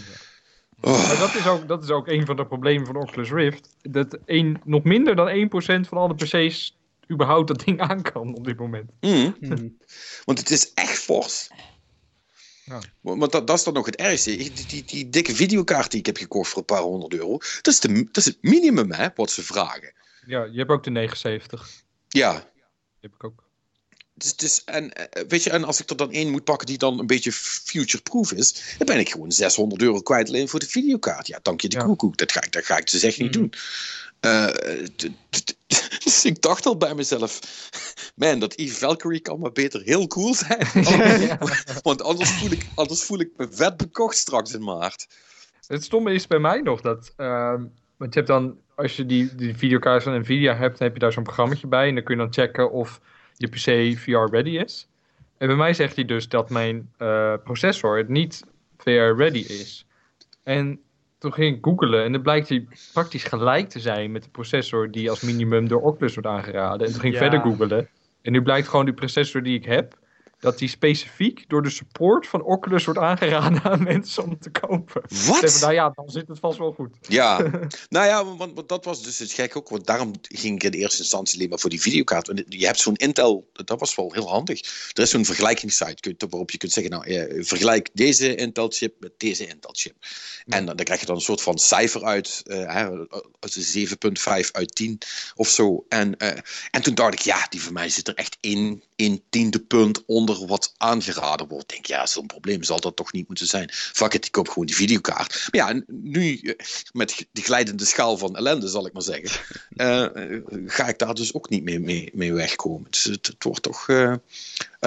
[0.80, 3.68] Maar Oh, dat is, ook, dat is ook een van de problemen van Oculus Rift.
[3.82, 6.76] Dat een, nog minder dan 1% van alle PC's
[7.10, 8.90] überhaupt dat ding aan kan op dit moment.
[9.00, 9.36] mm.
[9.40, 9.78] Hmm.
[10.24, 11.48] Want het is echt fors.
[12.64, 12.80] Ja.
[13.00, 14.36] Want dat, dat is dan nog het ergste.
[14.36, 17.66] Die, die, die dikke videokaart die ik heb gekocht voor een paar honderd euro, dat
[17.66, 19.92] is, de, dat is het minimum hè, wat ze vragen.
[20.26, 21.70] Ja, je hebt ook de 79.
[22.08, 22.42] Ja, Die
[23.00, 23.42] heb ik ook.
[24.14, 26.78] dus, dus, en, eh, weet je, en als ik er dan één moet pakken die
[26.78, 30.66] dan een beetje future-proof is, dan ben ik gewoon 600 euro kwijt alleen voor de
[30.68, 31.26] videokaart.
[31.26, 31.84] Ja, dank je de Ja.
[31.84, 32.16] koekoek.
[32.16, 33.38] Dat ga ik, dat ga ik dus echt niet Mhm.
[33.40, 33.52] doen.
[34.20, 34.86] Eh,
[36.04, 37.38] dus ik dacht al bij mezelf,
[38.14, 40.66] man, dat Eve Valkyrie kan maar beter heel cool zijn.
[41.82, 45.06] Want anders voel, ik, anders voel ik me vet bekocht straks in maart.
[45.66, 47.12] Het stomme is bij mij nog dat.
[47.16, 47.64] ehm,
[47.96, 51.02] want je hebt dan, als je die, die videokaart van Nvidia hebt, dan heb je
[51.02, 51.88] daar zo'n programmaatje bij.
[51.88, 53.00] En dan kun je dan checken of
[53.36, 54.88] je PC VR-ready is.
[55.38, 58.44] En bij mij zegt hij dus dat mijn eh, processor het niet
[58.78, 59.86] VR-ready is.
[60.42, 60.80] En
[61.18, 64.90] toen ging ik googlen en dan blijkt hij praktisch gelijk te zijn met de processor
[64.90, 66.86] die als minimum door Oculus wordt aangeraden.
[66.86, 67.30] En toen ging ik Ja.
[67.30, 67.88] verder googlen.
[68.22, 69.98] En nu blijkt gewoon die processor die ik heb,
[70.42, 75.02] dat die specifiek door de support van Oculus wordt aangeraden aan mensen om te kopen.
[75.26, 75.50] Wat?
[75.50, 76.96] zeg, nou ja, dan zit het vast wel goed.
[77.08, 77.38] Ja,
[77.88, 79.68] nou ja, want, want dat was dus het gek ook.
[79.68, 82.26] Want daarom ging ik in eerste instantie alleen maar voor die videokaart.
[82.26, 84.60] Want je hebt zo'n Intel, dat was wel heel handig.
[84.92, 89.46] Er is zo'n vergelijkingssite waarop je kunt zeggen, nou, eh, vergelijk deze Intel-chip met deze
[89.46, 89.94] Intel-chip.
[90.46, 92.88] En dan, dan krijg je dan een soort van cijfer uit, eh, hè,
[93.40, 94.98] uit een 7,5 uit 10
[95.34, 95.84] of zo.
[95.88, 96.38] En, eh,
[96.70, 100.02] en toen dacht ik, ja, die van mij zit er echt één, één tiende punt
[100.06, 101.68] onder wat aangeraden wordt.
[101.68, 103.68] Denk ja, zo'n probleem zal dat toch niet moeten zijn.
[103.72, 105.48] Fuck it, ik koop gewoon die videokaart.
[105.50, 106.54] Maar ja, nu eh,
[106.92, 109.40] met de glijdende schaal van ellende, zal ik maar zeggen,
[109.76, 110.06] eh,
[110.66, 112.86] ga ik daar dus ook niet mee, mee, mee wegkomen.
[112.90, 113.88] Dus het, het wordt toch.
[113.88, 114.14] eh,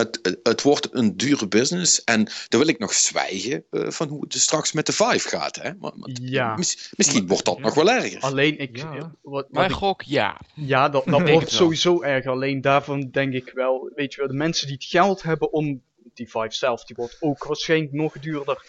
[0.02, 2.04] het, het wordt een dure business.
[2.04, 5.28] En dan wil ik nog zwijgen eh, van hoe het dus straks met de Vive
[5.30, 5.56] gaat.
[5.56, 5.74] Hè?
[5.74, 6.56] Maar, maar Ja.
[6.56, 7.62] mis- misschien wordt dat Ja.
[7.62, 8.22] nog wel erger.
[8.22, 8.78] Alleen ik.
[8.78, 8.91] Ja.
[8.98, 10.41] Wat, wat Mijn ik- gok, ja.
[10.56, 12.26] ja, dat, dat wordt sowieso erg.
[12.26, 13.91] Alleen daarvan denk ik wel.
[13.96, 15.82] Weet je wel, de mensen die het geld hebben om.
[16.14, 18.66] Die Vive zelf, die wordt ook waarschijnlijk nog duurder.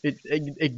[0.00, 0.74] Ik, ik, ik,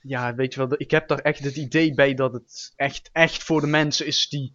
[0.00, 3.42] ja, weet je wel, ik heb daar echt het idee bij dat het echt, echt
[3.42, 4.54] voor de mensen is die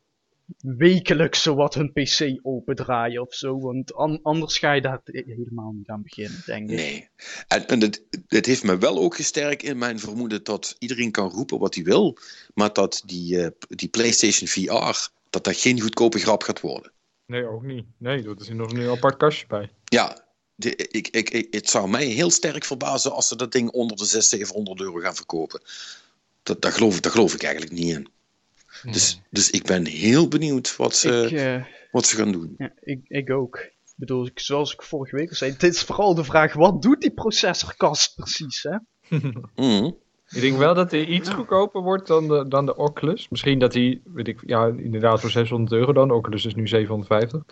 [0.57, 3.59] wekelijks zowat hun PC opendraaien of zo.
[3.59, 6.75] Want an- anders ga je daar helemaal niet aan beginnen, denk ik.
[6.75, 7.09] Nee.
[7.47, 11.29] En, en het, het heeft me wel ook gesterkt in mijn vermoeden dat iedereen kan
[11.29, 12.17] roepen wat hij wil,
[12.53, 16.91] maar dat die, eh, die PlayStation VR, dat dat geen goedkope grap gaat worden.
[17.25, 17.85] Nee, ook niet.
[17.97, 19.69] Nee, dat is nog een apart kastje bij.
[19.85, 20.25] Ja,
[20.55, 23.97] de, ik, ik, ik, het zou mij heel sterk verbazen als ze dat ding onder
[23.97, 25.61] de 600, 700 euro gaan verkopen.
[26.43, 28.07] Dat, daar, geloof, ik- daar geloof ik eigenlijk niet in.
[28.91, 32.53] Dus, dus ik ben heel benieuwd wat ze, Ik, eh, wat ze gaan doen.
[32.57, 33.57] Ja, ik, ik ook.
[33.57, 36.81] Ik bedoel, ik, zoals ik vorige week al zei, dit is vooral de vraag, wat
[36.81, 38.77] doet die processorkast precies, hè?
[39.55, 39.91] Mhm.
[40.29, 43.29] Ik denk wel dat hij iets goedkoper wordt dan de, dan de Oculus.
[43.29, 46.07] Misschien dat hij, weet ik, ja, inderdaad voor 600 euro dan.
[46.07, 47.43] De Oculus is nu 750.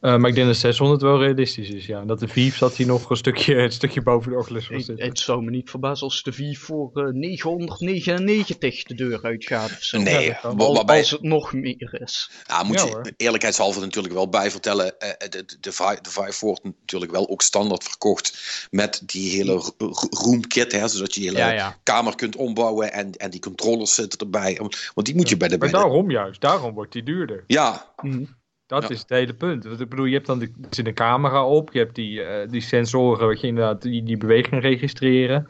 [0.00, 2.00] Eh, maar ik denk dat 600 wel realistisch is, ja.
[2.00, 5.00] En dat de Vive zat hier nog een stukje, een stukje boven de Oculus zitten.
[5.00, 9.82] het zou me niet verbazen als de Vive voor eh, 999 de deur uitgaat of
[9.82, 9.98] zo.
[9.98, 12.30] Nee, waarbij, Als het nog meer is.
[12.46, 13.10] Ja, moet Ja, je hoor.
[13.16, 14.98] eerlijkheidshalve natuurlijk wel bij vertellen.
[14.98, 18.38] eh, de, de, de, Vi- de Vive wordt natuurlijk wel ook standaard verkocht
[18.70, 21.76] met die hele ro- ro- roomkit, hè, zodat je je hele ja.
[21.82, 24.56] kamer kunt ombouwen en, en die controllers zitten erbij.
[24.94, 25.58] Want die moet je bij de...
[25.58, 27.44] Maar Bij de daarom juist, daarom wordt die duurder.
[27.46, 28.24] ja, Mhm.
[28.70, 28.88] Dat Ja.
[28.88, 29.64] is het hele punt.
[29.64, 32.48] Want ik bedoel, je hebt dan de, zit een camera op, je hebt die, eh,
[32.50, 35.48] die sensoren, wat je inderdaad die, die beweging registreren.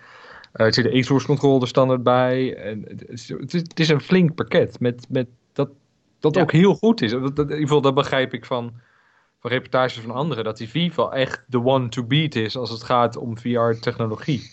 [0.52, 2.56] Eh, er zit een exhaust control er standaard bij.
[2.56, 5.68] En het, is, het is- een flink pakket met, met dat,
[6.20, 6.40] dat Ja.
[6.42, 7.10] ook heel goed is.
[7.10, 8.72] Dat, dat, in ieder geval, dat begrijp ik van,
[9.40, 12.82] van reportages van anderen, dat die Viva echt de one to beat is als het
[12.82, 14.50] gaat om VR-technologie.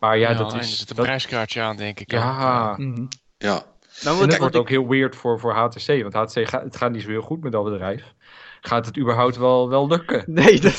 [0.00, 0.58] Maar ja, dat is.
[0.58, 2.12] Er zit een dat- prijskaartje aan, denk ik.
[2.14, 2.20] ook.
[2.20, 3.04] ja, Mhm.
[3.36, 3.62] ja.
[4.04, 6.02] Nou, dat wordt ook heel weird voor, voor HTC.
[6.02, 8.14] Want HTC gaat, het gaat niet zo heel goed met dat bedrijf.
[8.60, 10.24] Gaat het überhaupt wel, wel lukken?
[10.42, 10.74] Nee, dat,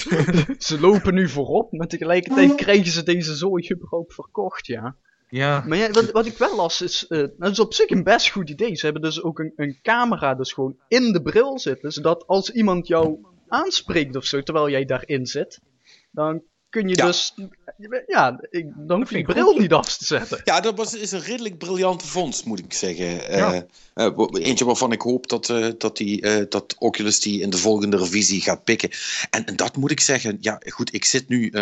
[0.58, 4.96] ze lopen nu voorop, maar tegelijkertijd krijgen ze deze zooi überhaupt verkocht, ja.
[5.30, 5.64] Ja.
[5.68, 8.30] Maar ja, wat, wat ik wel las is, eh, dat is op zich een best
[8.30, 8.76] goed idee.
[8.76, 12.50] Ze hebben dus ook een, een camera dus gewoon in de bril zitten, zodat als
[12.50, 15.60] iemand jou aanspreekt of zo, terwijl jij daarin zit,
[16.12, 16.44] dan
[16.76, 17.06] kun je Ja.
[17.06, 17.34] dus,
[18.08, 20.42] ja, ik, dan hoef je die bril niet af te zetten.
[20.44, 23.28] Ja, dat was, is een redelijk briljante vondst, moet ik zeggen.
[23.28, 23.66] Eh, Ja.
[23.94, 27.98] eh, eentje waarvan ik hoop dat, eh, dat, die, dat Oculus die in de volgende
[27.98, 28.90] revisie gaat pikken.
[29.30, 31.54] En, en dat moet ik zeggen, ja goed, ik zit nu,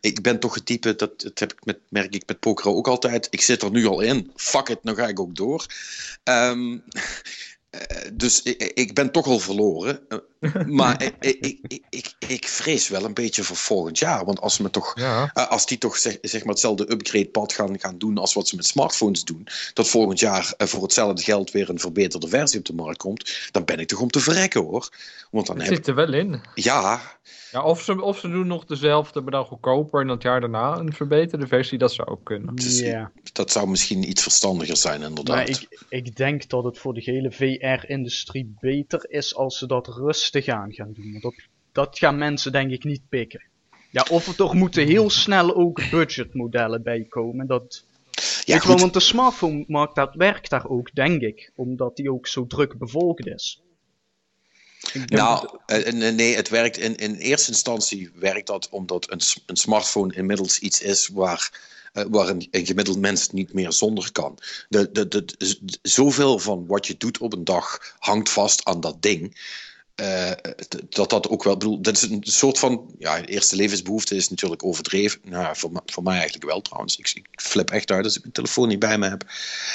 [0.00, 2.88] ik ben toch het type, dat, dat heb ik met, merk ik met poker ook
[2.88, 5.66] altijd, ik zit er nu al in, fuck it, nou ga ik ook door.
[6.24, 6.78] Ehm,
[7.70, 7.80] eh,
[8.12, 10.00] dus ik, ik ben toch al verloren.
[10.66, 14.24] maar ik, ik, ik, ik, vrees wel een beetje voor volgend jaar.
[14.24, 15.30] Want als, me toch, Ja.
[15.34, 18.56] eh, als die toch zeg, zeg maar hetzelfde upgrade-pad gaan, gaan doen als wat ze
[18.56, 22.64] met smartphones doen, dat volgend jaar eh, voor hetzelfde geld weer een verbeterde versie op
[22.64, 24.88] de markt komt, dan ben ik toch om te verrekken hoor.
[25.30, 26.40] Want dan Het heb zit er wel in.
[26.54, 27.00] Ja,
[27.52, 30.76] Ja, of, ze, of ze doen nog dezelfde, maar dan goedkoper en het jaar daarna
[30.76, 32.54] een verbeterde versie, dat zou ook kunnen.
[32.54, 35.36] Dus- Ja, dat zou misschien iets verstandiger zijn inderdaad.
[35.36, 39.86] maar ik, ik denk dat het voor de hele VR-industrie beter is als ze dat
[39.88, 41.10] rustig aan gaan doen.
[41.10, 41.34] Want dat,
[41.72, 43.42] dat gaan mensen denk ik niet pikken.
[43.90, 47.46] Ja, of er toch moeten heel snel ook budgetmodellen bij komen.
[47.46, 47.84] Dat,
[48.44, 51.50] ja, wel, want de smartphone-markt dat werkt daar ook, denk ik.
[51.54, 53.62] Omdat die ook zo druk bevolkt is.
[55.06, 55.48] Nou,
[55.92, 60.80] nee, het werkt in, in eerste instantie werkt dat omdat een, een smartphone inmiddels iets
[60.80, 61.60] is waar,
[61.92, 64.38] eh, waar een, een gemiddeld mens niet meer zonder kan.
[64.68, 65.24] De, de, de,
[65.82, 69.36] zoveel van wat je doet op een dag hangt vast aan dat ding.
[69.94, 70.30] Eh,
[70.88, 74.64] dat dat ook wel, bedoel, dat is een soort van, ja, eerste levensbehoefte is natuurlijk
[74.64, 75.20] overdreven.
[75.24, 76.96] Nou, voor, voor mij eigenlijk wel trouwens.
[76.96, 79.24] Ik, ik flip echt uit als ik mijn telefoon niet bij me heb.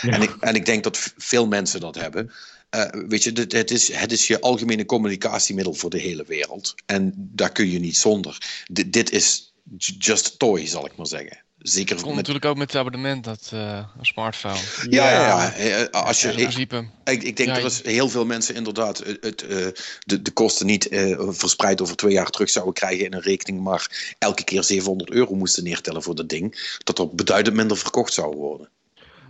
[0.01, 2.31] En, ik, en ik denk dat veel mensen dat hebben.
[2.69, 6.75] Eh, weet je, het is, het is je algemene communicatiemiddel voor de hele wereld.
[6.85, 8.63] En daar kun je niet zonder.
[8.71, 9.53] Dit, dit is
[9.97, 11.45] just a toy, zal ik maar zeggen.
[11.67, 12.15] Zeker Komt met...
[12.15, 14.57] natuurlijk ook met het abonnement, dat eh, een smartphone.
[14.89, 15.53] Ja, ja, ja.
[15.53, 16.87] Eh, Als je, in ik, principe.
[17.03, 19.67] ik, ik denk Ja, dat er heel veel mensen inderdaad het, het, eh,
[19.99, 23.63] de, de kosten niet eh, verspreid over twee jaar terug zouden krijgen in een rekening,
[23.63, 26.77] maar elke keer 700 euro moesten neertellen voor dat ding.
[26.83, 28.69] Dat er beduidend minder verkocht zou worden.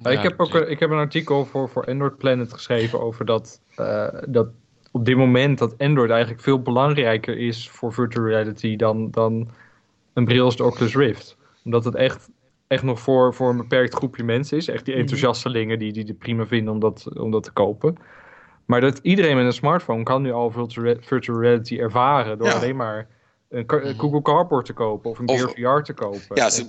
[0.04, 3.26] Ja, ik, heb ook, een- ik heb een artikel voor, voor Android Planet geschreven over
[3.26, 4.48] dat, eh, dat
[4.92, 9.50] op dit moment dat Android eigenlijk veel belangrijker is voor virtual reality dan, dan
[10.14, 11.36] een bril als de Oculus Rift.
[11.68, 12.30] Omdat het echt,
[12.68, 14.68] echt nog voor, voor een beperkt groepje mensen is.
[14.68, 15.02] Echt die Mhm.
[15.04, 17.98] enthousiastelingen die, die het prima vinden om dat, om dat te kopen.
[18.66, 22.54] Maar dat iedereen met een smartphone kan nu al virtual, virtual reality ervaren door Ja.
[22.54, 23.08] alleen maar
[23.50, 23.64] een.
[23.98, 26.22] Google Cardboard te kopen of een Of- Gear VR te kopen.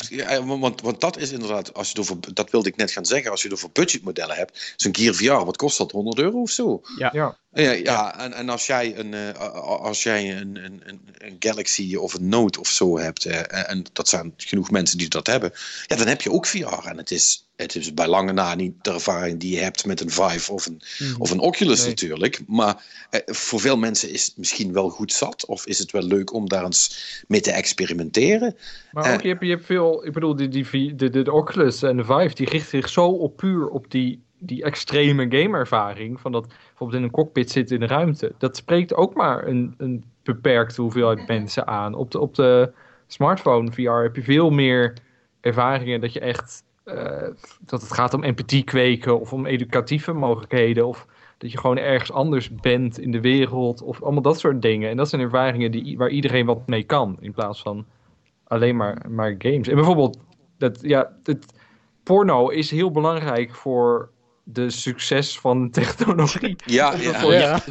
[0.09, 3.05] Ja, want, want dat is inderdaad, als je het over, dat wilde ik net gaan
[3.05, 5.91] zeggen, als je het over budgetmodellen hebt, zo'n Gear VR, wat kost dat?
[5.93, 6.81] 100 euro of zo?
[6.99, 7.11] Ja.
[7.12, 10.82] Ja, ja, En, en als jij, een, eh, als jij een, een,
[11.18, 15.09] een, Galaxy of een Note of zo hebt, eh, en dat zijn genoeg mensen die
[15.09, 15.52] dat hebben,
[15.86, 16.86] ja, dan heb je ook VR.
[16.89, 20.01] En het is, het is bij lange na niet de ervaring die je hebt met
[20.01, 21.20] een Vive of een, Mhm.
[21.20, 21.89] of een Oculus Nee.
[21.89, 22.40] natuurlijk.
[22.47, 26.02] Maar eh, voor veel mensen is het misschien wel goed zat, of is het wel
[26.02, 28.56] leuk om daar eens mee te experimenteren.
[28.93, 29.22] Maar ook, Eh.
[29.22, 32.05] je hebt, je hebt veel, ik bedoel, die, die, de, de, de Oculus en de
[32.05, 36.20] Vive, die richten zich zo op puur op die, die extreme gameervaring.
[36.20, 36.47] Van dat
[36.79, 38.33] bijvoorbeeld in een cockpit zitten in de ruimte.
[38.39, 41.95] Dat spreekt ook maar een, een beperkte hoeveelheid mensen aan.
[41.95, 42.73] Op de, op de
[43.07, 44.93] smartphone VR heb je veel meer
[45.41, 47.29] ervaringen dat je echt, eh,
[47.61, 50.87] dat het gaat om empathie kweken of om educatieve mogelijkheden.
[50.87, 51.07] Of
[51.39, 53.83] dat je gewoon ergens anders bent in de wereld.
[53.83, 54.91] Of allemaal dat soort dingen.
[54.91, 57.17] En dat zijn ervaringen die, waar iedereen wat mee kan.
[57.21, 57.87] In plaats van
[58.45, 59.69] alleen maar, maar games.
[59.69, 60.19] En bijvoorbeeld,
[60.59, 61.47] dat, ja, het,
[62.03, 64.11] porno is heel belangrijk voor
[64.53, 66.57] de succes van technologie.
[66.65, 67.23] Ja, ja.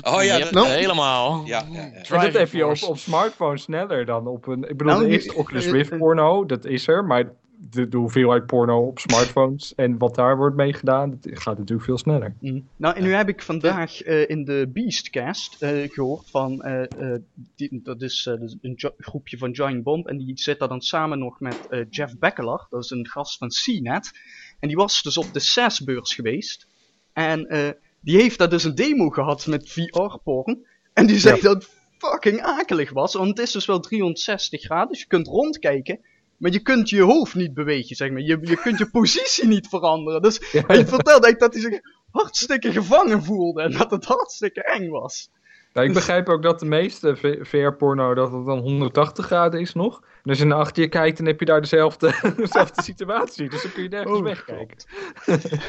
[0.04, 1.41] Oh ja, dat- helemaal.
[1.45, 1.91] Ja, ja, ja.
[1.91, 4.64] En dat heb je op, op smartphone sneller dan op een...
[4.70, 7.06] Ik bedoel, Nou, er is Oculus eh, Rift eh, porno, dat is er.
[7.06, 7.32] Maar
[7.70, 11.86] de, de hoeveelheid porno op smartphones en wat daar wordt mee gedaan, dat gaat natuurlijk
[11.88, 12.34] veel sneller.
[12.40, 12.68] Mm.
[12.76, 16.84] Nou, en nu heb ik vandaag eh, in de Beastcast eh, gehoord van, eh,
[17.14, 17.20] eh,
[17.56, 20.82] die, dat is eh, dus een groepje van Giant Bomb, en die zit daar dan
[20.82, 24.12] samen nog met eh, Jeff Beckeler, dat is een gast van CNET,
[24.60, 26.68] en die was dus op de CES-beurs geweest,
[27.14, 27.70] en eh,
[28.02, 32.42] die heeft daar dus een demo gehad met VR-porn, en die zegt dat het fucking
[32.42, 36.00] akelig was, want het is dus wel 360 graden, dus je kunt rondkijken,
[36.38, 38.22] maar je kunt je hoofd niet bewegen, zeg maar.
[38.22, 40.22] Je, je kunt je positie niet veranderen.
[40.22, 41.80] Dus hij vertelde dat hij zich
[42.12, 45.30] hartstikke gevangen voelde en dat het hartstikke eng was.
[45.78, 50.02] Nou, ik begrijp ook dat de meeste VR-porno dat het dan 180 graden is nog.
[50.24, 53.49] En als je naar achter je kijkt, dan heb je daar dezelfde, dezelfde situatie.
[53.49, 54.78] Dus dan kun je nergens Oh, wegkijken.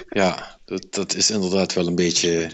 [0.09, 2.51] Ja, dat, dat is inderdaad wel een beetje.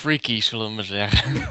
[0.00, 1.32] Freaky, zullen we maar zeggen.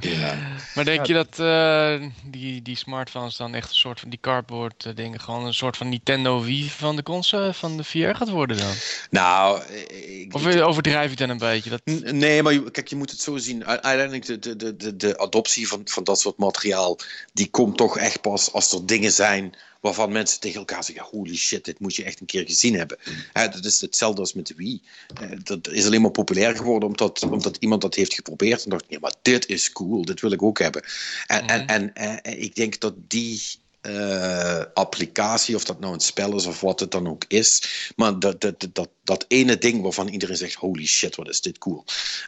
[0.00, 0.38] Ja.
[0.74, 1.14] Maar denk Ja.
[1.14, 5.20] je dat eh, die, die smartphones dan echt een soort van die cardboard eh, dingen,
[5.20, 8.72] gewoon een soort van Nintendo Wii van de console, van de VR gaat worden dan?
[9.10, 11.70] Nou, ik, Of overdrijf je het dan een beetje?
[11.70, 11.80] Dat...
[12.12, 13.66] Nee, maar kijk, je moet het zo zien.
[13.66, 16.98] Uiteindelijk de, de, de, de, de adoptie van, van dat soort materiaal,
[17.32, 21.36] die komt toch echt pas als er dingen zijn waarvan mensen tegen elkaar zeggen, holy
[21.36, 22.98] shit, dit moet je echt een keer gezien hebben.
[23.32, 24.82] Hè, dat is hetzelfde als met de Wii.
[25.20, 28.84] Eh, dat is alleen maar populair geworden omdat, omdat iemand dat heeft geprobeerd en dacht,
[28.88, 30.82] ja, maar dit is cool, dit wil ik ook hebben.
[31.26, 33.42] En, en, en, en ik denk dat die
[33.80, 37.62] eh, applicatie, of dat nou een spel is of wat het dan ook is,
[37.96, 41.58] maar dat, dat, dat, dat ene ding waarvan iedereen zegt, holy shit, wat is dit
[41.58, 41.84] cool.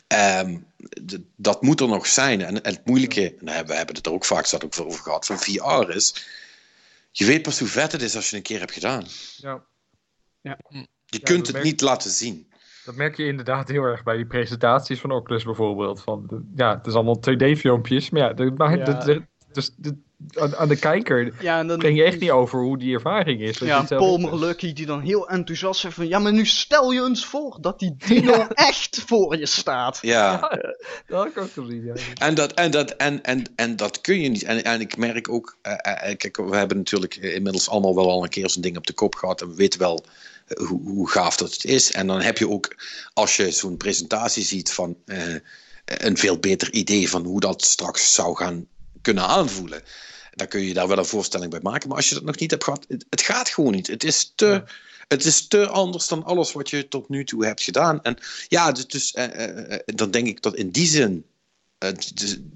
[0.07, 0.57] Ehm,
[1.37, 2.43] dat moet er nog zijn.
[2.43, 5.39] En, en het moeilijke, en we hebben het er ook vaak ook over gehad, van
[5.39, 6.15] VR is,
[7.13, 9.05] je weet pas hoe vet het is als je het een keer hebt gedaan.
[9.37, 9.65] Ja.
[10.43, 12.51] Je dat kunt het merk- niet laten zien.
[12.85, 16.03] Dat merk je inderdaad heel erg bij die presentaties van Oculus bijvoorbeeld.
[16.03, 18.85] Van de- ja, het is allemaal 2D-filmpjes, maar ja, de, maar Ja.
[18.85, 19.97] de- de- dus de-
[20.31, 23.41] aan, aan de kijker Ja, en dan breng je echt niet over hoe die ervaring
[23.41, 23.59] is.
[23.59, 26.09] Ja, Paul Lucky die dan heel enthousiast zegt van...
[26.09, 29.99] Ja, maar nu stel je eens voor dat die dino echt voor je staat.
[30.03, 30.39] Ja.
[31.07, 31.95] Dat had ik ook ja.
[32.15, 34.43] En dat, en, dat, en, en, en dat kun je niet.
[34.43, 35.73] En, en ik merk ook, eh,
[36.11, 38.93] eh, kijk, we hebben natuurlijk inmiddels allemaal wel al een keer zo'n ding op de
[38.93, 39.41] kop gehad.
[39.41, 40.05] En we weten wel
[40.47, 41.93] eh, hoe, hoe gaaf dat het is.
[41.93, 42.77] En dan heb je ook,
[43.13, 45.35] als je zo'n presentatie ziet van eh,
[45.85, 48.67] een veel beter idee van hoe dat straks zou gaan
[49.03, 49.83] kunnen aanvoelen.
[50.35, 51.89] Dan kun je daar wel een voorstelling bij maken.
[51.89, 53.87] Maar als je dat nog niet hebt gehad, het, het gaat gewoon niet.
[53.87, 54.47] Het is te.
[54.47, 54.65] Ja.
[55.09, 58.03] Het is te anders dan alles wat je tot nu toe hebt gedaan.
[58.03, 58.17] En
[58.49, 61.25] ja, dus, dus eh, eh, eh, dan denk ik dat in die zin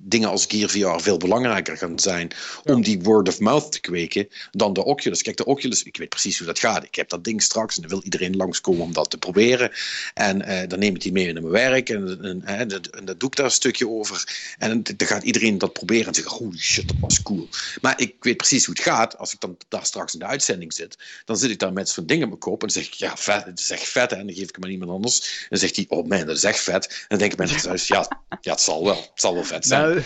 [0.09, 2.31] dingen als Gear VR veel belangrijker gaan zijn
[2.65, 5.23] om die word of mouth te kweken dan de Oculus.
[5.23, 6.85] Kijk, de Oculus, ik weet precies hoe dat gaat.
[6.85, 9.71] Ik heb dat ding straks en dan wil iedereen langskomen om dat te proberen.
[10.15, 13.05] En eh, dan neem ik die mee naar mijn werk en, en, en, dat- en
[13.05, 14.55] dat doe ik daar een stukje over.
[14.59, 17.49] En dan gaat iedereen dat proberen en zeggen, holy shit, dat was cool.
[17.81, 19.19] Maar ik weet precies hoe het gaat.
[19.19, 22.07] Als ik dan daar straks in de uitzending zit, dan zit ik daar met zo'n
[22.07, 24.11] ding in mijn kop en dan zeg ik, ja, vet, het is echt vet.
[24.11, 24.17] Hè?
[24.17, 25.19] En dan geef ik hem aan iemand anders.
[25.21, 26.87] En dan zegt hij, oh man, dat is echt vet.
[26.87, 28.09] En dan denken mensen thuis, ja,
[28.41, 29.13] ja, het zal wel.
[29.17, 29.83] Het zal wel vet zijn.
[29.83, 30.03] Nou,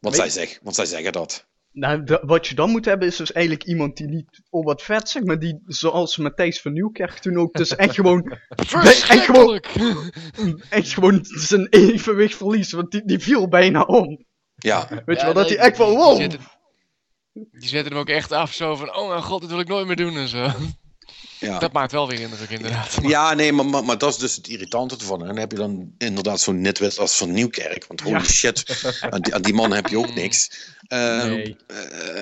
[0.00, 1.46] want, zij zeg, want zij zeggen dat.
[1.72, 5.08] Nou, wat je dan moet hebben is dus eigenlijk iemand die niet oh wat vet
[5.08, 9.66] zegt, maar die zoals Matthijs van Nieuwkerk toen ook dus echt gewoon, Verschrikkelijk!
[10.70, 14.24] echt gewoon zijn evenwicht verliest, want die, die viel bijna om.
[14.54, 16.18] Ja, Weet je Ja, wel, dat hij echt van die- wow.
[17.32, 19.86] Die zetten, hem ook echt af, zo van, oh mijn god, dit wil ik nooit
[19.86, 20.50] meer doen en zo.
[21.38, 21.58] Ja.
[21.58, 22.96] Dat maakt wel weer indruk, inderdaad.
[23.02, 25.20] Ja, nee, maar, maar, maar dat is dus het irritante ervan.
[25.20, 27.84] En dan heb je dan inderdaad zo'n netwet als van Nieuwkerk.
[27.88, 28.24] Want holy Ja.
[28.24, 30.50] shit, aan die, aan die man heb je ook niks.
[30.88, 31.56] Eh, Nee.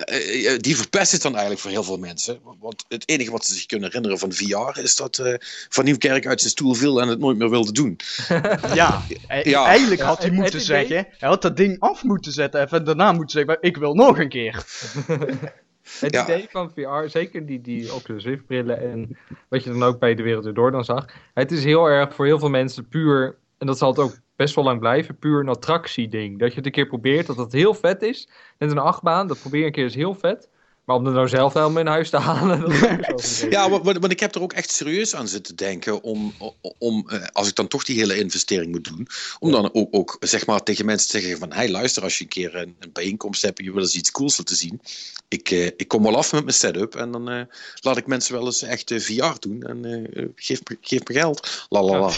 [0.05, 2.39] eh, eh, die verpest het dan eigenlijk voor heel veel mensen.
[2.61, 5.35] Want het enige wat ze zich kunnen herinneren van VR is dat eh,
[5.69, 7.97] Van Nieuwkerk uit zijn stoel viel en het nooit meer wilde doen.
[8.75, 9.65] Ja, e- Ja.
[9.67, 12.63] eigenlijk Ja, had hij moeten het idee- zeggen, hij had dat ding af moeten zetten
[12.63, 14.65] even, en daarna moeten zeggen, ik wil nog een keer.
[15.99, 16.23] Het Ja.
[16.23, 19.17] idee van VR, zeker die, die Oculus Rift brillen en
[19.49, 21.07] wat je dan ook bij de wereld erdoor dan zag.
[21.35, 24.55] Het is heel erg voor heel veel mensen puur, en dat zal het ook best
[24.55, 26.39] wel lang blijven, puur een attractieding.
[26.39, 28.29] Dat je het een keer probeert, dat het heel vet is.
[28.59, 30.51] Net een achtbaan, dat probeer je een keer is heel vet.
[30.95, 32.61] Om er nou zelf helemaal in huis te halen.
[33.51, 36.35] Ja, want, ik heb er ook echt serieus aan zitten denken om,
[36.79, 39.09] om eh, als ik dan toch die hele investering moet doen,
[39.39, 42.25] om dan ook, ook zeg maar tegen mensen te zeggen van, hey luister, als je
[42.25, 44.81] een keer een, een bijeenkomst hebt en je wil eens iets cools laten zien,
[45.29, 47.43] ik, eh, ik kom wel af met mijn setup en dan eh,
[47.81, 50.07] laat ik mensen wel eens echt VR doen en
[50.37, 52.13] geef, me, geef me geld, la la la.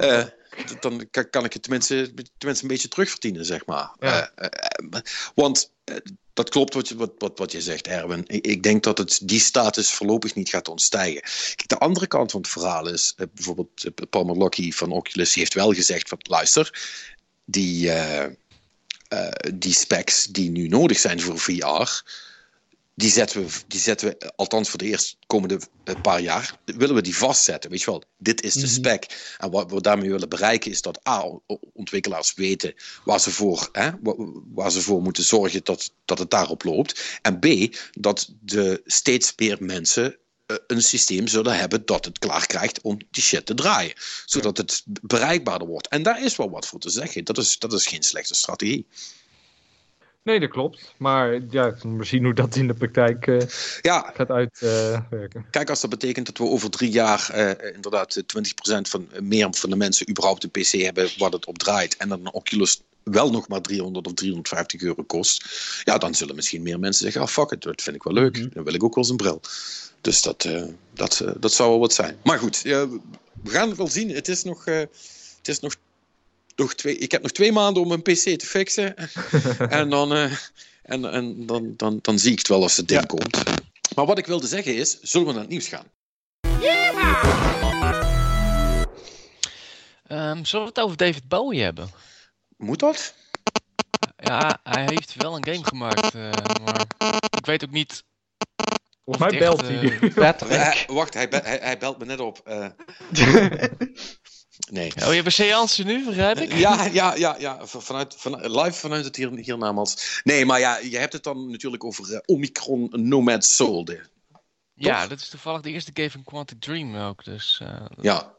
[0.00, 0.32] Ja,
[0.80, 3.90] dan kan, kan ik het tenminste, tenminste een beetje terugverdienen, zeg maar.
[3.98, 4.32] Ja.
[4.34, 4.46] Eh,
[4.90, 5.00] eh,
[5.34, 5.96] want eh,
[6.32, 8.24] dat klopt wat je, wat, wat, wat je zegt, Erwin.
[8.26, 11.22] Ik, ik denk dat het die status voorlopig niet gaat ontstijgen.
[11.22, 15.34] Kijk, de andere kant van het verhaal is, eh, bijvoorbeeld eh, Palmer Lucky van Oculus
[15.34, 16.80] heeft wel gezegd van, luister,
[17.44, 18.24] die, eh,
[19.08, 22.02] eh, die specs die nu nodig zijn voor VR,
[22.94, 26.94] die zetten, we, die zetten we, althans voor de eerste komende eh, paar jaar, willen
[26.94, 27.70] we die vastzetten.
[27.70, 28.68] Weet je wel, dit is de Mhm.
[28.72, 29.34] spec.
[29.38, 31.24] En wat we daarmee willen bereiken is dat A,
[31.72, 32.74] ontwikkelaars weten
[33.04, 34.14] waar ze voor, hè, wa-
[34.54, 37.18] waar ze voor moeten zorgen dat, dat het daarop loopt.
[37.22, 37.46] En B,
[37.90, 40.16] dat de steeds meer mensen
[40.46, 43.92] eh, een systeem zullen hebben dat het klaar krijgt om die shit te draaien.
[44.26, 45.88] Zodat het bereikbaarder wordt.
[45.88, 47.24] En daar is wel wat voor te zeggen.
[47.24, 48.86] Dat is, dat is geen slechte strategie.
[50.24, 50.94] Nee, dat klopt.
[50.96, 53.38] Maar ja, we zien hoe dat in de praktijk eh,
[53.80, 55.46] Ja, gaat uitwerken.
[55.50, 58.22] Kijk, als dat betekent dat we over drie jaar eh, inderdaad eh,
[58.76, 61.96] 20% van eh, meer van de mensen überhaupt een PC hebben waar het op draait.
[61.96, 65.44] En dan een Oculus wel nog maar 300 of 350 euro kost.
[65.84, 68.38] Ja, dan zullen misschien meer mensen zeggen: ah, fuck it, dat vind ik wel leuk.
[68.38, 68.48] Mhm.
[68.52, 69.40] Dan wil ik ook wel eens een bril.
[70.00, 70.48] Dus dat,
[70.94, 72.16] dat, dat zou wel wat zijn.
[72.22, 73.00] Maar goed, we
[73.44, 74.10] gaan het wel zien.
[74.10, 74.64] Het is nog.
[74.64, 75.74] het is nog
[76.56, 78.94] nog twee, ik heb nog twee maanden om mijn PC te fixen.
[79.68, 80.32] en dan, eh,
[80.82, 83.06] en, en dan, dan, dan zie ik het wel als het ding Ja.
[83.06, 83.42] komt.
[83.94, 85.86] Maar wat ik wilde zeggen is, zullen we naar het nieuws gaan?
[90.06, 91.90] Ehm, zullen we het over David Bowie hebben?
[92.56, 93.14] Moet dat?
[94.16, 96.30] Ja, hij heeft wel een game gemaakt, eh,
[96.64, 96.84] maar
[97.38, 98.04] ik weet ook niet...
[99.04, 99.98] Volgens mij belt hij.
[100.14, 100.50] Patrick.
[100.50, 102.42] Eh, wacht, hij, be- hij, hij belt me net op.
[104.70, 104.92] nee.
[105.00, 106.52] Oh, je hebt een seance nu, begrijp ik?
[106.56, 107.66] Ja, ja, ja, ja.
[107.66, 110.20] Vanuit, van, live vanuit het hier, hiernamaals.
[110.24, 113.84] Nee, maar ja, je hebt het dan natuurlijk over eh, Omicron Nomad Soul.
[113.84, 114.02] de-
[114.74, 117.58] Ja, dat is toevallig de eerste game van Quantic Dream ook, dus...
[117.62, 118.34] eh, Ja,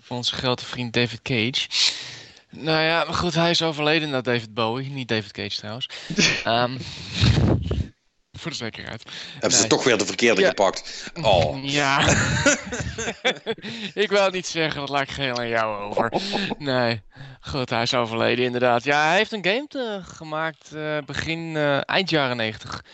[0.00, 1.68] van onze grote vriend David Cage.
[2.50, 4.90] Nou ja, maar goed, hij is overleden na David Bowie.
[4.90, 5.88] Niet David Cage trouwens.
[6.44, 6.76] Ehm,
[8.38, 9.02] voor de zekerheid.
[9.32, 10.48] hebben ze toch weer de verkeerde Ja.
[10.48, 11.04] gepakt.
[11.22, 11.64] Oh.
[11.64, 12.00] Ja.
[13.94, 16.12] ik wil het niet zeggen, dat laat ik geheel aan jou over.
[16.58, 17.02] Nee.
[17.40, 18.84] Goed, hij is overleden inderdaad.
[18.84, 22.84] Ja, hij heeft een game te- gemaakt eh, begin, eh, eind jaren 90.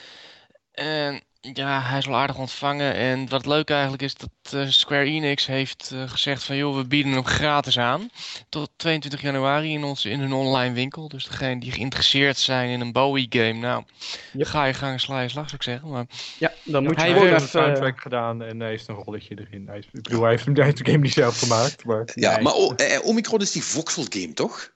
[0.73, 2.95] En ja, hij is wel aardig ontvangen.
[2.95, 6.57] En wat leuk eigenlijk is dat eh, Square Enix heeft eh, gezegd van...
[6.57, 8.11] joh, we bieden hem gratis aan.
[8.49, 11.09] Tot 22 januari in, ons, in hun online winkel.
[11.09, 13.53] Dus degene die geïnteresseerd zijn in een Bowie game...
[13.53, 13.85] nou,
[14.33, 14.47] Yep.
[14.47, 15.89] ga je gang, sla je slag zou ik zeggen.
[15.89, 16.05] Maar
[16.39, 19.67] Ja, dan moet je hij heeft een soundtrack gedaan en hij heeft een rolletje erin.
[19.69, 22.09] Hij is, ik bedoel, hij heeft, hem- hij heeft de game niet zelf gemaakt, maar...
[22.15, 22.43] Ja, nee.
[22.43, 24.73] maar o- eh, Omicron is die voxel game, toch?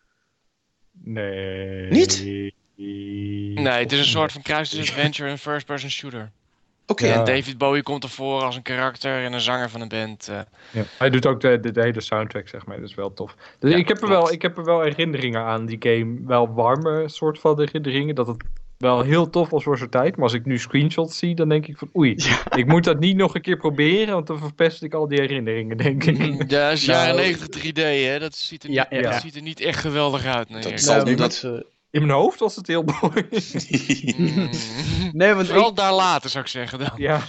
[1.05, 1.91] Nee.
[1.91, 2.23] Niet?
[2.77, 6.33] nee, het is een soort van kruis adventure en first-person shooter.
[6.87, 7.07] Oké.
[7.07, 7.15] Ja.
[7.15, 10.29] En David Bowie komt ervoor als een karakter en een zanger van een band.
[10.29, 10.39] eh.
[10.71, 10.83] Ja.
[10.99, 12.81] Hij doet ook de, de, de hele soundtrack, zeg maar.
[12.81, 13.35] Dat is wel tof.
[13.59, 16.17] Dus Ja, ik, heb er wel, ik heb er wel herinneringen aan die game.
[16.27, 18.15] Wel warme soort van herinneringen.
[18.15, 18.37] Dat het
[18.79, 20.15] wel heel tof was voor zijn tijd.
[20.15, 21.91] Maar als ik nu screenshots zie, dan denk ik van...
[21.97, 22.17] Oei,
[22.57, 24.15] ik moet dat niet nog een keer proberen.
[24.15, 26.17] Want dan verpest ik al die herinneringen, denk ik.
[26.51, 27.73] Ja, dat is Nou, jaren 90 3D,
[28.09, 28.19] hè?
[28.19, 29.01] Dat ziet er, niet, ja.
[29.01, 30.49] dat ziet er niet echt geweldig uit.
[30.49, 30.83] Nee, Dat eerlijk.
[30.83, 31.67] zal nu dat- mensen-
[31.97, 33.29] In mijn hoofd was het heel mooi.
[34.17, 34.51] Mm.
[35.13, 36.91] Nee, want Vooral ik, daar later, zou ik zeggen dan.
[36.97, 37.23] ja,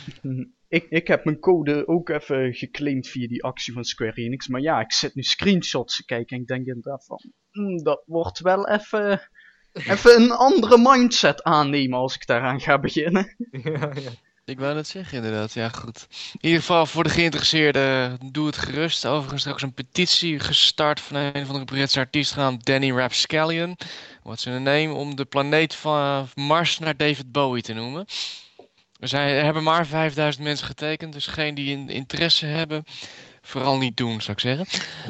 [0.67, 4.47] ik, ik heb mijn code ook even geclaimd via die actie van Square Enix.
[4.47, 7.19] Maar ja, ik zit nu screenshots te kijken en ik denk inderdaad van...
[7.51, 9.29] "Hmm, dat wordt wel even...
[9.93, 13.35] even een andere mindset aannemen als ik daaraan ga beginnen.
[13.51, 14.11] ja, ja.
[14.47, 15.53] Ik wou net zeggen, inderdaad.
[15.53, 16.07] Ja, goed.
[16.31, 19.05] In ieder geval voor de geïnteresseerden, doe het gerust.
[19.05, 23.77] Overigens straks een petitie gestart van een van de Britse artiest genaamd Danny Rapscallion.
[24.23, 24.93] In the name?
[24.93, 28.05] Om de planeet van Mars naar David Bowie te noemen.
[28.99, 32.83] Er, zijn, hebben maar 5000 mensen getekend, dus geen die in, interesse hebben,
[33.47, 34.65] vooral niet doen, zou ik zeggen.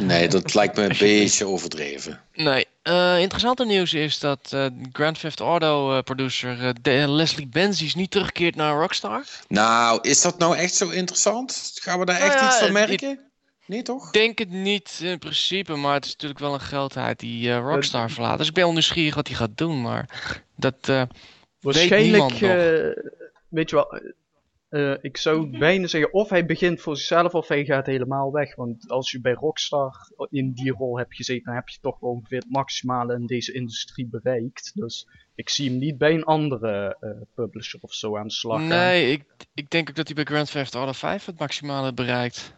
[0.05, 2.21] Nee, dat lijkt me een beetje overdreven.
[2.33, 2.65] Nee.
[2.83, 6.73] Uh, interessante nieuws is dat uh, Grand Theft Auto uh, producer
[7.07, 9.23] Leslie Benzies niet terugkeert naar Rockstar.
[9.47, 11.71] Nou, is dat nou echt zo interessant?
[11.81, 13.19] Gaan we daar echt Nou iets ja, van merken?
[13.65, 14.05] Nee, toch?
[14.07, 17.57] Ik denk het niet in principe, maar het is natuurlijk wel een geldheid die eh,
[17.59, 18.37] Rockstar verlaat.
[18.37, 20.05] Dus ik ben wel nieuwsgierig wat hij gaat doen, maar
[20.55, 20.75] dat...
[20.81, 21.01] eh,
[21.61, 22.41] Waarschijnlijk, niemand nog.
[22.41, 23.11] eh,
[23.47, 24.01] weet je wel,
[24.69, 28.55] eh, ik zou bijna zeggen, of hij begint voor zichzelf of hij gaat helemaal weg.
[28.55, 29.93] Want als je bij Rockstar
[30.29, 33.53] in die rol hebt gezeten, dan heb je toch wel ongeveer het maximale in deze
[33.53, 34.71] industrie bereikt.
[34.75, 38.61] Dus ik zie hem niet bij een andere eh, publisher of zo aan de slag
[38.61, 39.23] nee, ik,
[39.53, 42.55] ik denk ook dat hij bij Grand Theft Auto 5 het maximale bereikt.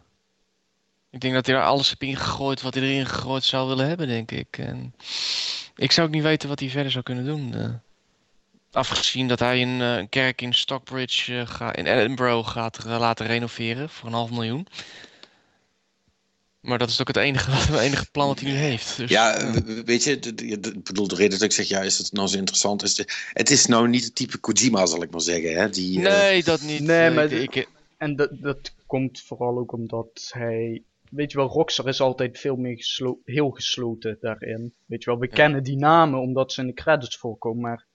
[1.10, 4.06] Ik denk dat hij er alles heeft ingegooid wat hij erin gegooid zou willen hebben,
[4.08, 4.58] denk ik.
[4.58, 4.94] En
[5.76, 7.54] ik zou ook niet weten wat hij verder zou kunnen doen.
[7.54, 7.70] eh.
[8.72, 13.26] Afgezien dat hij een, eh, een kerk in Stockbridge eh, ga, in Edinburgh gaat laten
[13.26, 14.66] renoveren voor een half miljoen.
[16.60, 18.96] Maar dat is ook het enige, het enige plan wat hij nu heeft.
[18.96, 19.52] Dus, Ja,
[19.84, 22.82] weet je, ik bedoel, de reden dat ik zeg, ja, is het nou zo interessant?
[22.82, 25.54] Is de, het is nou niet het type Kojima, zal ik maar zeggen.
[25.56, 25.68] Hè?
[25.70, 26.80] Die, eh, nee, dat niet.
[26.80, 30.82] nee, maar ik, de- ik- En dat, dat komt vooral ook omdat hij.
[31.10, 34.74] Weet je wel, Rockstar is altijd veel meer geslo- heel gesloten daarin.
[34.86, 35.32] Weet je wel, we Ja.
[35.34, 37.86] kennen die namen omdat ze in de credits voorkomen, maar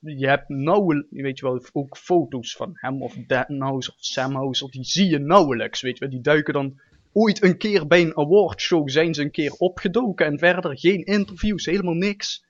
[0.00, 3.16] je hebt nauwelijks, weet je wel, ook foto's van hem of
[3.58, 6.10] House of Sam House, die zie je nauwelijks, weet je wel.
[6.10, 6.80] Die duiken dan
[7.12, 11.64] ooit een keer bij een awardshow, zijn ze een keer opgedoken en verder geen interviews,
[11.64, 12.44] helemaal niks.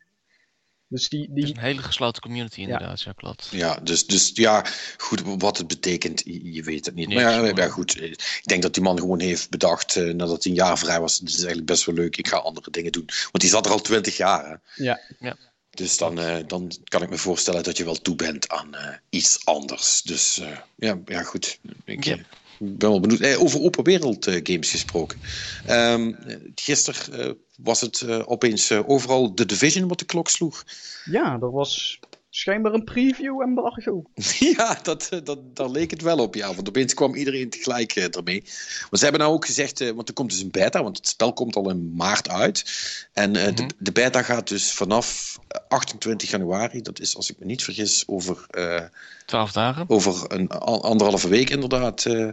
[0.88, 3.48] Dus die, het is die, een hele gesloten community inderdaad, ja, klopt.
[3.50, 4.64] Ja, dus, dus ja,
[4.96, 7.08] goed, wat het betekent, je, weet het niet.
[7.08, 9.96] Niks, maar ja, maar- ja, goed, eh, ik denk dat die man gewoon heeft bedacht,
[9.96, 12.36] eh, nadat hij een jaar vrij was, het is eigenlijk best wel leuk, ik ga
[12.36, 13.04] andere dingen doen.
[13.06, 14.84] Want die zat er al twintig jaar, hè?
[15.18, 15.36] ja.
[15.70, 18.94] Dus dan, eh, dan kan ik me voorstellen dat je wel toe bent aan eh,
[19.10, 20.02] iets anders.
[20.02, 21.58] Dus eh, ja, ja, goed.
[21.84, 22.24] Ik
[22.58, 23.36] ben wel benieuwd.
[23.36, 25.20] Over open wereld games gesproken.
[25.66, 26.06] Eh,
[26.54, 30.64] gisteren was het opeens overal de Division wat de klok sloeg.
[31.04, 31.98] ja, er was
[32.32, 34.02] schijnbaar een preview embargo.
[34.56, 36.34] ja, dat, dat, daar leek het wel op.
[36.34, 38.40] Ja, want opeens kwam iedereen tegelijk eh, ermee.
[38.44, 41.08] Maar ze hebben nou ook gezegd, eh, want er komt dus een beta, want het
[41.08, 42.64] spel komt al in maart uit.
[43.12, 43.70] En eh, de, Mhm.
[43.78, 45.38] de beta gaat dus vanaf
[45.68, 48.44] 28 januari, dat is als ik me niet vergis over...
[48.50, 48.82] eh,
[49.26, 49.84] Twaalf dagen.
[49.88, 52.28] over een anderhalve week inderdaad eh,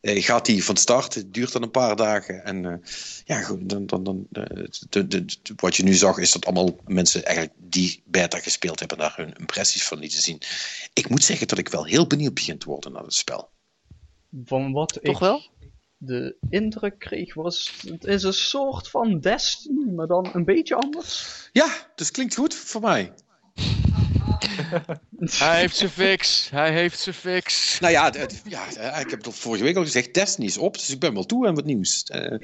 [0.00, 1.14] eh, gaat die van start.
[1.14, 2.44] Het duurt dan een paar dagen.
[2.44, 2.90] En eh,
[3.24, 5.24] ja, goed, dan, dan, dan, de, de, de-
[5.56, 9.32] wat je nu zag is dat allemaal mensen eigenlijk die beta gespeeld hebben daar hun
[9.38, 10.40] impressies van lieten zien.
[10.92, 13.50] Ik moet zeggen dat ik wel heel benieuwd begin te worden naar het spel.
[14.44, 15.42] Van wat Toch ik wel?
[15.98, 21.48] De indruk kreeg was, het is een soort van Destiny, maar dan een beetje anders.
[21.52, 23.12] Ja, dus klinkt goed voor mij.
[25.18, 26.50] Hij heeft zijn fix.
[26.50, 27.78] Hij heeft zijn fix.
[27.80, 28.12] Nou ja,
[28.44, 31.24] ja, ik heb het vorige week al gezegd, Destiny is op, dus ik ben wel
[31.24, 32.02] toe aan wat nieuws.
[32.02, 32.38] Eh,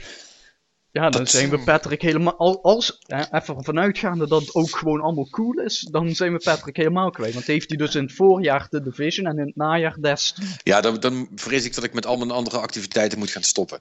[0.95, 5.01] Ja, dan zijn we Patrick helemaal, al- als, hè, even vanuitgaande dat het ook gewoon
[5.01, 7.35] allemaal cool is, dan zijn we Patrick helemaal kwijt.
[7.35, 10.47] Want heeft hij dus in het voorjaar de Division en in het najaar Destiny.
[10.63, 13.79] Ja, dan, dan vrees ik dat ik met al mijn andere activiteiten moet gaan stoppen.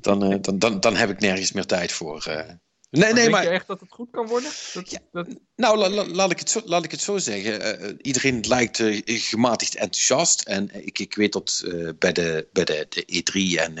[0.00, 2.24] Dan, eh, dan, dan, dan heb ik nergens meer tijd voor.
[2.26, 2.50] eh.
[2.90, 4.50] Nee, nee, denk maar je echt dat het goed kan worden?
[4.72, 4.98] Dat, Ja.
[5.12, 5.26] dat,
[5.56, 7.60] nou, la- la- laat, ik het zo, laat ik het zo zeggen.
[7.60, 10.42] Eh, eh, iedereen lijkt eh, gematigd enthousiast.
[10.42, 11.64] En ik, ik weet dat
[11.98, 13.78] bij, de, bij de, de E3 en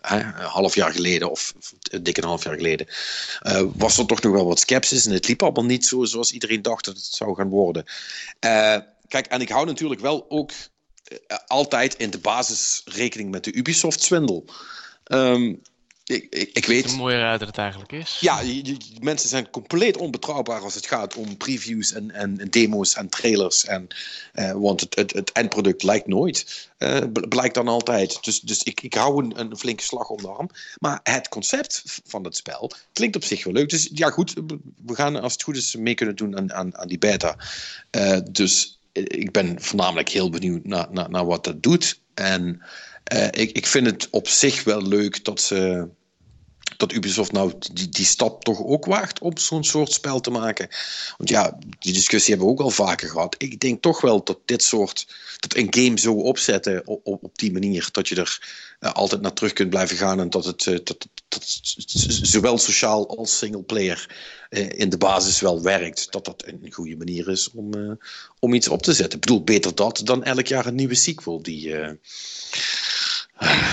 [0.00, 2.86] een half jaar geleden, of, of een half jaar geleden,
[3.76, 5.06] was er toch nog wel wat sceptisch.
[5.06, 7.84] En het liep allemaal niet zo zoals iedereen dacht dat het zou gaan worden.
[9.08, 10.50] Kijk, en ik hou natuurlijk wel ook
[11.46, 14.44] altijd in de basis rekening met de Ubisoft-swindel.
[15.04, 15.54] Ehm,
[16.10, 16.86] ik, ik, ik weet.
[16.86, 18.16] Hoe mooier uit dat het eigenlijk is.
[18.20, 22.94] Ja, je- je- mensen zijn compleet onbetrouwbaar als het gaat om previews en, en demo's
[22.94, 23.64] en trailers.
[23.64, 23.86] En,
[24.32, 26.68] eh, want het, het, het eindproduct lijkt nooit.
[26.78, 28.18] eh, bl- blijkt dan altijd.
[28.24, 30.50] Dus, dus ik, ik hou een, een flinke slag om de arm.
[30.78, 33.68] Maar het concept van het spel klinkt op zich wel leuk.
[33.70, 34.34] Dus ja, goed.
[34.86, 37.36] We gaan als het goed is mee kunnen doen aan, aan, aan die beta.
[37.90, 42.00] Eh, dus ik ben voornamelijk heel benieuwd naar, naar, naar wat dat doet.
[42.14, 42.62] En
[43.30, 45.88] ik, ik vind het op zich wel leuk dat ze
[46.76, 50.68] dat Ubisoft nou die, die stap toch ook waagt om zo'n soort spel te maken.
[51.16, 53.34] Want ja, die discussie hebben we ook al vaker gehad.
[53.38, 55.06] Ik denk toch wel dat dit soort,
[55.38, 58.38] dat een game zo opzetten op, op, die manier, dat je er
[58.80, 61.60] uh, altijd naar terug kunt blijven gaan en dat het, uh, dat, dat,
[62.22, 64.16] zowel sociaal als singleplayer
[64.50, 67.98] uh, in de basis wel werkt, dat dat een goede manier is om,
[68.38, 69.14] om iets op te zetten.
[69.14, 71.74] Ik bedoel, beter dat dan elk jaar een nieuwe sequel die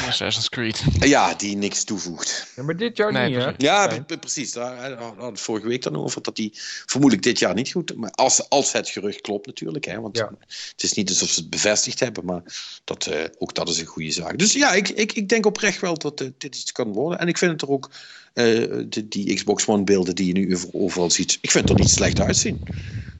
[0.07, 0.83] Assassin's Creed.
[0.99, 2.47] Ja, die niks toevoegt.
[2.55, 3.51] Ja, maar dit jaar Nee, niet, hè?
[3.57, 4.51] Ja, pre- precies.
[4.51, 6.21] Daar hadden we vorige week dan over.
[6.21, 6.51] Dat die
[6.85, 7.95] vermoedelijk dit jaar niet goed.
[7.95, 9.85] Maar als, als het gerucht klopt natuurlijk.
[9.85, 10.31] Hè, want Ja.
[10.71, 12.25] het is niet alsof ze het bevestigd hebben.
[12.25, 12.41] Maar
[12.83, 14.37] dat, eh, ook dat is een goede zaak.
[14.37, 17.19] Dus ja, ik, ik, ik denk oprecht wel dat eh, dit iets kan worden.
[17.19, 17.89] En ik vind het er ook.
[18.33, 21.37] eh, die, die Xbox One beelden die je nu over- overal ziet.
[21.41, 22.63] Ik vind het er niet slecht uitzien.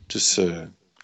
[0.08, 0.40] Dus.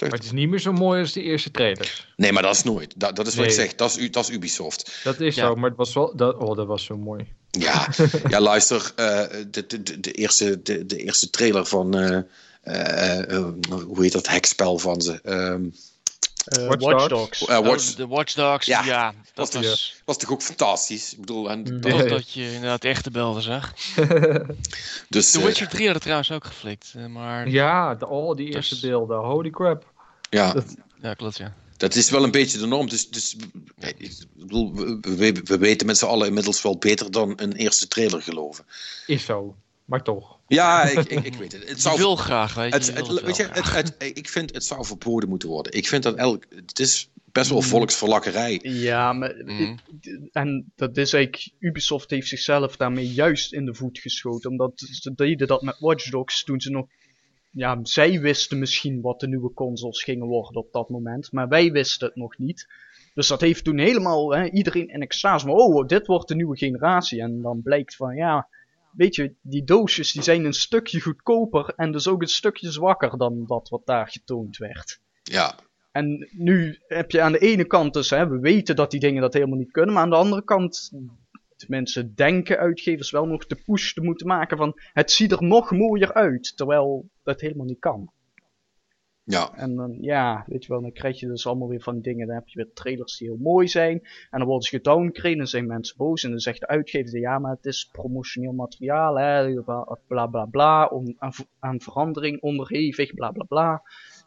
[0.09, 2.07] Maar het is niet meer zo mooi als de eerste trailers.
[2.15, 2.93] nee, maar dat is nooit.
[2.95, 3.75] Dat, dat is wat ik zeg.
[3.75, 4.99] Dat is, dat is Ubisoft.
[5.03, 5.45] Dat is Ja.
[5.47, 6.15] zo, maar het was wel...
[6.15, 7.25] Dat, oh, dat was zo mooi.
[7.51, 7.87] Ja,
[8.29, 12.17] ja luister, eh, de, de, de, de eerste, de, de eerste trailer van, eh,
[13.37, 13.47] eh,
[13.85, 15.19] hoe heet dat hekspel van ze?
[15.23, 15.63] Ehm,
[16.43, 17.39] Eh, Watch Watch, Dogs.
[17.39, 17.45] Dogs.
[17.51, 19.13] eh, Oh, Watch- de Watch Dogs, Ja, ja.
[19.33, 20.01] dat was was...
[20.05, 21.13] was toch ook fantastisch?
[21.13, 21.81] Ik bedoel, en Mm.
[21.81, 23.73] dat- dat je inderdaad echte beelden zag.
[25.09, 26.93] dus, The eh, Witcher 3 had het trouwens ook geflikt.
[27.09, 29.17] Maar Ja, de, oh, die eerste Dus- beelden.
[29.17, 29.91] Holy crap.
[30.33, 31.55] Ja, dat- ja, klopt ja.
[31.77, 32.89] dat is wel een beetje de norm.
[32.89, 33.35] Dus, dus
[33.75, 37.53] nee, ik bedoel, we, we, we weten met z'n allen inmiddels wel beter dan een
[37.53, 38.65] eerste trailer geloven.
[39.07, 39.55] Is zo.
[39.85, 40.39] Maar toch.
[40.47, 41.61] Ja, ik, ik, ik weet het.
[41.61, 42.73] Het Je zou wil graag, weet je.
[42.73, 45.71] Het, je het, weet je, het, het- ik vind het zou verboden moeten worden.
[45.73, 46.45] Ik vind dat elk.
[46.55, 47.65] Het is best wel Mm.
[47.65, 48.59] volksverlakkerij.
[48.63, 49.75] Ja, maar, Mhm.
[50.31, 54.49] en dat is eigenlijk, Ubisoft heeft zichzelf daarmee juist in de voet geschoten.
[54.49, 56.85] Omdat ze deden dat met Watch Dogs toen ze nog,
[57.53, 61.31] ja, zij wisten misschien wat de nieuwe consoles gingen worden op dat moment.
[61.31, 62.67] Maar wij wisten het nog niet.
[63.13, 66.57] Dus dat heeft toen helemaal hè, iedereen in extase van, oh, dit wordt de nieuwe
[66.57, 67.21] generatie.
[67.21, 68.47] En dan blijkt van, ja,
[68.91, 73.17] weet je, die doosjes die zijn een stukje goedkoper en dus ook een stukje zwakker
[73.17, 74.99] dan dat wat daar getoond werd.
[75.23, 75.55] Ja,
[75.91, 79.21] En nu heb je aan de ene kant dus, hè, we weten dat die dingen
[79.21, 80.91] dat helemaal niet kunnen, maar aan de andere kant,
[81.57, 85.71] tenminste denken uitgevers wel nog de push te moeten maken van, het ziet er nog
[85.71, 88.11] mooier uit, terwijl dat helemaal niet kan.
[89.23, 89.53] ja.
[89.55, 92.27] En dan, ja, weet je wel, dan krijg je dus allemaal weer van die dingen,
[92.27, 93.99] dan heb je weer trailers die heel mooi zijn,
[94.29, 97.39] en dan worden ze gedowngraded en zijn mensen boos, en dan zegt de uitgever, ja,
[97.39, 99.61] maar het is promotioneel materiaal, hè,
[100.07, 103.81] bla bla bla, on- aan, aan verandering onderhevig, bla bla bla.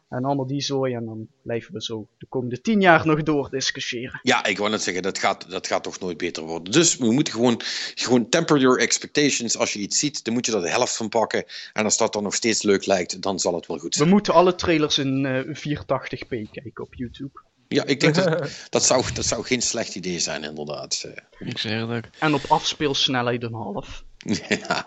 [0.08, 3.50] En allemaal die zooi, en dan blijven we zo de komende tien jaar nog door
[3.50, 4.20] discussiëren.
[4.22, 6.72] Ja, ik wou net zeggen, dat gaat, dat gaat toch nooit beter worden.
[6.72, 7.60] Dus we moeten gewoon,
[7.94, 9.56] gewoon temper your expectations.
[9.58, 11.44] Als je iets ziet, dan moet je er de helft van pakken.
[11.72, 14.08] En als dat dan nog steeds leuk lijkt, dan zal het wel goed We zijn.
[14.08, 17.44] moeten alle trailers in eh 480p kijken op YouTube.
[17.68, 21.04] Ja, ik denk dat dat zou, dat zou geen slecht idee zijn, inderdaad.
[21.38, 22.04] Eh, Ik zeg het ook.
[22.18, 24.04] En op afspeelsnelheid een half.
[24.48, 24.84] ja.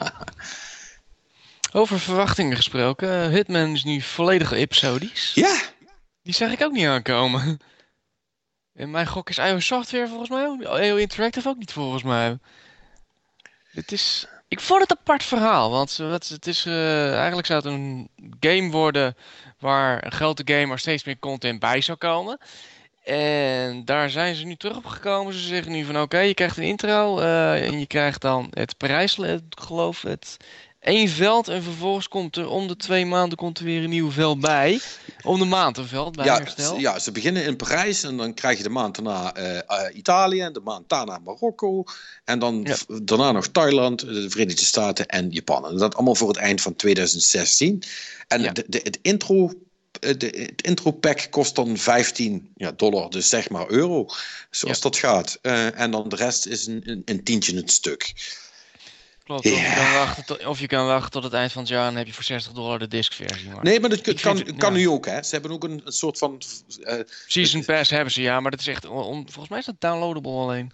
[1.71, 3.23] Over verwachtingen gesproken.
[3.23, 5.31] eh, Hitman is nu volledig episodisch.
[5.33, 5.61] ja,
[6.23, 7.59] Die zag ik ook niet aankomen.
[8.73, 10.61] En mijn gok is IO Software volgens mij ook.
[10.61, 12.37] IO Interactive ook niet volgens mij.
[13.71, 14.27] Het is...
[14.47, 18.09] Ik vond het een apart verhaal, want wat, het is, eh, eigenlijk zou het een
[18.39, 19.15] game worden
[19.59, 22.37] waar een grote game steeds meer content bij zou komen.
[23.03, 25.33] En daar zijn ze nu terug op gekomen.
[25.33, 28.77] Ze zeggen nu van oké, je krijgt een intro eh, en je krijgt dan het
[28.77, 30.37] Parijs, ik geloof het,
[30.89, 31.47] één veld.
[31.47, 34.79] En vervolgens komt er om de twee maanden komt er weer een nieuw veld bij.
[35.23, 36.75] Om de maand een veld bij ja, herstel.
[36.75, 39.95] ze- ja, ze beginnen in Parijs en dan krijg je de maand daarna eh, eh,
[39.95, 41.83] Italië en de maand daarna Marokko.
[42.25, 42.75] En dan Ja.
[43.03, 45.65] daarna nog Thailand, de Verenigde Staten en Japan.
[45.67, 47.83] En dat allemaal voor het eind van 2016.
[48.27, 48.51] En Ja.
[48.51, 49.53] de, de, het intro.
[49.99, 54.05] eh, De, het intro pack kost dan 15 ja, dollar, dus zeg maar euro,
[54.51, 54.83] zoals Ja.
[54.83, 55.37] dat gaat.
[55.75, 58.13] En dan de rest is een, een, een tientje het stuk.
[59.29, 61.71] Klopt, of, je kan wachten tot, of je kan wachten tot het eind van het
[61.71, 63.49] jaar en heb je voor 60 dollar de discversie.
[63.49, 63.63] Maar.
[63.63, 64.77] Nee, maar dat kan, het- kan ja.
[64.79, 65.23] nu ook, hè?
[65.23, 66.41] Ze hebben ook een, een soort van.
[66.83, 69.75] eh, Season Pass hebben ze, ja, maar dat is echt, on- volgens mij is dat
[69.79, 70.71] downloadable alleen.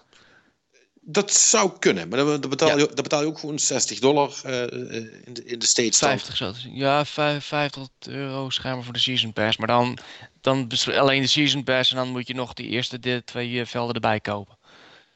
[1.02, 2.76] dat zou kunnen, maar dan, betaal, Ja.
[2.78, 6.00] je, dan betaal je ook gewoon 60 dollar eh, eh, in, de, in de States.
[6.00, 6.10] dan.
[6.10, 6.54] 50 zo.
[6.74, 9.98] Ja, vijf- 50 euro schijnbaar voor de Season Pass, maar dan,
[10.42, 13.96] dan alleen de Season Pass en dan moet je nog die eerste de, twee velden
[13.96, 14.58] erbij kopen.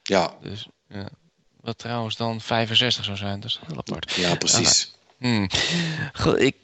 [0.04, 1.10] Ja, Dus, ja.
[1.60, 4.12] Wat trouwens dan 65 zou zijn, dus heel apart.
[4.12, 4.96] ja, precies.
[5.18, 5.50] Hmm.
[6.14, 6.56] Goed, ik...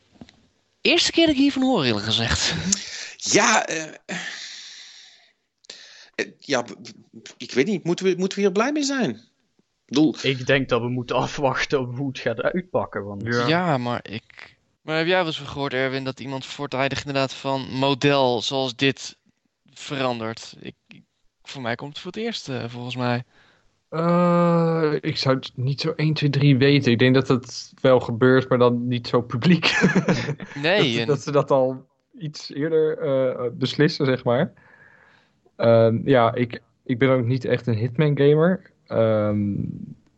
[0.82, 2.54] Eerste keer dat ik hiervan hoor, eerlijk gezegd.
[3.16, 3.84] Ja, eh,
[6.16, 6.66] eh, ja,
[7.38, 7.84] ik weet niet.
[7.84, 9.10] Moeten we, moeten we hier blij mee zijn?
[9.10, 9.22] Ik
[9.86, 13.06] bedoel, Ik denk dat we moeten afwachten op hoe het gaat uitpakken.
[13.06, 13.48] Want Ja.
[13.48, 14.58] Ja, maar ik.
[14.82, 19.18] Maar heb jij wel eens gehoord, Erwin, dat iemand voortijdig inderdaad van model zoals dit
[19.74, 20.54] verandert?
[20.60, 21.04] Ik, ik-
[21.44, 23.24] voor mij komt het voor het eerst, eh, volgens mij.
[23.92, 26.92] Uh, ik zou het niet zo 1, 2, 3 weten.
[26.92, 29.66] Ik denk dat het wel gebeurt, maar dan niet zo publiek.
[30.62, 31.06] Nee.
[31.06, 31.86] dat ze dat al
[32.20, 34.54] iets eerder eh, beslissen, zeg maar.
[35.56, 38.72] Ehm, ja, ik, ik ben ook niet echt een Hitman gamer.
[38.88, 39.54] Ehm,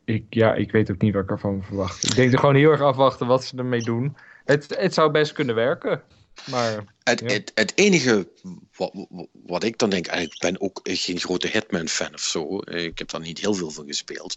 [0.03, 2.05] ik, ja, ik weet ook niet wat ik ervan verwacht.
[2.05, 4.15] Ik denk er gewoon heel erg afwachten wat ze ermee doen.
[4.45, 6.01] Het, het zou best kunnen werken.
[6.45, 7.27] Maar Het, Ja.
[7.27, 8.27] het, het enige
[8.75, 8.93] wat,
[9.31, 13.09] wat ik dan denk, en ik ben ook geen grote Hitman-fan of zo, ik heb
[13.09, 14.35] daar niet heel veel van gespeeld,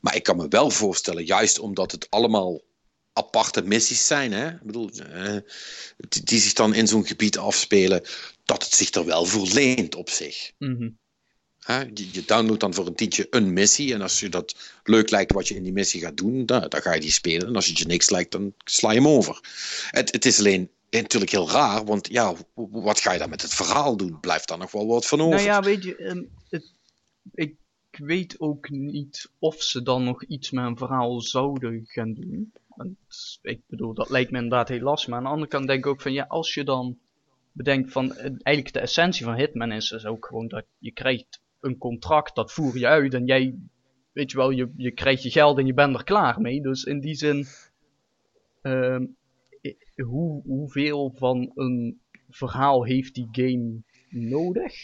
[0.00, 2.60] maar ik kan me wel voorstellen, juist omdat het allemaal
[3.12, 4.48] aparte missies zijn, hè?
[4.50, 5.36] Ik bedoel, eh,
[5.96, 8.02] die, die zich dan in zo'n gebied afspelen,
[8.44, 10.52] dat het zich er wel voor leent op zich.
[10.58, 10.88] Mhm.
[11.94, 13.94] Je downloadt dan voor een tientje een missie.
[13.94, 14.54] En als je dat
[14.84, 17.46] leuk lijkt wat je in die missie gaat doen, dan, dan ga je die spelen.
[17.46, 19.40] En als het je niks lijkt, dan sla je hem over.
[19.90, 20.70] Het, het is alleen
[21.00, 24.20] natuurlijk heel raar, want ja, wat ga je dan met het verhaal doen?
[24.20, 25.34] Blijft daar nog wel wat van over?
[25.34, 26.72] Nou ja, weet je, ehm, het,
[27.34, 27.56] ik
[27.90, 32.52] weet ook niet of ze dan nog iets met een verhaal zouden gaan doen.
[32.68, 32.96] Want
[33.42, 35.08] ik bedoel, dat lijkt me inderdaad heel lastig.
[35.08, 36.98] Maar aan de andere kant denk ik ook van, ja, als je dan
[37.52, 41.40] bedenkt van, eh, eigenlijk de essentie van Hitman is dus ook gewoon dat je krijgt
[41.60, 43.54] een contract, dat voer je uit en jij,
[44.12, 46.62] weet je wel, je, je krijgt je geld en je bent er klaar mee.
[46.62, 47.46] Dus in die zin,
[48.66, 49.14] i-
[49.96, 54.74] hoe, hoeveel van een verhaal heeft die game nodig?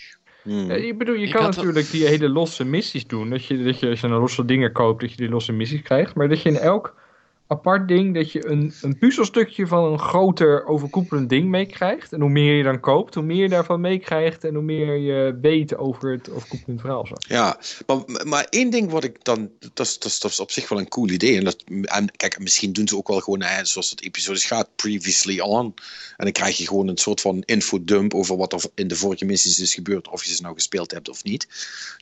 [0.42, 0.66] Hmm.
[0.66, 3.30] Ja, ik bedoel, je Ik kan natuurlijk die hele losse missies doen.
[3.30, 5.82] Dat je, dat je als je een losse dingen koopt, dat je die losse missies
[5.82, 6.14] krijgt.
[6.14, 7.00] Maar dat je in elk
[7.48, 12.12] apart ding, dat je een, een puzzelstukje van een groter overkoepelend ding meekrijgt.
[12.12, 14.44] En hoe meer je dan koopt, hoe meer je daarvan meekrijgt.
[14.44, 17.06] En hoe meer je weet over het overkoepelend verhaal.
[17.06, 17.14] Zo.
[17.18, 19.50] Ja, maar, maar één ding wat ik dan.
[19.74, 21.36] Dat is, op zich wel een cool idee.
[21.36, 25.40] En, dat, en kijk, misschien doen ze ook wel gewoon, zoals het episode gaat, previously
[25.40, 25.74] on.
[26.16, 29.24] En dan krijg je gewoon een soort van infodump over wat er in de vorige
[29.24, 30.08] missies is gebeurd.
[30.08, 31.48] Of je ze nou gespeeld hebt of niet.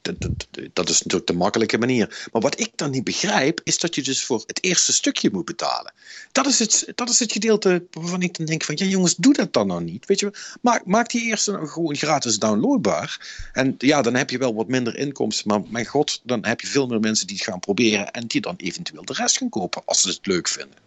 [0.03, 2.29] Dat, dat, dat is natuurlijk de makkelijke manier.
[2.33, 5.45] Maar wat ik dan niet begrijp, is dat je dus voor het eerste stukje moet
[5.45, 5.93] betalen.
[6.33, 9.35] Dat is het, dat is het gedeelte waarvan ik dan denk van, ja jongens, doe
[9.35, 10.07] dat dan nou niet.
[10.07, 10.31] Weet je,
[10.61, 13.39] maak, maak die eerste nou gewoon gratis downloadbaar.
[13.53, 15.49] En ja, dan heb je wel wat minder inkomsten.
[15.49, 18.11] Maar mijn god, dan heb je veel meer mensen die het gaan proberen.
[18.11, 20.79] En die dan eventueel de rest gaan kopen als ze het leuk vinden.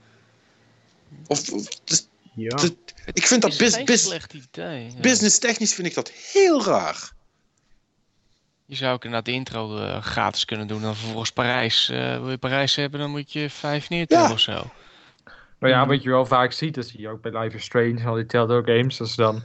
[1.28, 2.56] Of, of- dus- Ja.
[2.56, 2.72] dus-
[3.14, 4.84] ik vind dat bus, geen bus, slecht idee.
[4.84, 5.00] ja.
[5.02, 7.18] business technisch vind ik dat heel raar.
[8.70, 10.82] Je zou ook inderdaad de intro eh, gratis kunnen doen.
[10.82, 11.90] Dan vervolgens Parijs.
[11.90, 14.32] eh, wil je Parijs hebben, dan moet je vijf neertellen Ja.
[14.34, 14.64] of zo.
[15.58, 18.00] Maar ja, wat je wel vaak ziet, dat zie je ook bij Life is Strange
[18.00, 18.98] en al die Telltale games.
[18.98, 19.44] Dat ze dan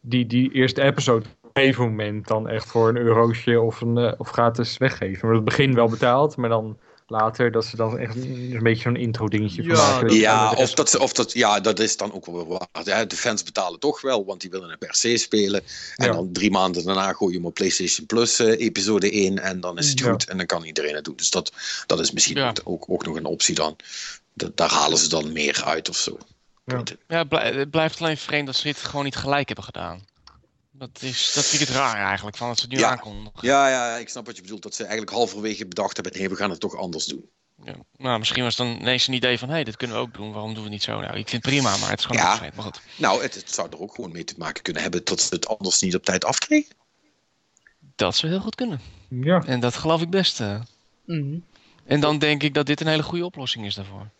[0.00, 3.98] die, die eerste episode op een gegeven moment dan echt voor een eurootje of, een,
[3.98, 5.26] eh, of gratis weggeven.
[5.26, 8.96] Maar het begin wel betaald, maar dan later dat ze dan echt een, beetje zo'n
[8.96, 10.14] intro dingetje van Ja, maken.
[10.14, 12.84] Ja, of dat, ze- of dat, ja, dat is dan ook wel waar.
[12.84, 15.62] Ja, de fans betalen toch wel, want die willen een per se spelen.
[15.96, 16.12] En Ja.
[16.12, 19.78] dan drie maanden daarna gooi je hem op PlayStation Plus eh, episode 1 en dan
[19.78, 20.10] is het Ja.
[20.10, 20.28] goed.
[20.28, 21.16] En dan kan iedereen het doen.
[21.16, 21.52] Dus dat,
[21.86, 22.54] dat is misschien Ja.
[22.64, 23.76] ook, ook, nog een optie dan.
[24.32, 26.18] Da- daar halen ze dan meer uit of zo.
[26.64, 26.76] Ja.
[26.76, 26.96] het.
[27.06, 30.04] Het het blijft alleen vreemd dat ze dit gewoon niet gelijk hebben gedaan.
[30.78, 32.90] Dat, is, dat vind ik het raar eigenlijk, van dat ze het nu Ja.
[32.90, 33.32] aankondigen.
[33.40, 34.62] Ja, ja, ik snap wat je bedoelt.
[34.62, 37.28] Dat ze eigenlijk halverwege bedacht hebben, nee, we gaan het toch anders doen.
[37.64, 37.74] Ja.
[37.96, 40.14] Nou, misschien was het dan ineens een idee van, hé, hey, dit kunnen we ook
[40.14, 40.32] doen.
[40.32, 41.00] Waarom doen we het niet zo?
[41.00, 42.40] Nou, ik vind het prima, maar het is gewoon Ja.
[42.54, 45.20] Maar goed, Nou, het, het zou er ook gewoon mee te maken kunnen hebben dat
[45.20, 46.74] ze het anders niet op tijd afkregen.
[47.96, 48.80] dat zou heel goed kunnen.
[49.08, 50.40] Ja, En dat geloof ik best.
[50.40, 50.60] eh.
[51.04, 51.38] Mhm.
[51.84, 54.10] En dan denk ik dat dit een hele goede oplossing is daarvoor.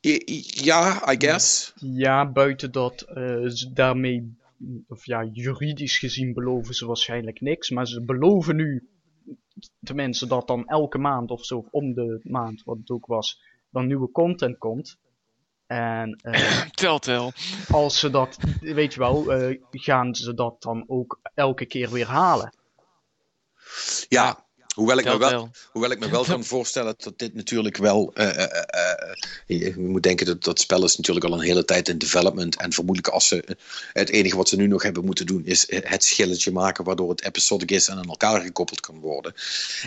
[0.00, 1.72] Ja, I guess.
[1.76, 3.14] Ja, buiten dat eh,
[3.46, 4.37] ze daarmee,
[4.88, 7.70] of ja, juridisch gezien beloven ze waarschijnlijk niks.
[7.70, 8.88] Maar ze beloven nu,
[9.82, 13.42] tenminste, dat dan elke maand of zo, of om de maand, wat het ook was,
[13.70, 14.98] dan nieuwe content komt.
[15.66, 17.32] En eh, Telltale.
[17.68, 22.06] als ze dat, weet je wel, eh, gaan ze dat dan ook elke keer weer
[22.06, 22.56] halen.
[24.08, 24.46] Ja,
[24.78, 28.10] hoewel ik, me wel, hoewel ik me wel kan voorstellen dat dit natuurlijk wel.
[28.14, 29.10] eh, eh, eh,
[29.46, 32.56] eh, je moet denken dat dat spel is natuurlijk al een hele tijd in development.
[32.56, 33.56] En vermoedelijk als ze.
[33.92, 37.24] Het enige wat ze nu nog hebben moeten doen is het schilletje maken waardoor het
[37.24, 39.34] episodic is en aan elkaar gekoppeld kan worden.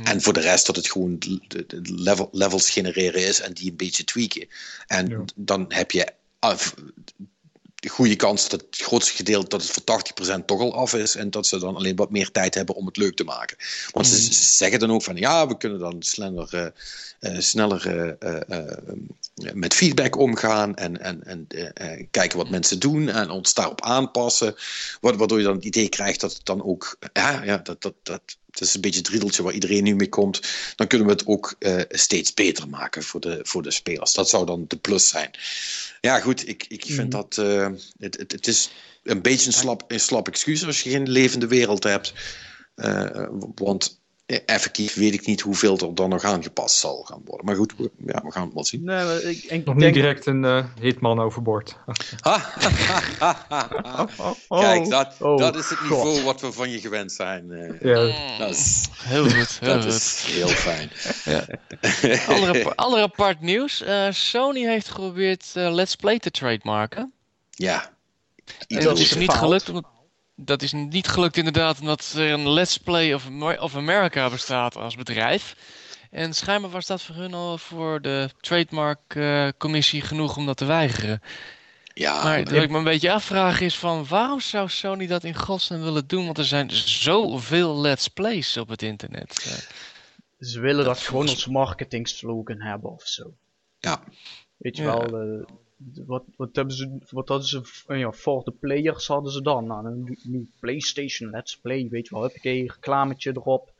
[0.04, 3.70] En voor de rest dat het gewoon de, de level, levels genereren is en die
[3.70, 4.48] een beetje tweaken.
[4.88, 5.24] En Ja.
[5.36, 6.08] dan heb je.
[6.40, 6.74] af-
[7.82, 11.16] de goede kans dat het grootste gedeelte dat het voor 80% toch al af is
[11.16, 13.58] en dat ze dan alleen wat meer tijd hebben om het leuk te maken.
[13.92, 16.74] Want ze, ze zeggen dan ook van ja, we kunnen dan sneller,
[17.20, 18.78] eh, sneller eh,
[19.54, 21.48] met feedback omgaan en, en, en
[22.12, 24.56] kijken wat mensen doen en ons daarop aanpassen.
[25.00, 27.94] Wa- Waardoor je dan het idee krijgt dat het dan ook, ja, ja dat, dat,
[28.04, 28.22] dat,
[28.52, 30.40] het is een beetje het riedeltje waar iedereen nu mee komt.
[30.76, 34.14] Dan kunnen we het ook eh, steeds beter maken voor de, voor de spelers.
[34.14, 35.32] Dat zou dan de plus zijn.
[36.02, 37.10] Ja, goed, ik, ik vind Mhm.
[37.10, 37.38] dat.
[37.38, 37.70] eh,
[38.00, 38.70] het, het, het is
[39.04, 42.14] een beetje een slap, een slap excuus als je geen levende wereld hebt.
[42.76, 44.01] Eh, want
[44.40, 47.46] effectief weet ik niet hoeveel er dan nog aangepast zal gaan worden.
[47.46, 48.84] Maar goed, we, ja, we gaan het wel zien.
[48.84, 49.78] Nee, ik, ik Nog denk...
[49.80, 51.76] niet direct een eh, hitman overboord.
[54.48, 55.90] Oh, Kijk, dat, oh, dat is het God.
[55.90, 57.52] niveau wat we van je gewend zijn.
[57.52, 57.82] eh.
[57.82, 59.94] Ja, dat is, Heel goed, heel dat goed.
[59.94, 60.90] is heel fijn.
[62.36, 63.82] Andere, andere apart nieuws.
[63.82, 67.12] Eh, Sony heeft geprobeerd eh, Let's Play te trademarken.
[67.52, 67.90] Ja.
[68.68, 69.70] En dat is niet gelukt.
[69.70, 69.86] Omdat,
[70.42, 74.96] dat is niet gelukt inderdaad omdat er een Let's Play of, of America bestaat als
[74.96, 75.56] bedrijf.
[76.12, 80.58] En schijnbaar was dat voor hun al voor de trademark eh, commissie genoeg om dat
[80.58, 81.22] te weigeren.
[81.94, 85.36] Ja, Maar wat ik me een beetje afvraag is van waarom zou Sony dat in
[85.36, 86.26] godsnaam willen doen?
[86.26, 89.62] Want er zijn zoveel Let's Plays op het internet.
[90.40, 93.34] Ze willen dat Dat gewoon als marketing slogan hebben of zo.
[93.80, 94.04] ja.
[94.58, 94.98] Weet je Ja.
[94.98, 95.48] wel, eh,
[96.06, 99.66] wat, wat hebben ze, wat hadden ze, eh, ja, voor de players hadden ze dan?
[99.68, 103.74] Nou, een nieuw PlayStation Let's Play, weet je wel, heb ik een reclametje erop.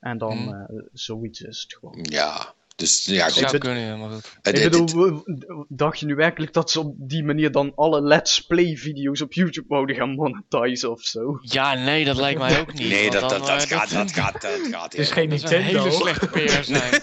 [0.00, 0.54] En dan Mhm.
[0.54, 1.98] eh, zoiets is het gewoon.
[2.02, 2.54] ja.
[2.76, 3.32] Dus ja, goed.
[3.34, 4.38] zou ben- kunnen, maar goed.
[4.42, 5.22] Ik bedoel,
[5.68, 9.32] dacht je nu werkelijk dat ze op die manier dan alle Let's Play video's op
[9.32, 11.38] YouTube wouden gaan monetizen of zo?
[11.40, 12.88] Ja, nee, dat lijkt mij ook niet.
[12.88, 14.92] nee, dat, dan, dat, dat, eh, gaat, dat gaat, dat gaat.
[14.92, 17.02] Het is geen dat zou een hele slechte PR zijn.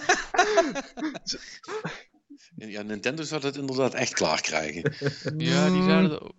[2.70, 4.82] Ja, Nintendo zou dat inderdaad echt klaar krijgen.
[5.36, 6.32] Ja, die zouden dat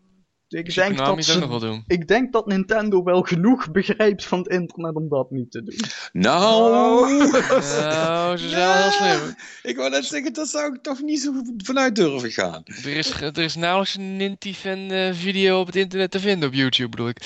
[0.48, 1.84] Ik denk, dat zou ook nog ze, wel doen.
[1.88, 5.80] ik denk dat Nintendo wel genoeg begrijpt van het internet om dat niet te doen.
[6.12, 7.18] Nou,
[7.82, 9.36] Nou, ze zijn wel heel slim.
[9.64, 12.62] ik wou net zeggen, daar zou ik toch niet zo vanuit durven gaan.
[12.66, 16.56] Er is, er is nauwelijks een Ninty-fan eh, video op het internet te vinden, op
[16.56, 17.18] YouTube bedoel ik.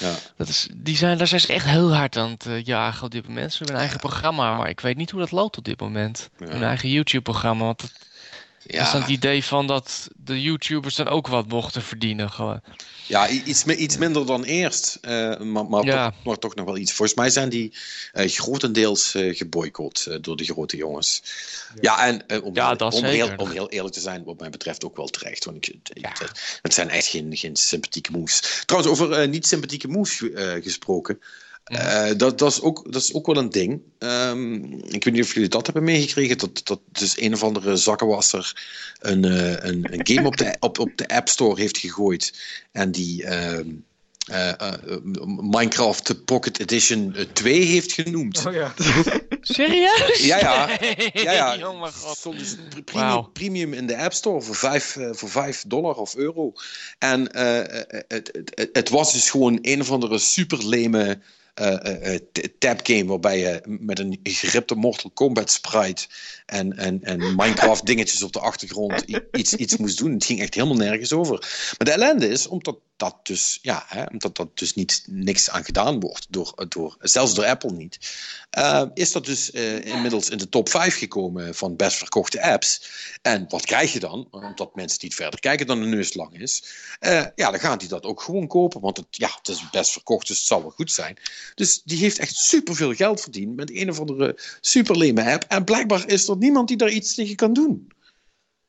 [0.00, 0.14] Ja.
[0.36, 3.10] Dat is, die zijn, daar zijn ze echt heel hard aan het eh, jagen op
[3.10, 3.50] dit moment.
[3.50, 6.30] Ze hebben een eigen programma, maar ik weet niet hoe dat loopt op dit moment.
[6.38, 6.46] Ja.
[6.46, 7.92] Hun eigen YouTube-programma, want
[8.66, 12.30] het is dan het Ja, idee van dat de YouTubers dan ook wat mochten verdienen.
[12.30, 12.60] Gewoon.
[13.06, 16.10] ja iets, iets minder dan eerst, eh, maar, maar, Ja.
[16.10, 16.92] toch, maar toch nog wel iets.
[16.92, 17.72] Volgens mij zijn die
[18.12, 21.22] eh, grotendeels eh geboycott door de grote jongens.
[21.80, 24.50] Ja, en om, Ja, heel, dat om, heel, om heel eerlijk te zijn, wat mij
[24.50, 25.44] betreft ook wel terecht.
[25.44, 28.62] Want ik, het, het zijn echt geen, geen sympathieke moves.
[28.66, 31.20] Trouwens, over eh, niet sympathieke moves eh, gesproken.
[31.64, 33.80] Eh, dat, dat, is ook, dat is ook wel een ding.
[33.98, 36.38] Ehm, ik weet niet of jullie dat hebben meegekregen.
[36.38, 38.66] Dat, dat dus een of andere zakkenwasser
[39.00, 42.32] een, eh, een, een game op de, op, op de App Store heeft gegooid.
[42.72, 43.68] En die ehm,
[44.24, 44.72] eh, eh,
[45.24, 48.46] Minecraft Pocket Edition eh, 2 heeft genoemd.
[48.46, 48.74] Oh ja.
[49.40, 50.18] Serieus?
[50.26, 50.78] Ja, ja.
[51.12, 51.68] Ja, ja.
[51.68, 52.16] Oh mijn god.
[52.16, 56.14] Stond dus pre- premium, premium in de App Store voor 5, voor 5 dollar of
[56.16, 56.52] euro.
[56.98, 61.18] En eh, het, het, het, het was dus gewoon een of andere super leme
[62.58, 66.06] tab game waarbij je met een geripte Mortal Kombat sprite
[66.46, 70.12] en, en, en Minecraft dingetjes op de achtergrond iets, iets moest doen.
[70.12, 71.38] Het ging echt helemaal nergens over.
[71.78, 75.64] Maar de ellende is, omdat dat dus, ja, hè, omdat dat dus niet, niks aan
[75.64, 77.98] gedaan wordt, door, door, zelfs door Apple niet,
[78.50, 82.88] eh, is dat dus eh, inmiddels in de top 5 gekomen van best verkochte apps.
[83.22, 84.28] En wat krijg je dan?
[84.30, 86.64] Omdat mensen niet verder kijken dan een neus lang is.
[86.98, 89.92] Eh, ja, dan gaan die dat ook gewoon kopen, want het, ja, het is best
[89.92, 91.16] verkocht, dus het zal wel goed zijn.
[91.54, 95.44] Dus die heeft echt superveel geld verdiend met een of andere superleme app.
[95.48, 97.92] En blijkbaar is er niemand die daar iets tegen kan doen.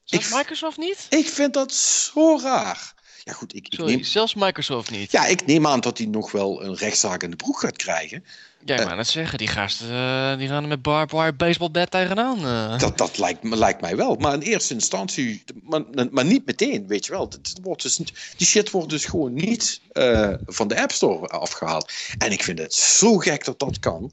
[0.03, 1.05] Zelfs Ik- Microsoft niet?
[1.09, 2.94] Ik vind dat zo raar.
[3.25, 5.11] Ja, goed, ik, ik Sorry, neem, zelfs Microsoft niet.
[5.11, 8.25] ja, ik neem aan dat hij nog wel een rechtszaak in de broek gaat krijgen.
[8.65, 11.71] Ja, ik wou net zeggen, die gasten eh, die gaan er met barbed wire baseball
[11.71, 12.37] bat tegenaan.
[12.45, 12.79] eh.
[12.79, 14.15] Dat, dat lijkt, lijkt mij wel.
[14.15, 15.81] Maar in eerste instantie, maar,
[16.11, 17.27] maar niet meteen, weet je wel.
[17.29, 17.95] Het wordt dus,
[18.37, 21.91] die shit wordt dus gewoon niet eh, van de App Store afgehaald.
[22.17, 24.11] En ik vind het zo gek dat dat kan.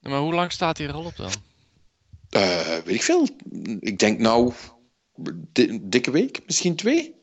[0.00, 1.32] Maar hoe lang staat die er al op dan?
[2.84, 3.28] Weet ik veel.
[3.80, 4.52] Ik denk nou,
[5.52, 7.14] di- dikke week, misschien twee.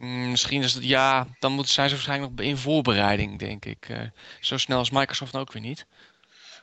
[0.00, 3.88] Mm, misschien is het, ja, dan moeten zijn ze waarschijnlijk nog in voorbereiding, denk ik.
[3.88, 4.02] Eh,
[4.40, 5.86] zo snel als Microsoft nou ook weer niet.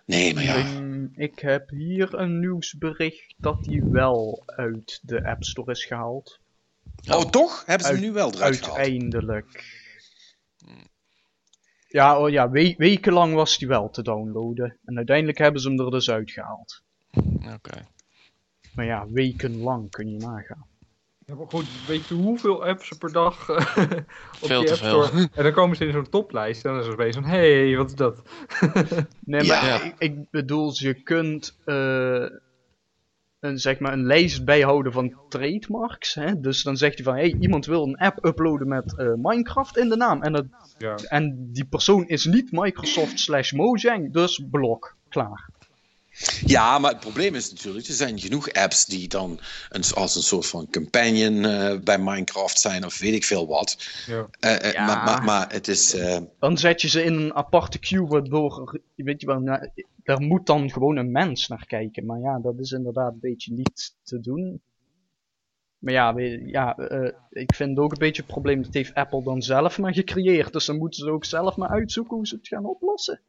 [0.05, 0.55] Nee, maar ja.
[0.55, 6.39] Ik, ik heb hier een nieuwsbericht dat die wel uit de App Store is gehaald.
[7.07, 7.63] Oh, toch?
[7.65, 8.77] Hebben ze hem nu wel eruit gehaald?
[8.77, 9.65] Uiteindelijk.
[11.87, 14.77] Ja, oh ja we- wekenlang was die wel te downloaden.
[14.85, 16.81] En uiteindelijk hebben ze hem er dus uitgehaald.
[17.53, 17.87] Oké.
[18.73, 20.66] Maar ja, wekenlang kun je nagaan.
[21.29, 23.55] Ja, maar goed, weet je hoeveel apps er per dag eh,
[24.41, 25.03] op Veel die te App veel.
[25.03, 25.29] Store?
[25.33, 27.77] En dan komen ze in zo'n toplijst en dan is er opeens van, hé, hey,
[27.77, 28.21] wat is dat?
[29.25, 29.61] Nee, Ja.
[29.61, 32.25] maar ik, ik bedoel, je kunt eh,
[33.39, 36.13] een, zeg maar, een lijst bijhouden van trademarks.
[36.13, 36.39] Hè?
[36.39, 39.89] Dus dan zegt hij van, hey, iemand wil een app uploaden met eh, Minecraft in
[39.89, 40.21] de naam.
[40.23, 40.47] En, het,
[40.77, 40.95] Ja.
[40.95, 44.95] en die persoon is niet Microsoft slash Mojang, dus blok.
[45.09, 45.49] Klaar.
[46.45, 49.39] Ja, maar het probleem is natuurlijk, er zijn genoeg apps die dan
[49.69, 53.77] een, als een soort van companion uh, bij Minecraft zijn of weet ik veel wat.
[54.07, 54.27] Ja.
[54.39, 54.85] Uh, uh, Ja.
[54.85, 55.93] maar, maar, maar het is.
[55.93, 59.69] eh, Dan zet je ze in een aparte queue waardoor, weet je wel, nou,
[60.03, 62.05] daar moet dan gewoon een mens naar kijken.
[62.05, 64.61] Maar ja, dat is inderdaad een beetje niet te doen.
[65.77, 69.23] Maar ja, we- ja eh, ik vind ook een beetje het probleem, dat heeft Apple
[69.23, 70.53] dan zelf maar gecreëerd.
[70.53, 73.19] Dus dan moeten ze ook zelf maar uitzoeken hoe ze het gaan oplossen.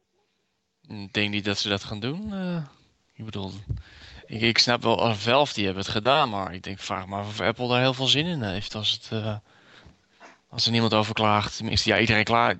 [0.87, 2.33] Ik denk niet dat ze dat gaan doen.
[2.33, 2.63] eh.
[3.19, 3.51] Ik bedoel,
[4.27, 7.41] ik, ik snap wel, Valve die hebben het gedaan, maar ik denk, vraag maar of
[7.41, 9.07] Apple daar heel veel zin in heeft als het...
[9.11, 9.35] eh,
[10.49, 12.57] als er niemand over klaagt, tenminste, ja, iedereen klaagt.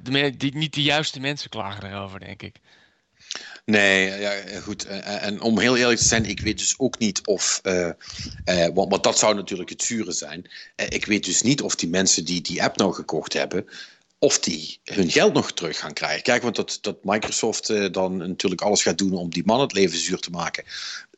[0.54, 2.56] Niet de juiste mensen klagen erover, denk ik.
[3.66, 4.86] Nee, ja, goed.
[4.86, 7.60] En om heel eerlijk te zijn, ik weet dus ook niet of.
[7.64, 7.90] eh,
[8.44, 10.50] eh, want, dat zou natuurlijk het zure zijn.
[10.76, 13.70] Ik weet dus niet of die mensen die die app nou gekocht hebben.
[14.20, 16.24] Of die hun geld nog terug gaan krijgen.
[16.24, 19.74] Kijk, want dat, dat Microsoft eh, dan natuurlijk alles gaat doen om die man het
[19.74, 20.64] leven zuur te maken.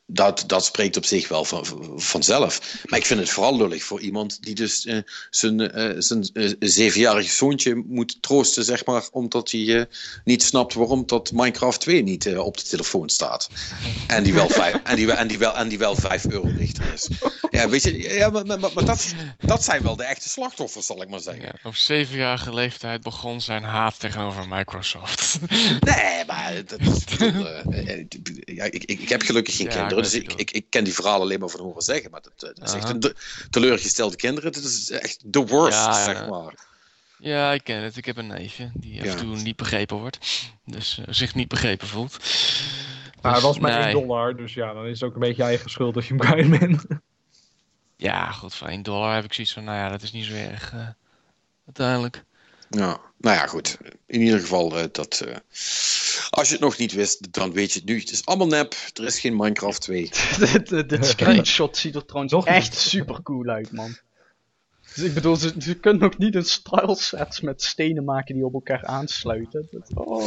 [0.06, 2.60] Dat, dat spreekt op zich wel van, van- vanzelf.
[2.84, 4.98] Maar ik vind het vooral lullig voor iemand die dus eh,
[5.30, 9.86] zijn, eh, zijn eh, zevenjarig zoontje moet troosten, zeg maar, omdat hij
[10.24, 13.48] niet snapt waarom dat Minecraft 2 niet op de telefoon staat.
[14.06, 16.46] En die wel vijf, en die, wel- en die wel, en die wel 5 euro
[16.56, 17.08] lichter is.
[17.50, 19.06] Ja, weet je, ja, maar, maar, maar dat,
[19.38, 21.42] dat zijn wel de echte slachtoffers, zal ik maar zeggen.
[21.42, 25.38] Ja, op zevenjarige leeftijd begon zijn haat tegenover Microsoft.
[25.80, 27.04] Nee, maar dat is,
[28.44, 30.94] ja, ik, ik, ik heb gelukkig geen Ja, kinderen, dus ik, ik, ik ken die
[30.94, 32.10] verhalen alleen maar van horen zeggen.
[32.10, 33.14] Maar dat, eh, dat is echt een te-
[33.50, 34.52] teleurgestelde kinderen.
[34.52, 36.04] Dat is echt the worst, Ja, ja.
[36.04, 36.54] zeg maar.
[37.18, 37.96] ja, ik ken het.
[37.96, 39.12] Ik heb een neefje die af Ja.
[39.12, 40.18] en toe niet begrepen wordt.
[40.64, 42.16] Dus eh, zich niet begrepen voelt.
[43.22, 43.94] Maar het Dus, was maar nee.
[43.94, 46.14] 1 dollar, dus ja, dan is het ook een beetje je eigen schuld als je
[46.14, 46.84] hem kwijt bent.
[47.96, 50.32] Ja, goed, voor 1 dollar heb ik zoiets van, nou ja, dat is niet zo
[50.34, 50.72] erg.
[50.72, 50.88] eh,
[51.66, 52.24] uiteindelijk.
[52.76, 53.78] Ja, nou ja, goed.
[54.06, 55.36] In ieder geval, eh, dat, eh,
[56.30, 57.98] als je het nog niet wist, dan weet je het nu.
[57.98, 58.74] Het is allemaal nep.
[58.94, 60.10] Er is geen Minecraft 2.
[60.86, 63.96] dit, screenshot ziet er trouwens echt super cool uit, man.
[64.94, 68.44] Dus ik bedoel, ze, ze kunnen nog niet een style set met stenen maken die
[68.44, 69.68] op elkaar aansluiten.
[69.70, 70.24] Dat, oh,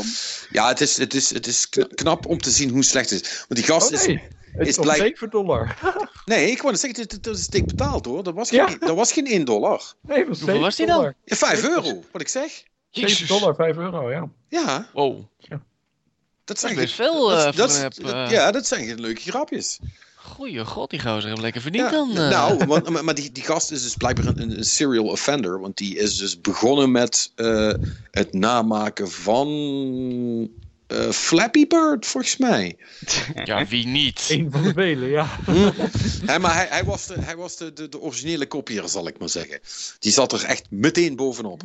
[0.51, 3.21] Ja, het is, het, is, het is kna- knap om te zien hoe slecht het
[3.21, 3.37] is.
[3.47, 4.05] Want die gast Oh is...
[4.05, 5.77] het is is blijk- 7 dollar.
[6.25, 8.23] Nee, ik wou net zeggen, dit is dik betaald hoor.
[8.23, 8.75] Dat was geen, Ja.
[8.79, 9.81] dat was geen 1 dollar.
[10.01, 10.95] Nee, het was Hoeveel 7 was die dan?
[10.95, 11.15] dollar.
[11.23, 12.51] Ja, 5 euro, wat ik zeg.
[12.51, 13.27] 7 Jezus.
[13.27, 14.29] dollar, 5 euro, ja.
[14.49, 15.59] Ja, Wow, dat
[16.43, 18.31] dat zijn is best geen- veel eh, dat, dat, dat- eh.
[18.31, 19.79] ja, dat zijn geen leuke grapjes.
[20.35, 22.09] Goeie god, die gozer heeft lekker verdiend Ja, dan.
[22.09, 22.29] eh.
[22.29, 25.59] Nou, want, maar, maar die, die gast is dus blijkbaar een, een serial offender.
[25.59, 27.73] Want die is dus begonnen met eh,
[28.11, 29.47] het namaken van
[30.87, 32.77] eh, Flappy Bird, volgens mij.
[33.45, 34.25] Ja, wie niet?
[34.29, 35.27] Eén van de vele, ja.
[36.25, 39.19] Hè, maar hij, hij was, de, hij was de, de, de originele kopieer, zal ik
[39.19, 39.59] maar zeggen.
[39.99, 41.61] Die zat er echt meteen bovenop.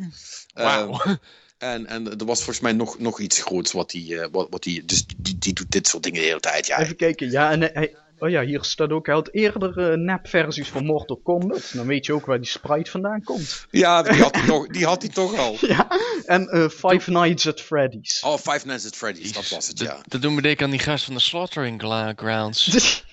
[0.53, 1.01] Wauw.
[1.03, 1.13] Eh,
[1.57, 4.63] en, en er was volgens mij nog, nog iets groots wat die, eh, wat, wat
[4.63, 6.67] die dus die, die doet dit soort dingen de hele tijd.
[6.67, 9.97] Ja, Even kijken, ja, en hij, oh ja, hier staat ook, hij had eerder eh,
[9.97, 11.71] nep-versies van Mortal Kombat.
[11.73, 13.67] Dan weet je ook waar die sprite vandaan komt.
[13.71, 15.55] ja die, had hij toch, die had hij toch al.
[15.67, 15.87] Ja,
[16.25, 18.23] en eh, Five Nights at Freddy's.
[18.23, 19.97] Oh, Five Nights at Freddy's, dat was het, dat- ja.
[20.07, 21.81] Dat doen we denken aan die gast van de Slaughtering
[22.15, 22.65] Grounds.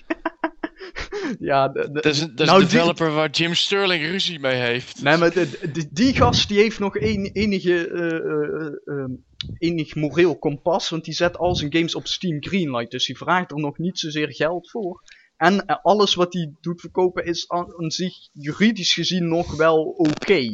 [1.39, 4.55] ja, de, de- Dat is, een- dat nou, die- developer waar Jim Sterling ruzie mee
[4.61, 5.01] heeft.
[5.01, 9.09] Nee, maar de- de- die gast die heeft nog een, enige, eh, eh, eh,
[9.57, 13.51] enig moreel kompas, want die zet al zijn games op Steam Greenlight, dus die vraagt
[13.51, 15.03] er nog niet zozeer geld voor.
[15.37, 19.83] En eh, alles wat hij doet verkopen is aan, aan zich juridisch gezien nog wel
[19.83, 20.53] oké.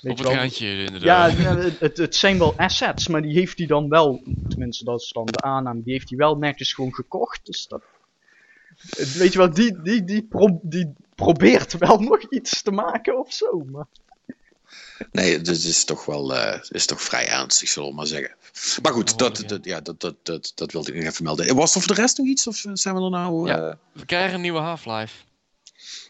[0.00, 1.32] Weet Op je het randje, inderdaad.
[1.36, 5.00] Ja, het, het, het zijn wel assets, maar die heeft hij dan wel, tenminste dat
[5.00, 7.46] is dan de aanname, die heeft hij wel netjes gewoon gekocht.
[7.46, 7.82] Dus dat,
[9.18, 13.32] weet je wel, die, die, die, pro- die probeert wel nog iets te maken of
[13.32, 13.64] zo.
[13.64, 13.86] Maar
[15.12, 18.34] Nee, dit is toch wel eh, is toch vrij ernstig, zullen we maar zeggen.
[18.82, 19.46] Maar goed, Oh, dat, ja.
[19.46, 21.56] dat, ja, dat, dat, dat, dat wilde ik nog even melden.
[21.56, 22.46] Was er voor de rest nog iets?
[22.46, 23.48] Of zijn we er nou...
[23.48, 23.68] Ja.
[23.68, 25.14] eh, We krijgen een nieuwe Half-Life.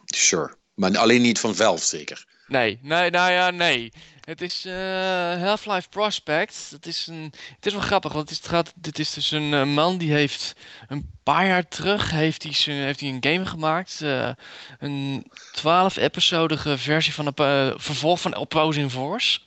[0.04, 0.54] sure.
[0.74, 2.26] Maar alleen niet van Valve, zeker.
[2.46, 3.92] Nee, nee, nou ja, nee.
[4.26, 6.68] Het is eh, Half-Life Prospect.
[6.70, 9.30] Het is, een, het is wel grappig, want het, is, het gaat, dit is dus
[9.30, 10.52] een eh, man die heeft
[10.88, 14.00] een paar jaar terug heeft hij, zijn- heeft hij een game gemaakt.
[14.02, 14.28] eh,
[14.78, 15.26] een
[15.58, 19.38] 12-episodige versie van een vervolg van Opposing Force.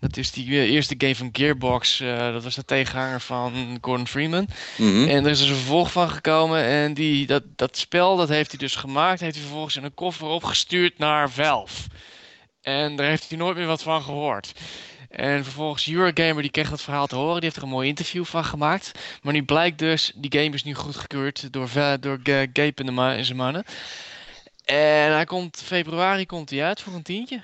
[0.00, 1.98] Dat is die eerste game van Gearbox.
[1.98, 4.48] dat was de tegenhanger van Gordon Freeman.
[4.76, 5.08] Mhm.
[5.08, 6.64] En er is dus een vervolg van gekomen.
[6.64, 9.20] En die, dat, dat spel dat heeft hij dus gemaakt.
[9.20, 11.82] Heeft hij vervolgens in een koffer opgestuurd naar Valve.
[12.64, 14.52] En daar heeft hij nooit meer wat van gehoord.
[15.10, 17.34] En vervolgens Eurogamer die kreeg dat verhaal te horen.
[17.34, 18.92] Die heeft er een mooi interview van gemaakt.
[19.22, 22.86] Maar nu blijkt dus, die game is nu goedgekeurd door, Va- door Ga- Gabe en,
[22.86, 23.64] de ma- en zijn mannen.
[24.64, 27.42] En hij komt, februari komt hij uit voor een tientje.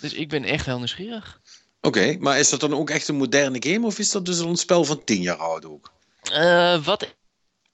[0.00, 1.40] Dus ik ben echt heel nieuwsgierig.
[1.80, 3.86] Oké, maar is dat dan ook echt een moderne game?
[3.86, 5.92] Of is dat dus een spel van 10 jaar oud ook?
[6.32, 7.14] Eh, wat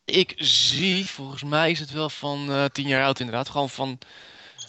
[0.05, 3.49] ik zie, volgens mij is het wel van eh 10 jaar oud inderdaad.
[3.49, 3.99] Gewoon van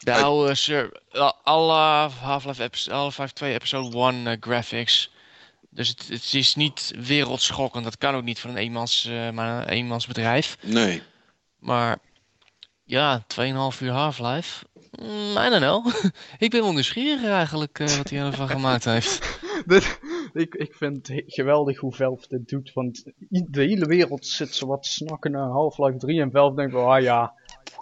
[0.03, 5.11] de oude Sir, eh, alle Half-Life episode, Half-Life 2 episode 1 eh, graphics.
[5.69, 7.83] Dus het, het is niet wereldschokkend.
[7.83, 10.57] Dat kan ook niet van een eenmans, eh, maar een eenmansbedrijf.
[10.61, 11.01] Nee.
[11.59, 11.97] Maar
[12.83, 14.65] ja, 2,5 uur Half-Life.
[15.01, 15.87] Mm, I don't know.
[16.45, 19.39] ik ben wel nieuwsgierig eigenlijk eh, wat hij ervan gemaakt heeft.
[19.65, 19.99] Dit-
[20.33, 24.67] ik, ik vind het geweldig hoe Valve dit doet, want de hele wereld zit zo
[24.67, 27.33] wat snakken naar Half-Life 3 en Valve denkt, ah ja,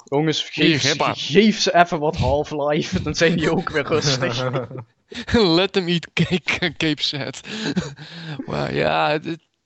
[0.10, 4.44] jongens, geef, geef ze even wat Half-Life, dan zijn die ook weer rustig.
[5.58, 7.42] Let them eat cake, Cape Set.
[8.48, 9.12] maar ja,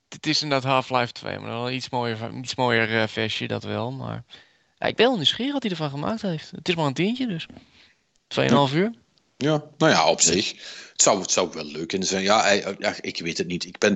[0.08, 3.92] het, is inderdaad Half-Life 2, maar wel iets mooier, iets mooier versje, dat wel.
[3.92, 4.24] Maar
[4.78, 6.50] ja, ik ben wel nieuwsgierig wat hij ervan gemaakt heeft.
[6.50, 7.46] Het is maar een tientje dus.
[8.70, 8.92] 2,5 uur.
[9.44, 10.50] Ja, nou ja, op zich.
[10.92, 12.22] Het zou, het zou wel leuk kunnen zijn.
[12.22, 13.64] Ja, hij- ja, ik weet het niet.
[13.64, 13.92] Ik ben,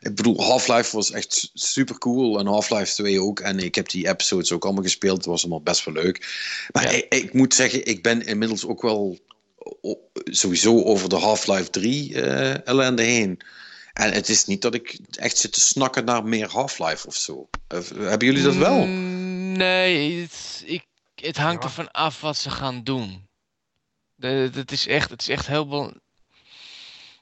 [0.00, 3.40] ik bedoel, Half-Life was echt super cool en Half-Life 2 ook.
[3.40, 5.16] En ik heb die episodes ook allemaal gespeeld.
[5.16, 6.26] Het was allemaal best wel leuk.
[6.72, 6.90] Maar Ja.
[6.90, 9.18] ik, ik moet zeggen, ik ben inmiddels ook wel
[10.24, 13.40] sowieso over de Half-Life 3 eh ellende heen.
[13.92, 17.48] En het is niet dat ik echt zit te snakken naar meer Half-Life of zo.
[17.96, 18.86] Hebben jullie dat wel?
[18.86, 20.84] Mm, nee, het, ik,
[21.14, 23.26] het hangt ervan af wat ze gaan doen.
[24.26, 25.92] Het is echt, het is echt heel bel-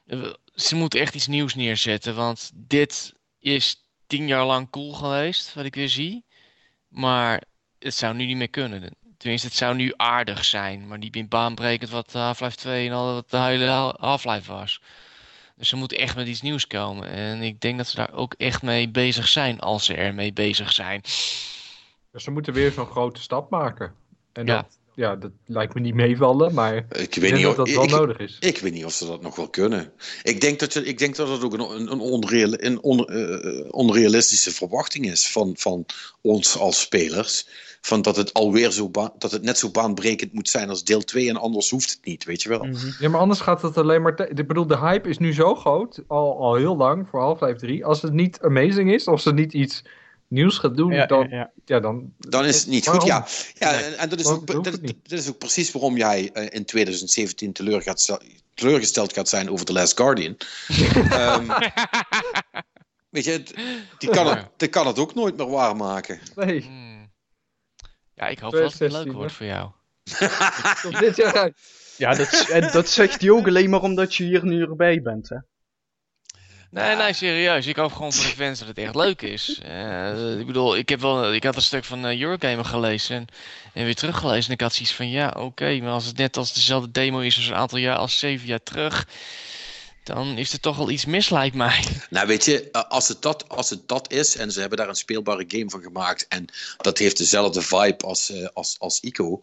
[0.05, 5.53] Eh, Ze moeten echt iets nieuws neerzetten, want dit is tien jaar lang cool geweest,
[5.53, 6.25] wat ik weer zie.
[6.87, 7.43] Maar
[7.79, 8.95] het zou nu niet meer kunnen.
[9.17, 13.13] Tenminste, het zou nu aardig zijn, maar niet meer baanbrekend wat Half-Life 2 en al
[13.13, 14.81] wat de hele Ha- Half-Life was.
[15.55, 17.07] Dus ze moeten echt met iets nieuws komen.
[17.09, 20.73] En ik denk dat ze daar ook echt mee bezig zijn, als ze ermee bezig
[20.73, 21.01] zijn.
[22.11, 23.95] Dus ze moeten weer zo'n grote stap maken.
[24.33, 24.55] En Ja.
[24.55, 27.55] dat, ja, dat lijkt me niet meevallen, maar ik Ik weet denk niet dat of
[27.57, 28.37] dat wel ik, nodig is.
[28.39, 29.91] Ik weet niet of ze dat nog wel kunnen.
[30.23, 33.07] Ik denk dat, je, ik denk dat het ook een, een, een, onreal, een on-
[33.07, 35.85] eh, onrealistische verwachting is van, van
[36.21, 37.47] ons als spelers.
[37.83, 41.01] Van dat het alweer zo ba- dat het net zo baanbrekend moet zijn als deel
[41.03, 42.63] 2 en anders hoeft het niet, weet je wel.
[42.63, 42.87] Mhm.
[42.99, 44.15] Ja, maar anders gaat het alleen maar...
[44.15, 47.55] te- Ik bedoel, de hype is nu zo groot, al, al heel lang, voor Half-Life
[47.59, 47.85] 3.
[47.85, 49.83] Als het niet amazing is, of ze niet iets
[50.31, 51.51] nieuws gaat doen, Ja, dan, ja, ja.
[51.65, 52.13] ja, dan...
[52.17, 53.01] Dan is het niet Waarom?
[53.01, 53.09] goed.
[53.09, 56.29] Ja, ja Nee, en, en dat, is ook, dat, dat is ook precies waarom jij
[56.33, 58.17] eh, in 2017 teleur gaat,
[58.53, 60.37] teleurgesteld gaat zijn over The Last Guardian.
[61.11, 61.47] Ehm,
[63.09, 63.53] weet je, het-
[63.97, 66.19] die kan, het, die kan het ook nooit meer waarmaken.
[66.35, 66.89] Nee, Hmm.
[68.13, 69.71] Ja, ik hoop dat het 2016, leuk wordt voor jou.
[70.91, 71.57] tot dit jaar uit.
[71.97, 75.37] Ja, dat, dat zegt hij ook alleen maar omdat je hier nu erbij bent, hè.
[76.71, 77.65] Nee, nee, serieus.
[77.65, 79.59] Ik hoop gewoon voor de fans dat het echt leuk is.
[79.63, 83.27] Eh, ik bedoel, ik, heb wel, ik had een stuk van eh, Eurogamer gelezen en,
[83.73, 84.47] en weer teruggelezen.
[84.47, 87.35] En ik had zoiets van, ja, oké, maar als het net als dezelfde demo is
[87.35, 89.07] als een aantal jaar, als zeven jaar terug,
[90.03, 91.83] dan is er toch wel iets mis, lijkt mij.
[92.09, 94.89] Nou, weet je, eh, als het, dat, als het dat is en ze hebben daar
[94.89, 96.45] een speelbare game van gemaakt en
[96.77, 99.41] dat heeft dezelfde vibe als, eh, als, als Ico,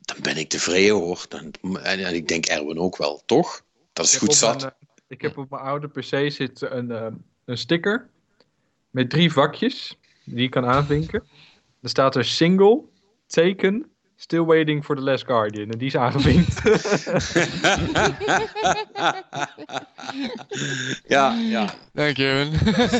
[0.00, 1.24] dan ben ik tevreden hoor.
[1.28, 1.52] Dan,
[1.82, 3.62] en, en ik denk Erwin ook wel, toch?
[3.92, 4.72] Dat is goed zat.
[5.10, 7.06] Ik heb op mijn oude PC zit een, eh,
[7.44, 8.08] een sticker
[8.90, 11.22] met drie vakjes die ik kan aanvinken.
[11.82, 12.82] Er staat er single,
[13.26, 15.70] taken, still waiting for the last guardian.
[15.70, 16.60] En die is aangevinkt.
[21.06, 21.74] ja, ja.
[21.92, 22.50] Dank je.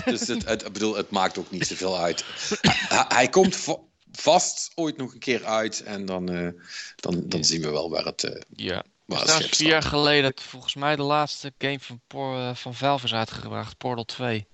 [0.04, 2.24] Dus het, het, ik bedoel, het maakt ook niet zoveel uit.
[2.62, 3.80] Hij, hij komt va-
[4.12, 6.48] vast ooit nog een keer uit en dan, eh,
[6.96, 8.84] dan, dan zien we wel waar het, eh ja.
[9.18, 13.04] Schip vier jaar geleden dat volgens mij de laatste game van, Por- eh, van Valve
[13.04, 14.46] is uitgebracht, Portal 2.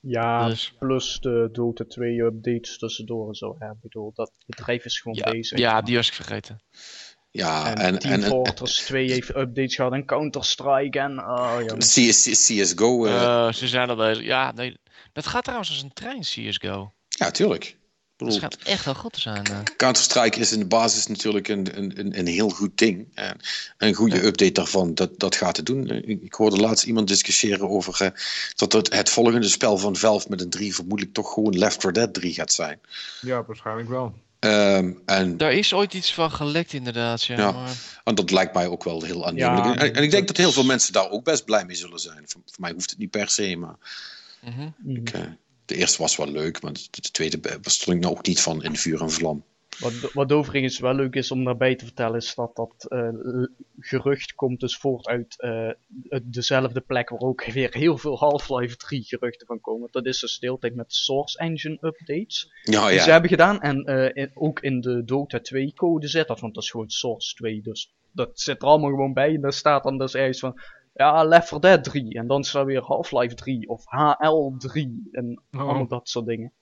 [0.00, 3.56] Ja, Dus plus de Dota 2 updates tussendoor en zo.
[3.58, 5.58] Ja, ik bedoel, dat bedrijf is gewoon ja, bezig.
[5.58, 6.60] ja, die was ik vergeten.
[7.30, 11.18] Ja, En, en, Team en, en, Fortress 2 heeft updates gehad en Counter-Strike en...
[11.18, 14.24] Oh, CSGO, eh, Eh, ze zijn al bezig.
[14.24, 14.76] Ja, nee,
[15.12, 16.92] dat gaat trouwens als een trein, CSGO.
[17.08, 17.76] ja, tuurlijk.
[18.26, 19.44] Dat bedoel, schijnt echt wel goed te zijn.
[19.46, 19.58] eh.
[19.76, 23.06] Counter-Strike is in de basis natuurlijk een, een, een, een heel goed ding.
[23.14, 23.36] En
[23.78, 24.22] een goede Ja.
[24.22, 25.88] update daarvan, dat, dat gaat het doen.
[25.90, 28.10] Ik, ik hoorde laatst iemand discussiëren over eh,
[28.56, 31.92] dat het, het volgende spel van Valve met een 3 vermoedelijk toch gewoon Left 4
[31.92, 32.80] Dead 3 gaat zijn.
[33.20, 34.14] ja, waarschijnlijk wel.
[34.38, 37.24] Ehm, en, Daar is ooit iets van gelekt, inderdaad.
[37.24, 37.52] Ja, Ja.
[37.52, 37.72] Maar,
[38.04, 39.64] en dat lijkt mij ook wel heel aannemelijk.
[39.64, 41.98] Ja, en, en ik denk dat heel veel mensen daar ook best blij mee zullen
[42.00, 42.22] zijn.
[42.26, 43.74] Voor, voor mij hoeft het niet per se, maar
[44.86, 45.20] ik, eh,
[45.70, 48.40] de eerste was wel leuk, maar de, de tweede eh, stond ik nou ook niet
[48.40, 49.44] van in vuur en vlam.
[49.78, 53.08] Wat, wat overigens wel leuk is om daarbij te vertellen, is dat dat eh,
[53.78, 55.70] gerucht komt dus voort uit eh,
[56.22, 59.88] dezelfde plek waar ook weer heel veel Half-Life 3 geruchten van komen.
[59.90, 62.52] Dat is dus de hele tijd met Source Engine updates.
[62.62, 63.12] Ja, Die ze ja.
[63.12, 66.62] hebben gedaan en eh, in- ook in de Dota 2 code zit dat, want dat
[66.62, 67.62] is gewoon Source 2.
[67.62, 69.34] Dus dat zit er allemaal gewoon bij.
[69.34, 70.60] En daar staat dan dus ergens van,
[71.00, 72.14] ja, Left 4 Dead 3.
[72.14, 75.60] En dan staat weer Half-Life 3 of HL 3 en Oh.
[75.60, 76.52] allemaal dat soort dingen.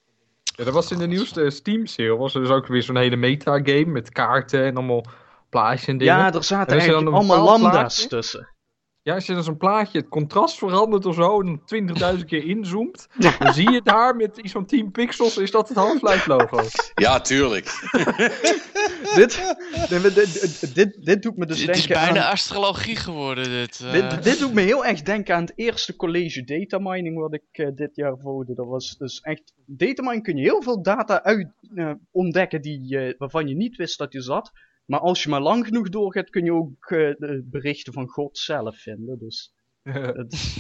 [0.42, 2.16] Ja, dat was in de nieuwste Steam sale.
[2.16, 5.04] Was er dus ook weer zo'n hele metagame met kaarten en allemaal
[5.48, 6.14] plaatjes en dingen.
[6.14, 8.08] Ja, er zaten is eigenlijk allemaal lambda's plaatje?
[8.08, 8.48] tussen.
[9.08, 11.60] Ja, als je dan zo'n plaatje, het contrast verandert of zo, en
[12.18, 13.08] 20.000 keer inzoomt,
[13.38, 16.60] dan zie je daar met iets van 10 pixels, is dat het Half-Life logo.
[16.94, 17.64] Ja, tuurlijk.
[19.14, 19.54] dit,
[19.88, 22.32] dit, dit, dit, dit doet me dus Het is denken bijna aan...
[22.32, 23.80] astrologie geworden, dit.
[23.80, 23.92] eh.
[23.92, 27.42] Dit, dit doet me heel erg denken aan het eerste college data mining wat ik
[27.52, 28.54] eh, dit jaar volgde.
[28.54, 29.54] Dat was dus echt.
[29.66, 33.98] Data mining kun je heel veel data uit, eh, ontdekken die, waarvan je niet wist
[33.98, 34.52] dat je zat.
[34.88, 38.38] Maar als je maar lang genoeg doorgaat, kun je ook eh, de berichten van God
[38.38, 39.18] zelf vinden.
[39.18, 39.52] Dus.
[39.88, 40.56] Het,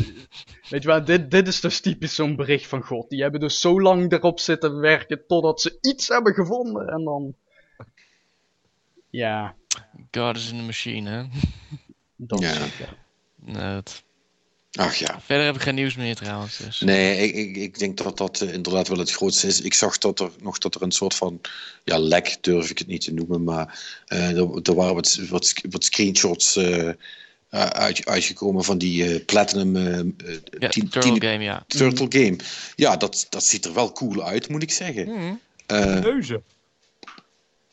[0.68, 3.08] weet je wel, dit, dit is dus typisch zo'n bericht van God.
[3.10, 6.88] Die hebben dus zo lang erop zitten werken totdat ze iets hebben gevonden.
[6.88, 7.34] En dan.
[9.10, 9.54] Ja,
[10.10, 11.24] God is in the machine, hè?
[12.16, 12.52] dat Ja.
[12.52, 12.96] zeker.
[13.34, 14.04] Nee, het-
[14.72, 15.20] Ach ja.
[15.24, 16.56] Verder heb ik geen nieuws meer trouwens.
[16.56, 16.80] Dus.
[16.80, 19.60] Nee, ik, ik, ik denk dat dat eh, inderdaad wel het grootste is.
[19.60, 21.40] Ik zag dat er nog dat er een soort van
[21.84, 25.54] ja, lek, durf ik het niet te noemen, maar eh, er, er waren wat, wat,
[25.70, 26.88] wat screenshots eh,
[27.50, 29.76] uit, uitgekomen van die eh, Platinum
[30.58, 31.64] Ja, tien- Turtle Game, ja.
[31.66, 32.36] Turtle Game.
[32.76, 35.40] Ja, dat, dat ziet er wel cool uit, moet ik zeggen.
[35.66, 36.42] Eh, Neuzen.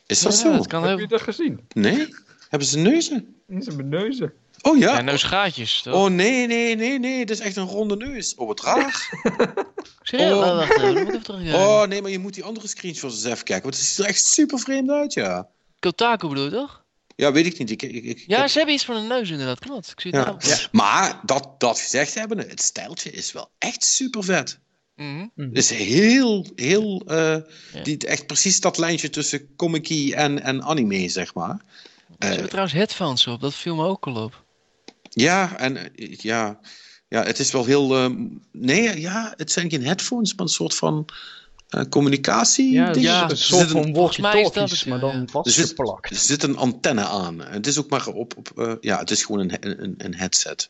[0.06, 0.52] is dat Ja, zo?
[0.56, 0.98] dat kan Heb heel...
[1.00, 1.60] je dat gezien?
[1.72, 2.14] Nee?
[2.48, 3.34] Hebben ze neuzen?
[3.48, 4.32] Ze hebben neuzen.
[4.66, 4.92] Oh ja?
[4.94, 5.94] Ja, neusgaatjes, toch?
[5.94, 7.18] Oh nee, nee, nee, nee.
[7.18, 8.34] Het is echt een ronde neus.
[8.34, 9.08] Oh, wat raar.
[10.02, 10.32] Serieus?
[10.32, 10.38] oh.
[10.38, 11.60] Oh, wacht even, even terugkijken.
[11.60, 13.62] Oh nee, maar je moet die andere screenshots eens even kijken.
[13.64, 15.48] Want het ziet er echt super vreemd uit, ja.
[15.78, 16.84] Kotaku bedoel je toch?
[17.16, 17.70] Ja, weet ik niet.
[17.70, 19.90] Ik, ik, ik, Ja, ik- ze hebben iets van een neus inderdaad, klopt.
[19.90, 20.56] Ik zie het Ja.
[20.72, 24.58] Maar dat, dat gezegd hebben, het stijltje is wel echt super vet.
[24.96, 27.02] Het is heel, heel.
[27.06, 27.82] eh, Ja.
[27.82, 31.56] die, echt precies dat lijntje tussen comic en, en anime, zeg maar.
[32.08, 34.44] Ze Eh, hebben trouwens headphones op, dat viel me ook al op.
[35.22, 36.60] ja, en eh, ja,
[37.08, 37.96] ja, het is wel heel.
[37.96, 41.08] ehm, nee, ja, het zijn geen headphones, maar een soort van
[41.68, 42.72] eh, communicatie.
[42.72, 43.04] Ja, ding.
[43.04, 45.16] ja, een soort van walkie-talkies, maar dan ja.
[45.16, 46.10] Er zit, vastgeplakt.
[46.10, 47.40] er zit een antenne aan.
[47.40, 48.36] Het is ook maar op.
[48.36, 50.68] op eh, ja, het is gewoon een, een, een headset.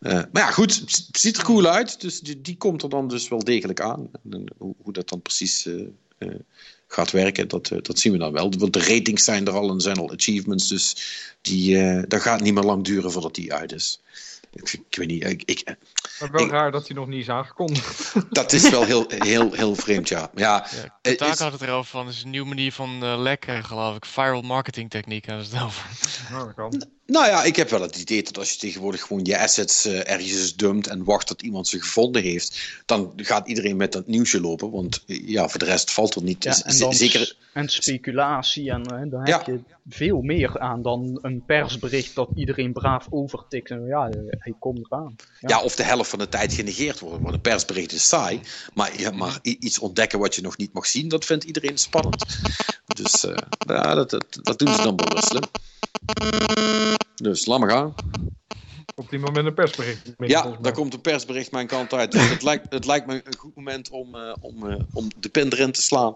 [0.00, 2.00] Eh, maar ja, goed, het ziet er cool uit.
[2.00, 4.10] Dus die, die komt er dan dus wel degelijk aan.
[4.30, 5.86] En, hoe, hoe dat dan precies eh,
[6.18, 6.28] eh,
[6.92, 8.52] gaat werken, dat, eh, dat zien we dan wel.
[8.58, 10.68] Want de ratings zijn er al en zijn al achievements.
[10.68, 10.96] Dus
[11.40, 14.00] die, eh dat gaat niet meer lang duren voordat die uit is.
[14.52, 15.76] Ik, ik weet niet, ik, ik,
[16.20, 18.12] Maar wel Ik- raar dat hij nog niet is aangekondigd.
[18.30, 20.30] dat is wel heel, heel, heel vreemd, ja.
[20.34, 23.18] Ja, Ja, Kotaku is- had het erover van, het is een nieuwe manier van eh,
[23.18, 24.04] lekker, geloof ik.
[24.04, 25.84] Viral marketing techniek hadden ze het over.
[26.30, 26.82] Nou, dat kan.
[27.06, 30.10] Nou ja, ik heb wel het idee dat als je tegenwoordig gewoon je assets eh,
[30.10, 34.40] ergens dumpt en wacht tot iemand ze gevonden heeft, dan gaat iedereen met dat nieuwsje
[34.40, 34.70] lopen.
[34.70, 36.44] Want eh, ja, voor de rest valt er niet.
[36.44, 39.36] Ja, en, dan zeker, en speculatie, en eh, daar Ja.
[39.36, 43.70] heb je veel meer aan dan een persbericht dat iedereen braaf overtikt.
[43.70, 45.16] En ja, eh, hij komt eraan.
[45.40, 45.60] ja.
[45.62, 47.22] of de helft van de tijd genegeerd worden.
[47.22, 48.40] Want een persbericht is saai.
[48.74, 52.24] Maar, ja, maar iets ontdekken wat je nog niet mag zien, dat vindt iedereen spannend.
[52.86, 55.42] Dus eh, ja, dat, dat, dat doen ze dan wel slim.
[57.14, 57.94] Dus laat maar gaan.
[58.94, 60.12] Op die moment een persbericht.
[60.18, 62.12] Ja, daar komt een persbericht mijn kant uit.
[62.12, 65.28] Dus het, lijkt, het lijkt me een goed moment om, eh, om, eh, om de
[65.28, 66.14] pin erin te slaan.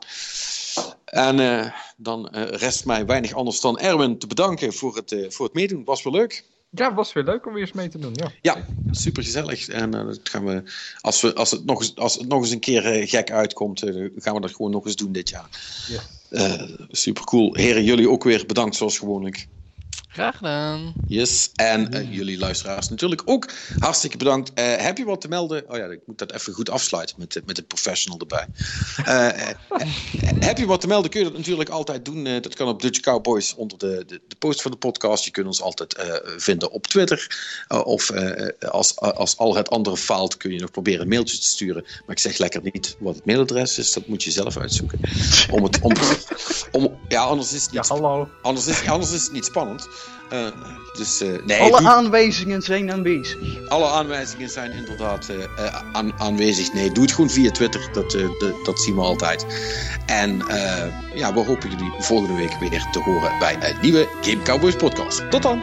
[1.05, 5.85] En dan rest mij weinig anders dan Erwin te bedanken voor het, voor het meedoen.
[5.85, 6.45] Was wel leuk.
[6.75, 8.13] Ja, was weer leuk om weer eens mee te doen.
[8.15, 8.31] Ja.
[8.41, 9.69] Ja, super gezellig.
[9.69, 10.63] En eh, dat gaan we,
[11.01, 13.83] als, we, als, het nog eens, als het nog eens een keer eh, gek uitkomt,
[13.83, 15.49] eh, gaan we dat gewoon nog eens doen dit jaar.
[15.87, 16.01] Ja.
[16.29, 17.55] Eh, super cool.
[17.55, 19.47] Heren, jullie ook weer bedankt zoals gewoonlijk.
[20.15, 20.93] Graag gedaan.
[21.07, 21.51] Yes.
[21.55, 24.51] En eh, jullie luisteraars natuurlijk ook hartstikke bedankt.
[24.55, 25.65] Eh, heb je wat te melden?
[25.71, 28.47] Oh ja, ik moet dat even goed afsluiten met, de- met het professional erbij.
[29.05, 29.57] Eh, eh,
[30.39, 32.27] heb je wat te melden, kun je dat natuurlijk altijd doen.
[32.27, 35.25] Eh, dat kan op Dutch Cowboys onder de, de, de post van de podcast.
[35.25, 37.37] Je kunt ons altijd eh, vinden op Twitter.
[37.85, 41.47] Of eh, als, als al het andere faalt, kun je nog proberen een mailtje te
[41.47, 41.83] sturen.
[41.83, 43.93] Maar ik zeg lekker niet wat het mailadres is.
[43.93, 45.01] Dat moet je zelf uitzoeken.
[45.51, 45.93] Om het, om,
[46.73, 48.29] om, ja, anders is het Ja, hallo.
[48.43, 49.89] anders is, anders is het niet spannend.
[50.29, 50.47] Eh,
[50.93, 53.69] dus eh, nee, Alle aanwijzingen zijn aanwezig.
[53.69, 56.73] alle aanwijzingen zijn inderdaad eh, aan, aanwezig.
[56.73, 57.89] Nee, doe het gewoon via Twitter.
[57.93, 59.47] Dat, de- dat zien we altijd.
[60.07, 60.43] En
[61.15, 65.31] ja, we hopen jullie volgende week weer te horen bij een nieuwe Game Cowboys podcast.
[65.31, 65.63] Tot dan!